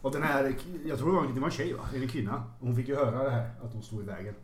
Och 0.00 0.12
den 0.12 0.22
här, 0.22 0.54
jag 0.84 0.98
tror 0.98 1.08
det 1.10 1.16
var, 1.16 1.24
en- 1.26 1.34
det 1.34 1.40
var 1.40 1.48
en 1.48 1.52
tjej 1.54 1.72
va? 1.72 1.80
Eller 1.94 2.02
en 2.02 2.08
kvinna. 2.08 2.44
Och 2.60 2.66
hon 2.66 2.76
fick 2.76 2.88
ju 2.88 2.94
höra 2.96 3.24
det 3.24 3.30
här, 3.30 3.50
att 3.62 3.72
hon 3.72 3.82
stod 3.82 4.00
i 4.00 4.06
vägen. 4.06 4.34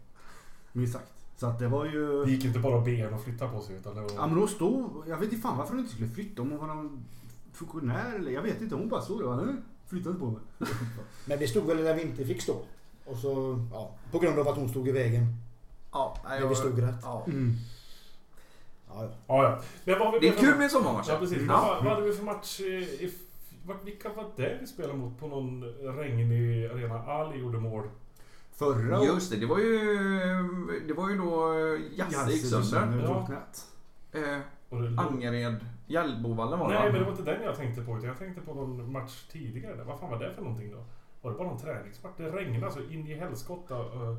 Minst 0.73 0.93
sagt. 0.93 1.13
Så 1.37 1.47
att 1.47 1.59
det 1.59 1.69
var 1.69 1.85
ju... 1.85 2.25
Det 2.25 2.31
gick 2.31 2.45
inte 2.45 2.59
bara 2.59 2.79
att 2.79 2.85
be 2.85 2.91
henne 2.91 3.17
att 3.17 3.25
flytta 3.25 3.49
på 3.49 3.61
sig 3.61 3.77
utan 3.77 3.95
det 3.95 4.01
var... 4.01 4.11
Ja 4.17 4.27
men 4.27 4.39
hon 4.39 4.49
stod, 4.49 4.91
jag 5.09 5.17
vet 5.17 5.33
inte 5.33 5.43
fan 5.43 5.59
varför 5.59 5.71
hon 5.73 5.81
inte 5.81 5.93
skulle 5.95 6.09
flytta. 6.09 6.43
Om 6.43 6.51
hon 6.51 6.59
var 6.61 6.67
någon 6.67 7.05
funktionär 7.53 8.15
eller 8.15 8.31
jag 8.33 8.43
vet 8.43 8.61
inte. 8.61 8.75
Hon 8.75 8.89
bara 8.89 9.01
stod 9.03 9.19
där 9.21 9.27
och 9.27 9.37
bara, 9.37 9.49
"Eh, 9.49 9.55
flyttade 9.87 10.11
inte 10.11 10.21
på 10.21 10.31
mig. 10.31 10.41
Men 11.27 11.39
det 11.39 11.49
stod 11.49 11.65
väl 11.67 11.85
när 11.85 11.95
vi 11.95 12.03
inte 12.03 12.25
fick 12.25 12.43
stå. 12.43 12.63
Och 13.13 13.19
så, 13.19 13.59
ja, 13.73 13.91
på 14.13 14.19
grund 14.19 14.39
av 14.39 14.49
att 14.49 14.57
hon 14.57 14.69
stod 14.69 14.89
i 14.89 14.93
vägen. 14.93 15.27
Ja, 15.93 16.17
nej, 16.29 16.41
När 16.41 16.49
vi 16.49 16.55
stod 16.55 16.83
rätt. 16.83 16.95
Ja. 17.03 17.25
Mm. 17.27 17.55
Ja, 18.89 19.03
ja. 19.05 19.11
Ja, 19.27 19.45
ja. 19.45 19.61
Men 19.85 19.99
vad 19.99 20.13
vi 20.13 20.19
Det 20.19 20.29
är 20.29 20.41
kul 20.41 20.59
med 20.59 20.71
sommarmatcher. 20.71 21.13
Ja, 21.13 21.19
precis. 21.19 21.43
Ja. 21.49 21.67
Vad, 21.67 21.85
vad 21.85 21.95
hade 21.95 22.07
vi 22.07 22.13
för 22.13 22.25
match 22.25 22.61
i, 22.61 23.13
Vilka 23.85 24.09
var 24.09 24.27
det 24.37 24.59
vi 24.61 24.67
spelade 24.67 24.95
mot 24.95 25.19
på 25.21 25.27
någon 25.29 25.65
regnig 25.97 26.67
arena? 26.67 27.03
Ali 27.03 27.39
gjorde 27.41 27.59
mål. 27.59 27.85
Förra 28.53 29.05
Just 29.05 29.31
det, 29.31 29.37
det 29.37 29.47
var 29.47 29.59
ju, 29.59 29.77
det 30.89 30.95
var 30.95 31.11
ju 31.11 31.19
då 31.19 31.55
Jasse 31.97 32.33
gick 32.33 32.47
sönder. 32.65 33.25
Ja. 34.13 34.21
Eh, 34.21 34.99
Angered, 34.99 35.67
Hjällbovallen 35.87 36.59
var 36.59 36.69
det 36.69 36.75
Nej, 36.75 36.93
men 36.93 37.01
det 37.01 37.05
var 37.05 37.11
inte 37.11 37.33
den 37.33 37.43
jag 37.43 37.57
tänkte 37.57 37.83
på. 37.83 37.97
utan 37.97 38.09
Jag 38.09 38.19
tänkte 38.19 38.41
på 38.41 38.55
någon 38.55 38.93
match 38.93 39.23
tidigare. 39.33 39.85
Vad 39.85 40.01
fan 40.01 40.11
var 40.11 40.19
det 40.19 40.35
för 40.35 40.43
någonting 40.43 40.71
då? 40.71 40.85
Var 41.23 41.31
det 41.31 41.39
bara 41.39 41.49
någon 41.49 41.59
träningsmatch? 41.61 42.13
Det 42.17 42.31
regnade 42.31 42.73
så 42.73 42.81
in 42.81 43.07
i 43.07 43.15
helskotta. 43.15 43.79
eh, 43.79 44.17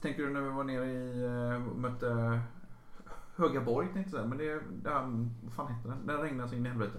Tänker 0.00 0.22
du 0.22 0.30
när 0.30 0.40
vi 0.40 0.48
var 0.48 0.64
nere 0.64 0.86
i, 0.86 1.24
eh, 1.24 1.60
mötte 1.76 2.40
Högaborg 3.36 3.86
tänkte 3.92 4.00
jag 4.00 4.10
säga, 4.10 4.26
men 4.26 4.38
det, 4.38 4.54
det 4.54 4.90
vad 5.42 5.52
fan 5.56 5.74
heter 5.74 5.88
den? 5.88 6.06
Den 6.06 6.16
regnade 6.18 6.48
så 6.48 6.54
in 6.54 6.66
i 6.66 6.68
helvete. 6.68 6.98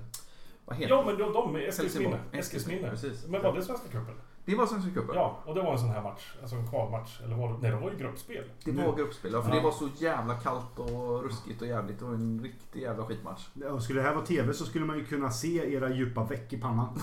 Vad 0.65 0.77
heter 0.77 0.89
Ja, 0.95 1.03
men 1.05 1.17
de, 1.17 1.33
de 1.33 1.53
med 1.53 1.61
Eskilsminne. 1.69 2.19
Eskilsminne. 2.31 2.89
Precis. 2.89 3.27
Men 3.27 3.43
var 3.43 3.53
det 3.53 3.63
Svenska 3.63 3.87
cupen? 3.87 4.15
Det 4.45 4.55
var 4.55 4.65
Svenska 4.65 4.91
cupen. 4.91 5.15
Ja, 5.15 5.39
och 5.45 5.55
det 5.55 5.61
var 5.61 5.71
en 5.73 5.79
sån 5.79 5.89
här 5.89 6.03
match. 6.03 6.35
Alltså 6.41 6.55
en 6.55 6.67
kvalmatch. 6.67 7.21
Eller 7.21 7.35
var 7.35 7.47
det? 7.53 7.57
Nej, 7.61 7.71
det 7.71 7.77
var 7.77 7.91
ju 7.91 7.97
gruppspel. 7.97 8.43
Det 8.65 8.71
Nu. 8.71 8.85
var 8.85 8.95
gruppspel, 8.95 9.31
ja, 9.33 9.41
för 9.41 9.49
Ja. 9.49 9.55
det 9.55 9.61
var 9.61 9.71
så 9.71 9.89
jävla 9.97 10.33
kallt 10.35 10.79
och 10.79 11.23
ruskigt 11.23 11.61
och 11.61 11.67
jävligt. 11.67 11.99
Det 11.99 12.05
var 12.05 12.13
en 12.13 12.39
riktig 12.43 12.81
jävla 12.81 13.05
skitmatch. 13.05 13.47
Ja, 13.53 13.79
skulle 13.79 13.99
det 14.01 14.07
här 14.07 14.15
vara 14.15 14.25
TV 14.25 14.53
så 14.53 14.65
skulle 14.65 14.85
man 14.85 14.97
ju 14.97 15.05
kunna 15.05 15.31
se 15.31 15.73
era 15.73 15.89
djupa 15.89 16.23
veck 16.23 16.53
i 16.53 16.57
pannan. 16.61 16.87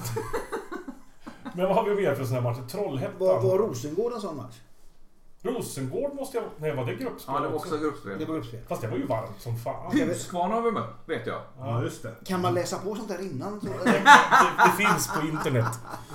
Men 1.54 1.66
vad 1.68 1.76
har 1.76 1.84
vi 1.84 1.94
mer 2.02 2.14
för 2.14 2.24
såna 2.24 2.40
här 2.40 2.50
matcher? 2.50 2.62
Trollhättan? 2.68 3.18
Var, 3.18 3.40
var 3.40 3.58
Rosengård 3.58 4.12
en 4.12 4.20
sån 4.20 4.36
match? 4.36 4.54
Rosengård 5.42 6.14
måste 6.14 6.36
jag... 6.36 6.44
Nej, 6.58 6.76
var 6.76 6.84
det 6.84 6.94
gruppspel 6.94 7.34
Ja, 7.34 7.40
det 7.40 7.48
var 7.48 7.54
också 7.56 7.74
Det 7.74 7.78
gruppspel. 7.80 8.18
var 8.26 8.34
gruppspel. 8.34 8.60
Fast 8.68 8.82
det 8.82 8.88
var 8.88 8.96
ju 8.96 9.06
varmt 9.06 9.30
som 9.40 9.56
fan. 9.56 9.98
Huskvarna 10.08 10.54
har 10.54 10.62
vi 10.62 10.70
mött, 10.70 10.94
vet 11.06 11.26
jag. 11.26 11.40
Ja, 11.58 11.82
just 11.82 12.02
det. 12.02 12.14
Kan 12.26 12.40
man 12.40 12.54
läsa 12.54 12.78
på 12.78 12.94
sånt 12.94 13.08
där 13.08 13.20
innan? 13.22 13.60
Det, 13.62 13.68
det, 13.90 14.02
det 14.66 14.84
finns 14.84 15.08
på 15.08 15.26
internet. 15.26 15.66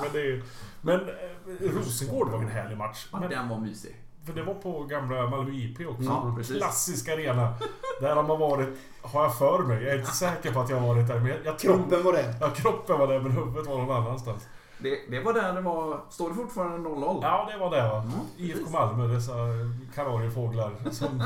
Men, 0.02 0.10
det 0.14 0.20
är, 0.20 0.44
men 0.82 1.00
eh, 1.00 1.72
Rosengård 1.76 2.30
var 2.30 2.40
en 2.40 2.48
härlig 2.48 2.78
match. 2.78 3.08
Ja, 3.12 3.20
Men, 3.20 3.30
den 3.30 3.50
var 3.50 3.58
mysig. 3.60 3.96
för 4.26 4.34
det 4.34 4.44
var 4.44 4.54
på 4.54 4.84
gamla 4.84 5.30
Malmö 5.30 5.52
IP 5.54 5.88
också. 5.90 6.04
Ja, 6.04 6.34
precis. 6.38 6.58
Klassisk 6.58 7.10
arena. 7.10 7.54
Där 8.02 8.16
har 8.16 8.24
man 8.24 8.40
varit, 8.40 8.70
har 9.02 9.24
jag 9.24 9.38
för 9.38 9.60
mig. 9.64 9.84
Jag 9.84 9.94
är 9.94 10.00
inte 10.00 10.12
säker 10.12 10.54
på 10.54 10.60
att 10.60 10.70
jag 10.70 10.80
har 10.80 10.88
varit 10.96 11.08
där. 11.08 11.20
Men 11.20 11.28
jag, 11.28 11.38
jag 11.46 11.60
tror... 11.60 11.74
Kroppen 11.74 12.04
var 12.04 12.14
det. 12.14 12.36
Ja, 12.42 12.50
kroppen 12.50 13.00
var 13.00 13.08
där 13.08 13.20
men 13.20 13.32
huvudet 13.32 13.68
var 13.68 13.78
någon 13.78 13.96
annanstans. 13.98 14.48
Det, 14.80 15.00
det 15.10 15.20
var 15.20 15.34
där 15.34 15.54
det 15.54 15.62
var... 15.62 16.02
Står 16.10 16.30
det 16.30 16.36
fortfarande 16.36 16.90
0-0? 16.90 17.20
Ja, 17.22 17.50
det 17.52 17.58
var 17.58 17.72
det 17.76 17.82
va. 17.88 17.98
Mm, 18.02 18.20
IFK. 18.38 18.70
Malmö, 18.72 19.08
dessa 19.08 19.34
kanariefåglar 19.96 20.72
som, 20.92 21.24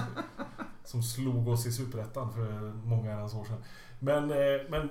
som 0.84 1.04
slog 1.04 1.48
oss 1.48 1.66
i 1.66 1.72
Superettan 1.72 2.34
för 2.34 2.72
många 2.86 3.12
herrans 3.14 3.34
år 3.36 3.44
sedan. 3.46 3.64
Men, 4.00 4.32
eh, 4.32 4.38
men 4.70 4.90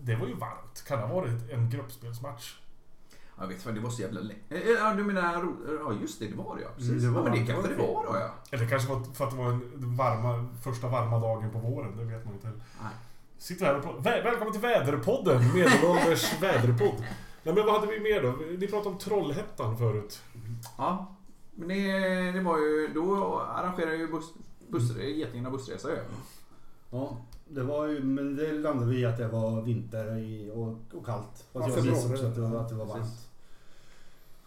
det 0.00 0.14
var 0.16 0.26
ju 0.26 0.34
varmt. 0.34 0.84
Kan 0.88 0.98
det 1.00 1.06
ha 1.06 1.14
varit 1.14 1.50
en 1.52 1.70
gruppspelsmatch? 1.70 2.54
Jag 3.40 3.46
vet 3.46 3.66
vad 3.66 3.74
det 3.74 3.80
var 3.80 3.90
så 3.90 4.02
jävla 4.02 4.20
länge. 4.20 4.40
Eh, 4.50 4.60
Ja, 4.68 4.94
du 4.94 5.04
menar... 5.04 5.46
Ja, 5.84 5.92
just 6.00 6.18
det. 6.18 6.26
Det 6.28 6.36
var 6.36 6.56
det 6.56 6.62
ja. 6.62 6.68
Precis. 6.76 7.02
Det 7.02 7.08
var 7.08 7.18
ja, 7.20 7.24
men 7.24 7.32
det 7.46 7.52
kanske 7.52 7.70
det 7.72 7.76
var 7.78 8.04
då 8.06 8.16
ja. 8.20 8.30
Eller 8.50 8.66
kanske 8.68 8.88
för 9.14 9.24
att 9.24 9.30
det 9.30 9.36
var 9.36 9.50
den 9.76 9.96
varma, 9.96 10.48
första 10.62 10.88
varma 10.88 11.18
dagen 11.18 11.50
på 11.50 11.58
våren. 11.58 11.96
Det 11.96 12.04
vet 12.04 12.24
man 12.24 12.34
inte. 12.34 12.46
Nej. 12.46 12.92
Sitter 13.38 13.66
här 13.66 13.74
och 13.88 14.06
Välkommen 14.06 14.52
till 14.52 14.60
Väderpodden! 14.62 15.52
Medelålders 15.54 16.32
väderpodd. 16.42 17.04
Nej 17.44 17.54
men 17.54 17.66
vad 17.66 17.80
hade 17.80 17.92
vi 17.92 18.00
mer 18.00 18.22
då? 18.22 18.32
Ni 18.58 18.68
pratade 18.68 18.88
om 18.88 18.98
Trollhättan 18.98 19.78
förut. 19.78 20.22
Ja. 20.78 21.16
Men 21.54 21.68
det, 21.68 22.32
det 22.32 22.40
var 22.40 22.58
ju... 22.58 22.90
Då 22.94 23.40
arrangerade 23.40 23.96
ju 23.96 24.08
buss, 24.08 24.32
buss, 24.68 24.96
Getingarna 24.96 25.50
bussresa 25.50 25.90
ju. 25.90 25.98
Ja, 26.90 27.16
det 27.48 27.62
var 27.62 27.86
ju, 27.86 28.04
men 28.04 28.36
det 28.36 28.52
landade 28.52 28.90
vi 28.90 29.00
i 29.00 29.04
att 29.04 29.16
det 29.16 29.28
var 29.28 29.62
vinter 29.62 30.16
i, 30.18 30.50
och, 30.54 30.98
och 30.98 31.06
kallt. 31.06 31.44
Fast 31.52 31.68
Ja, 31.68 31.74
jag 31.76 31.82
visste 31.82 32.12
också 32.12 32.26
att 32.26 32.34
det 32.34 32.40
var, 32.40 32.60
att 32.60 32.68
det 32.68 32.74
var 32.74 32.86
varmt. 32.86 33.28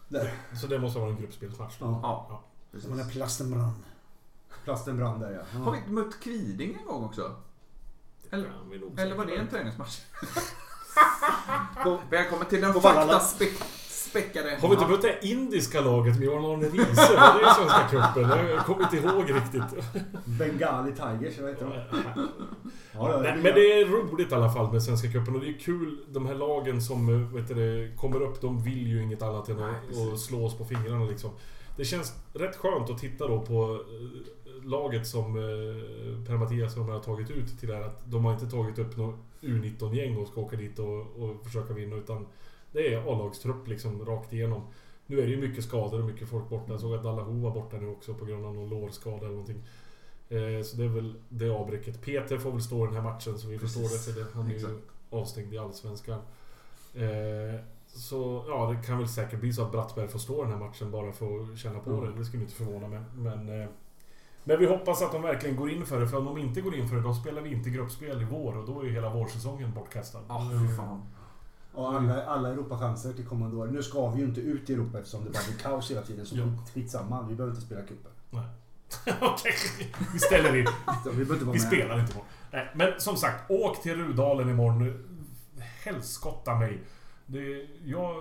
Där. 0.08 0.34
Så 0.62 0.68
det 0.68 0.80
måste 0.80 1.00
vara 1.00 1.10
en 1.10 1.18
gruppspelsmatch. 1.18 1.78
Ja. 1.80 2.00
Ja. 2.04 2.44
När 2.72 2.80
Precis. 2.80 3.12
plasten 3.12 3.52
brann. 3.52 3.84
Plasten 4.64 4.98
brann 4.98 5.20
där 5.20 5.32
ja. 5.32 5.60
Har 5.60 5.72
vi 5.72 5.92
mött 5.92 6.20
Kviding 6.20 6.78
en 6.82 6.86
gång 6.86 7.04
också? 7.04 7.36
Eller, 8.30 8.52
eller 8.98 9.16
var 9.16 9.26
det 9.26 9.36
en 9.36 9.48
träningsmatch? 9.48 10.02
Välkommen 12.10 12.48
till 12.48 12.62
den 12.62 12.74
faktaspäckade... 12.74 14.58
Har 14.62 14.70
vi 14.70 14.76
inte 14.76 14.88
mött 14.88 15.02
det 15.02 15.28
indiska 15.28 15.82
laget 15.82 16.16
med 16.16 16.26
Johan 16.26 16.46
Arne 16.46 16.68
Riise? 16.68 17.16
Var 17.16 17.34
det 17.34 17.52
i 17.52 17.54
Svenska 17.56 17.88
cupen? 18.14 18.48
Jag 18.50 18.66
kommer 18.66 18.84
inte 18.84 18.98
ihåg 18.98 19.36
riktigt. 19.36 19.86
Bengali 20.26 20.92
Tigers, 20.92 21.38
jag 21.38 21.46
vet 21.46 21.62
inte. 21.62 21.86
Ja, 22.92 23.20
men 23.22 23.44
det 23.44 23.82
är 23.82 23.86
roligt 23.86 24.32
i 24.32 24.36
alla 24.36 24.50
fall 24.50 24.72
med 24.72 24.84
Svenska 24.84 25.12
cupen 25.12 25.36
och 25.36 25.42
det 25.42 25.50
är 25.50 25.60
kul. 25.60 25.98
De 26.08 26.26
här 26.26 26.36
lagen 26.36 26.82
som 26.82 27.34
vet 27.34 27.48
du, 27.48 27.94
kommer 27.98 28.22
upp, 28.22 28.42
de 28.42 28.64
vill 28.64 28.88
ju 28.88 29.04
inget 29.04 29.22
annat 29.22 29.50
än 29.50 29.60
att 29.64 30.20
slå 30.20 30.46
oss 30.46 30.58
på 30.58 30.66
fingrarna 30.66 31.06
liksom. 31.06 31.32
Det 31.78 31.86
känns 31.86 32.14
rätt 32.34 32.56
skönt 32.56 32.90
att 32.90 32.98
titta 32.98 33.28
då 33.28 33.42
på 33.42 33.74
eh, 33.74 33.80
laget 34.68 35.08
som 35.08 35.36
eh, 35.38 36.26
Per-Mattias 36.28 36.78
och 36.78 36.86
de 36.86 36.90
har 36.92 37.00
tagit 37.00 37.32
ut 37.32 37.60
till 37.60 37.70
det 37.70 37.76
här. 37.76 37.82
Att 37.82 38.12
de 38.12 38.26
har 38.26 38.34
inte 38.34 38.50
tagit 38.50 38.80
upp 38.80 38.98
något 38.98 39.16
U19-gäng 39.42 40.18
och 40.18 40.28
ska 40.28 40.42
åka 40.42 40.56
dit 40.56 40.80
och, 40.80 41.00
och 41.00 41.44
försöka 41.46 41.74
vinna 41.74 41.96
utan 41.96 42.28
det 42.72 42.94
är 42.94 42.98
A-lagstrupp 43.14 43.68
liksom 43.68 44.06
rakt 44.06 44.34
igenom. 44.34 44.62
Nu 45.06 45.20
är 45.22 45.26
det 45.26 45.32
ju 45.32 45.42
mycket 45.50 45.64
skador 45.64 46.00
och 46.00 46.06
mycket 46.06 46.28
folk 46.30 46.50
borta. 46.50 46.72
Jag 46.72 46.80
såg 46.80 46.94
att 46.96 47.04
Dallahu 47.04 47.42
var 47.42 47.52
borta 47.52 47.78
nu 47.78 47.88
också 47.88 48.14
på 48.14 48.26
grund 48.26 48.46
av 48.46 48.56
någon 48.56 48.70
lårskada 48.70 49.18
eller 49.18 49.30
någonting. 49.30 49.64
Eh, 50.30 50.64
så 50.64 50.78
det 50.78 50.84
är 50.84 50.88
väl 50.88 51.14
det 51.30 51.50
avbräcket. 51.50 52.02
Peter 52.02 52.38
får 52.38 52.52
väl 52.52 52.62
stå 52.62 52.84
i 52.84 52.88
den 52.88 52.96
här 52.96 53.02
matchen 53.04 53.38
så 53.38 53.48
vi 53.48 53.60
förstår 53.60 53.82
det. 53.82 53.88
Precis. 53.90 54.14
För 54.16 54.22
det. 54.22 54.28
Han 54.34 54.46
är 54.46 54.50
ju 54.50 54.56
Exakt. 54.56 54.74
avstängd 55.10 55.54
i 55.54 55.58
Allsvenskan. 55.58 56.20
Eh, 56.96 57.60
så 57.88 58.44
ja, 58.48 58.72
det 58.72 58.88
kan 58.88 58.98
väl 58.98 59.08
säkert 59.08 59.40
bli 59.40 59.54
så 59.54 59.62
att 59.64 59.72
Brattberg 59.72 60.08
får 60.08 60.20
stå 60.20 60.44
den 60.44 60.52
här 60.52 60.60
matchen 60.60 60.92
bara 60.92 61.12
för 61.12 61.40
att 61.54 61.58
känna 61.58 61.80
på 61.80 61.90
Mm. 61.90 62.06
det. 62.06 62.18
Det 62.20 62.26
skulle 62.26 62.44
inte 62.44 62.56
förvåna 62.56 62.88
mig. 62.88 63.00
Men, 63.16 63.68
men 64.48 64.60
vi 64.60 64.66
hoppas 64.66 65.02
att 65.02 65.12
de 65.12 65.22
verkligen 65.22 65.56
går 65.56 65.70
in 65.72 65.86
för 65.86 66.00
det. 66.00 66.08
För 66.08 66.18
om 66.18 66.26
de 66.26 66.38
inte 66.38 66.62
går 66.62 66.76
in 66.76 66.88
för 66.90 66.96
det, 66.96 67.02
då 67.02 67.14
spelar 67.14 67.42
vi 67.42 67.54
inte 67.54 67.70
gruppspel 67.70 68.22
i 68.22 68.26
vår. 68.26 68.58
Och 68.58 68.68
då 68.68 68.80
är 68.82 68.86
ju 68.86 68.92
hela 68.92 69.10
vårsäsongen 69.14 69.74
bortkastad. 69.74 70.20
Ja, 70.28 70.50
fy 70.70 70.76
fan. 70.78 71.02
Och 71.74 71.94
alla, 71.96 72.26
alla 72.26 72.50
Europachanser 72.50 73.14
till 73.14 73.26
kommande 73.26 73.58
år. 73.58 73.68
Nu 73.68 73.84
ska 73.84 74.10
vi 74.10 74.20
ju 74.20 74.26
inte 74.26 74.42
ut 74.42 74.70
i 74.70 74.74
Europa 74.74 74.98
eftersom 75.00 75.24
det 75.24 75.30
bara 75.30 75.44
blir 75.48 75.58
kaos 75.58 75.92
hela 75.92 76.02
tiden. 76.02 76.26
Så 76.26 76.38
Ja. 76.38 76.44
skitsamma, 76.74 77.22
vi 77.30 77.36
behöver 77.36 77.56
inte 77.56 77.66
spela 77.66 77.82
cupen. 77.82 78.12
Okej, 79.22 79.54
vi 80.14 80.20
ställer 80.20 80.56
in. 80.56 80.68
Vi 81.06 81.12
behöver 81.12 81.34
inte 81.34 81.46
vara 81.46 81.54
Vi 81.54 81.60
med. 81.60 81.68
spelar 81.68 82.00
inte 82.00 82.12
imorgon. 82.12 82.30
Nej, 82.52 82.72
men 82.76 82.92
som 82.98 83.16
sagt, 83.18 83.52
åk 83.52 83.82
till 83.82 83.96
Rudalen 83.96 84.50
imorgon. 84.50 85.04
Helskotta 85.86 86.56
mig. 86.56 86.82
Det, 87.26 87.66
jag 87.86 88.16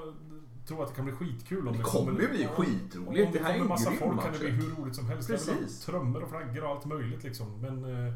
tror 0.69 0.83
att 0.83 0.89
det 0.89 0.95
kan 0.95 1.05
bli 1.05 1.15
skitkul 1.15 1.69
om 1.69 1.77
Det 1.77 1.83
kommer 1.83 2.21
ju 2.21 2.29
bli 2.29 2.47
skitroligt. 2.47 3.09
Om 3.09 3.15
Det 3.15 3.39
det 3.39 3.45
här 3.45 3.51
är 3.51 3.53
kommer 3.53 3.63
en 3.63 3.69
massa 3.69 3.91
folk 3.91 4.23
kan 4.23 4.33
det 4.33 4.39
bli 4.39 4.51
hur 4.51 4.71
roligt 4.77 4.97
som 4.97 5.09
helst. 5.09 5.29
Precis. 5.29 5.81
Trummor 5.85 6.23
och 6.23 6.31
flaggor 6.31 6.65
och 6.65 6.71
allt 6.71 6.85
möjligt 6.85 7.25
liksom. 7.25 7.61
Men 7.61 8.07
eh, 8.07 8.13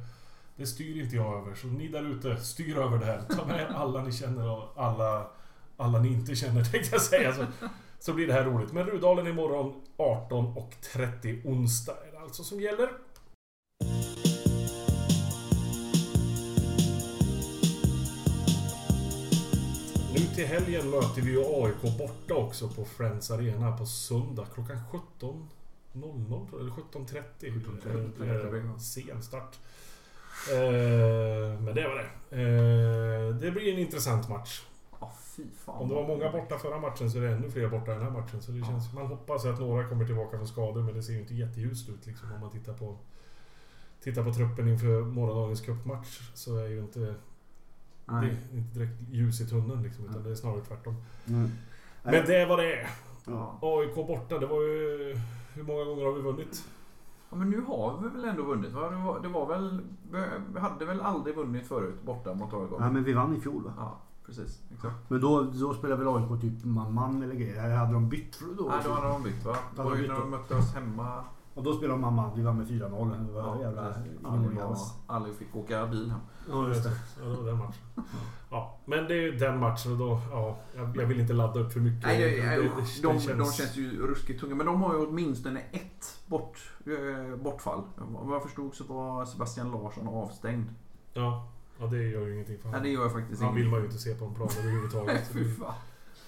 det 0.57 0.67
styr 0.67 1.03
inte 1.03 1.17
jag 1.17 1.39
över. 1.41 1.55
Så 1.55 1.67
ni 1.67 1.89
där 1.89 2.11
ute, 2.11 2.37
styr 2.37 2.79
över 2.79 2.99
det 2.99 3.05
här. 3.05 3.23
Ta 3.37 3.45
med 3.45 3.71
alla 3.71 4.03
ni 4.03 4.13
känner 4.13 4.51
och 4.51 4.73
alla, 4.77 5.27
alla 5.77 5.99
ni 5.99 6.09
inte 6.09 6.35
känner 6.37 6.65
tänkte 6.73 6.89
jag 6.93 7.03
säga. 7.03 7.35
Så, 7.35 7.45
så 7.99 8.13
blir 8.13 8.27
det 8.27 8.33
här 8.33 8.45
roligt. 8.45 8.73
Men 8.73 8.87
Rudalen 8.87 9.27
imorgon 9.27 9.83
18.30 9.97 11.47
onsdag 11.47 11.97
är 12.09 12.13
det 12.13 12.19
alltså 12.19 12.45
som 12.45 12.61
gäller. 12.61 12.91
Till 20.41 20.49
helgen 20.49 20.91
möter 20.91 21.23
vi 21.23 21.31
ju 21.31 21.39
AIK 21.45 21.99
borta 21.99 22.35
också 22.35 22.69
på 22.69 22.85
Friends 22.85 23.31
Arena 23.31 23.77
på 23.77 23.87
söndag 23.87 24.47
klockan 24.55 24.77
17.00 24.93 26.49
tror 26.49 26.49
jag, 26.53 26.61
eller 26.61 26.71
17.30. 26.73 27.23
17.30, 27.41 28.71
Eh, 28.71 28.77
Sen 28.79 29.23
start. 29.23 29.59
Eh, 30.53 31.61
Men 31.63 31.75
det 31.75 31.89
var 31.89 31.95
det. 31.97 32.37
Eh, 32.43 33.35
Det 33.37 33.51
blir 33.51 33.73
en 33.73 33.79
intressant 33.79 34.29
match. 34.29 34.63
Om 35.67 35.89
det 35.89 35.95
var 35.95 36.07
många 36.09 36.33
borta 36.33 36.59
förra 36.59 36.79
matchen 36.79 37.11
så 37.11 37.19
är 37.19 37.23
det 37.23 37.29
ännu 37.31 37.51
fler 37.51 37.69
borta 37.69 37.91
den 37.95 38.03
här 38.03 38.11
matchen. 38.11 38.43
Så 38.43 38.51
det 38.53 38.59
Ja. 38.59 38.65
känns, 38.67 38.93
man 38.93 39.07
hoppas 39.07 39.45
att 39.45 39.61
några 39.61 39.89
kommer 39.89 40.07
tillbaka 40.07 40.37
från 40.37 40.49
skador 40.49 40.83
men 40.83 40.95
det 40.95 41.03
ser 41.03 41.13
ju 41.13 41.21
inte 41.21 41.35
jätteljust 41.35 41.89
ut 41.89 42.07
liksom 42.07 42.33
om 42.33 42.41
man 42.41 42.51
tittar 42.51 42.73
på 42.73 42.97
Tittar 44.03 44.25
på 44.25 44.33
truppen 44.35 44.69
inför 44.69 45.01
morgondagens 45.01 45.61
cupmatch 45.61 46.21
så 46.35 46.57
är 46.57 46.67
ju 46.69 46.79
inte 46.79 47.15
det 48.11 48.21
Nej. 48.21 48.37
är 48.53 48.57
inte 48.57 48.79
direkt 48.79 49.01
ljus 49.11 49.41
i 49.41 49.47
tunneln 49.47 49.83
liksom 49.83 50.05
utan 50.05 50.23
det 50.23 50.31
är 50.31 50.35
snarare 50.35 50.61
tvärtom. 50.61 50.95
Mm. 51.29 51.51
Men 52.03 52.13
det 52.13 52.37
är 52.37 52.47
vad 52.47 52.59
det 52.59 52.75
är. 52.81 52.91
Ja. 53.25 53.59
AIK 53.63 53.95
borta, 53.95 54.39
det 54.39 54.47
var 54.47 54.63
ju... 54.63 55.17
Hur 55.55 55.63
många 55.63 55.85
gånger 55.85 56.05
har 56.05 56.13
vi 56.13 56.21
vunnit? 56.21 56.65
Ja, 57.31 57.37
men 57.37 57.51
nu 57.51 57.61
har 57.61 57.99
vi 58.03 58.09
väl 58.09 58.25
ändå 58.25 58.43
vunnit? 58.43 58.73
va? 58.73 58.91
Det 58.91 58.97
var, 58.97 59.21
det 59.21 59.29
var 59.29 59.47
väl... 59.47 59.81
Vi 60.55 60.61
hade 60.61 60.85
väl 60.85 61.01
aldrig 61.01 61.37
vunnit 61.37 61.67
förut 61.67 62.03
borta 62.03 62.35
mot 62.35 62.55
AIK? 62.55 62.71
ja, 62.79 62.91
men 62.91 63.05
vi 63.05 63.13
vann 63.13 63.37
i 63.37 63.41
fjol 63.41 63.65
va? 63.65 63.73
Ja, 63.77 63.99
precis. 64.27 64.61
Exakt. 64.75 65.11
Men 65.11 65.21
då, 65.21 65.43
då 65.43 65.75
spelade 65.75 66.05
väl 66.05 66.15
AIK 66.17 66.41
typ 66.41 66.65
man-man 66.65 67.23
eller 67.23 67.35
grejer? 67.35 67.65
Eller 67.65 67.77
hade 67.77 67.93
de 67.93 68.09
bytt 68.09 68.41
då? 68.59 68.65
Nej, 68.65 68.79
då 68.85 68.93
hade 68.93 69.09
de 69.09 69.23
bytt 69.23 69.45
va? 69.45 69.57
Det 69.77 69.83
var 69.83 69.97
ju 69.97 70.09
när 70.09 70.21
de 70.21 70.31
mötte 70.31 70.57
oss 70.57 70.75
hemma. 70.75 71.25
Och 71.55 71.63
då 71.63 71.73
spelade 71.75 71.95
de 71.95 72.01
man-man. 72.01 72.31
Vi 72.37 72.43
vann 72.43 72.57
med 72.59 72.67
4-0. 72.67 73.27
Det 73.27 73.33
var 73.33 73.41
Ja, 73.41 73.61
jävla... 73.61 73.95
Ali. 74.25 74.47
Ali 75.07 75.33
fick 75.35 75.57
åka 75.57 75.87
bil 75.87 76.11
hem. 76.11 76.21
Ja, 76.51 76.69
just 76.69 76.85
det. 76.85 76.93
Ja, 77.23 77.29
det 77.29 77.37
var 77.37 77.45
den 77.47 77.59
matchen. 77.59 77.83
Ja, 78.51 78.79
men 78.85 79.05
det 79.09 79.15
är 79.15 79.23
ju 79.23 79.33
den 79.37 79.59
matchen 79.61 79.93
och 79.93 79.99
då... 79.99 80.21
Ja, 80.31 80.57
jag, 80.77 81.07
vill 81.07 81.21
inte 81.21 81.33
ladda 81.33 81.61
upp 81.61 81.73
för 81.73 81.81
mycket. 81.81 82.07
Nej, 82.07 82.19
det, 82.19 82.25
Det- 82.31 82.47
det, 82.47 82.63
det- 82.63 83.03
de, 83.03 83.19
det 83.27 83.35
de 83.35 83.53
känns 83.53 83.77
ju 83.77 84.07
ruskigt 84.07 84.41
tunga. 84.41 84.55
Men 84.55 84.67
de 84.67 84.83
har 84.83 84.95
ju 84.95 85.07
åtminstone 85.07 85.61
ett 85.73 86.21
bort, 86.27 86.71
eh, 86.87 87.37
bortfall. 87.37 87.83
Vad 87.97 88.35
jag 88.35 88.43
förstod 88.43 88.75
så 88.75 88.85
var 88.85 89.25
Sebastian 89.25 89.71
Larsson 89.71 90.09
avstängd. 90.09 90.67
Ja, 91.13 91.49
ja, 91.79 91.87
det 91.87 91.97
gör 92.03 92.27
ju 92.27 92.35
ingenting 92.35 92.59
för 92.59 92.65
Nej, 92.65 92.73
honom. 92.73 92.83
det 92.83 92.91
gör 92.91 93.03
jag 93.03 93.13
faktiskt 93.13 93.43
Han 93.43 93.55
vill 93.55 93.69
man 93.71 93.79
ju 93.81 93.85
inte 93.87 93.99
se 93.99 94.15
på 94.15 94.25
en 94.25 94.35
plan 94.35 94.49
överhuvudtaget. 94.61 95.29
Fy 95.33 95.45
det- 95.45 95.51
fan. 95.55 95.75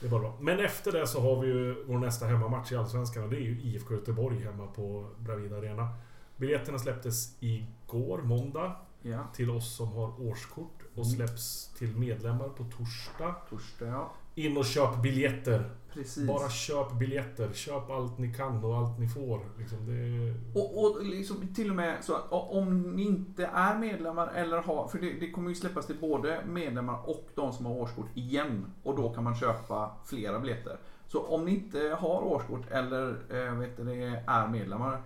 Det 0.02 0.08
bara 0.08 0.20
bra. 0.20 0.36
Men 0.40 0.60
efter 0.60 0.92
det 0.92 1.06
så 1.06 1.20
har 1.20 1.42
vi 1.42 1.48
ju 1.48 1.84
vår 1.86 1.98
nästa 1.98 2.26
hemmamatch 2.26 2.72
i 2.72 2.76
Allsvenskan 2.76 3.24
och 3.24 3.30
det 3.30 3.36
är 3.36 3.40
ju 3.40 3.60
IFK 3.62 3.94
Göteborg 3.94 4.38
hemma 4.38 4.66
på 4.66 5.06
Bravida 5.18 5.56
Arena. 5.56 5.88
Biljetterna 6.36 6.78
släpptes 6.78 7.36
igår, 7.40 8.18
måndag, 8.18 8.76
Ja, 9.02 9.26
till 9.34 9.50
oss 9.50 9.76
som 9.76 9.88
har 9.92 10.20
årskort 10.20 10.81
och 10.94 11.04
Mm. 11.06 11.16
släpps 11.16 11.68
till 11.78 11.96
medlemmar 11.96 12.48
på 12.48 12.64
torsdag. 12.64 13.34
torsdag 13.50 13.86
ja. 13.86 14.12
In 14.34 14.56
och 14.56 14.64
köp 14.64 15.02
biljetter. 15.02 15.70
Precis. 15.92 16.28
Bara 16.28 16.48
köp 16.50 16.92
biljetter. 16.92 17.52
Köp 17.52 17.90
allt 17.90 18.18
ni 18.18 18.34
kan 18.34 18.64
och 18.64 18.76
allt 18.76 18.98
ni 18.98 19.08
får. 19.08 19.40
Liksom 19.58 19.86
det... 19.86 20.34
Och, 20.60 20.84
och 20.84 21.04
liksom 21.04 21.54
till 21.54 21.70
och 21.70 21.76
med 21.76 22.04
så 22.04 22.14
att 22.14 22.24
om 22.30 22.82
ni 22.96 23.02
inte 23.02 23.46
är 23.46 23.78
medlemmar 23.78 24.28
eller 24.28 24.58
har, 24.58 24.88
för 24.88 24.98
det, 24.98 25.12
det 25.12 25.30
kommer 25.30 25.48
ju 25.48 25.54
släppas 25.54 25.86
till 25.86 25.98
både 26.00 26.44
medlemmar 26.46 26.98
och 27.08 27.28
de 27.34 27.52
som 27.52 27.66
har 27.66 27.72
årskort 27.72 28.08
igen. 28.14 28.66
Och 28.82 28.96
då 28.96 29.14
kan 29.14 29.24
man 29.24 29.34
köpa 29.36 29.90
flera 30.04 30.38
biljetter. 30.40 30.76
Så 31.06 31.26
om 31.26 31.44
ni 31.44 31.50
inte 31.54 31.96
har 32.00 32.22
årskort 32.22 32.70
eller 32.70 33.08
eh, 33.30 33.54
vet 33.58 33.76
det, 33.76 34.22
är 34.26 34.48
medlemmar, 34.48 35.02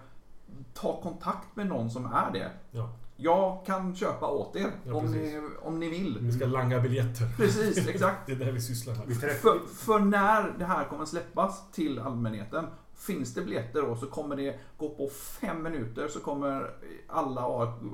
ta 0.74 1.00
kontakt 1.00 1.56
med 1.56 1.66
någon 1.66 1.90
som 1.90 2.06
är 2.06 2.30
det. 2.32 2.50
Ja. 2.70 2.90
Jag 3.16 3.66
kan 3.66 3.96
köpa 3.96 4.28
åt 4.28 4.56
er 4.56 4.70
Ja, 4.84 4.94
om, 4.94 5.04
ni, 5.04 5.40
om 5.62 5.80
ni 5.80 5.88
vill. 5.88 6.18
Vi 6.20 6.32
ska 6.32 6.46
langa 6.46 6.80
biljetter. 6.80 7.26
Precis, 7.36 7.88
exakt. 7.88 8.16
Det 8.26 8.32
är 8.32 8.36
det 8.36 8.52
vi 8.52 8.60
sysslar 8.60 8.94
med. 8.94 9.16
För, 9.16 9.58
för 9.74 9.98
när 9.98 10.54
det 10.58 10.64
här 10.64 10.84
kommer 10.84 11.04
släppas 11.04 11.70
till 11.70 11.98
allmänheten 11.98 12.66
Finns 12.96 13.34
det 13.34 13.42
biljetter 13.42 13.82
då 13.82 13.96
så 13.96 14.06
kommer 14.06 14.36
det 14.36 14.58
gå 14.78 14.88
på 14.88 15.08
fem 15.40 15.62
minuter 15.62 16.08
så 16.08 16.20
kommer 16.20 16.70
alla 17.06 17.40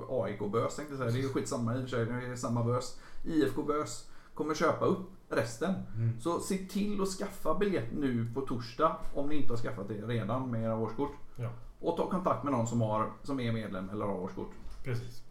AIK-bös 0.08 0.76
tänkte 0.76 0.96
säga. 0.96 1.10
Det 1.10 1.18
är 1.18 1.22
ju 1.22 1.28
skitsamma 1.28 1.74
i 1.74 1.78
och 1.78 1.80
för 1.80 1.88
sig, 1.88 2.06
det 2.06 2.12
är 2.12 2.36
samma 2.36 2.64
bös. 2.64 3.00
IFK-bös 3.24 4.08
kommer 4.34 4.54
köpa 4.54 4.84
upp 4.84 5.10
resten. 5.28 5.74
Mm. 5.94 6.20
Så 6.20 6.40
se 6.40 6.58
till 6.58 7.02
att 7.02 7.08
skaffa 7.08 7.54
biljett 7.54 7.92
nu 7.92 8.32
på 8.34 8.40
torsdag 8.40 8.96
om 9.14 9.28
ni 9.28 9.36
inte 9.36 9.52
har 9.52 9.58
skaffat 9.58 9.88
det 9.88 9.94
redan 9.94 10.50
med 10.50 10.62
era 10.62 10.76
årskort. 10.76 11.12
Ja. 11.36 11.50
Och 11.80 11.96
ta 11.96 12.10
kontakt 12.10 12.44
med 12.44 12.52
någon 12.52 12.66
som, 12.66 12.80
har, 12.80 13.12
som 13.22 13.40
är 13.40 13.52
medlem 13.52 13.90
eller 13.90 14.04
har 14.04 14.14
årskort. 14.14 14.50
Precis. 14.84 15.22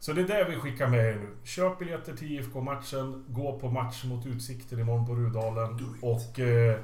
Så 0.00 0.12
det 0.12 0.20
är 0.20 0.26
det 0.26 0.46
vi 0.50 0.56
skickar 0.56 0.88
med 0.88 1.06
er 1.06 1.14
nu. 1.14 1.28
Köp 1.44 1.78
biljetter 1.78 2.16
till 2.16 2.32
IFK-matchen. 2.32 3.24
Gå 3.28 3.58
på 3.58 3.70
match 3.70 4.04
mot 4.04 4.26
Utsikten 4.26 4.78
imorgon 4.78 5.06
på 5.06 5.14
Rudalen. 5.14 5.96
Och 6.00 6.40
eh, 6.40 6.78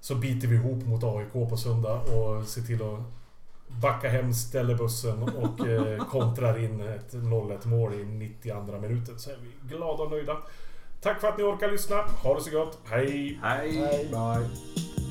så 0.00 0.14
biter 0.14 0.48
vi 0.48 0.56
ihop 0.56 0.84
mot 0.84 1.04
AIK 1.04 1.32
på 1.32 1.56
söndag 1.56 2.00
och 2.00 2.44
ser 2.44 2.62
till 2.62 2.82
att 2.82 3.00
backa 3.68 4.08
hem 4.08 4.34
ställer-bussen 4.34 5.22
och 5.22 5.66
eh, 5.66 6.04
kontrar 6.10 6.64
in 6.64 6.80
ett 6.80 7.12
0-1 7.12 7.66
mål 7.66 7.94
i 7.94 8.04
92 8.04 8.78
minuten. 8.80 9.18
Så 9.18 9.30
är 9.30 9.36
vi 9.42 9.74
glada 9.74 10.02
och 10.02 10.10
nöjda. 10.10 10.36
Tack 11.00 11.20
för 11.20 11.28
att 11.28 11.38
ni 11.38 11.44
orkar 11.44 11.70
lyssna. 11.70 11.96
Ha 11.96 12.34
det 12.34 12.40
så 12.40 12.50
gott. 12.50 12.78
Hej! 12.84 13.38
Hej! 13.42 13.80
Nej. 13.80 14.08
Bye. 14.10 15.05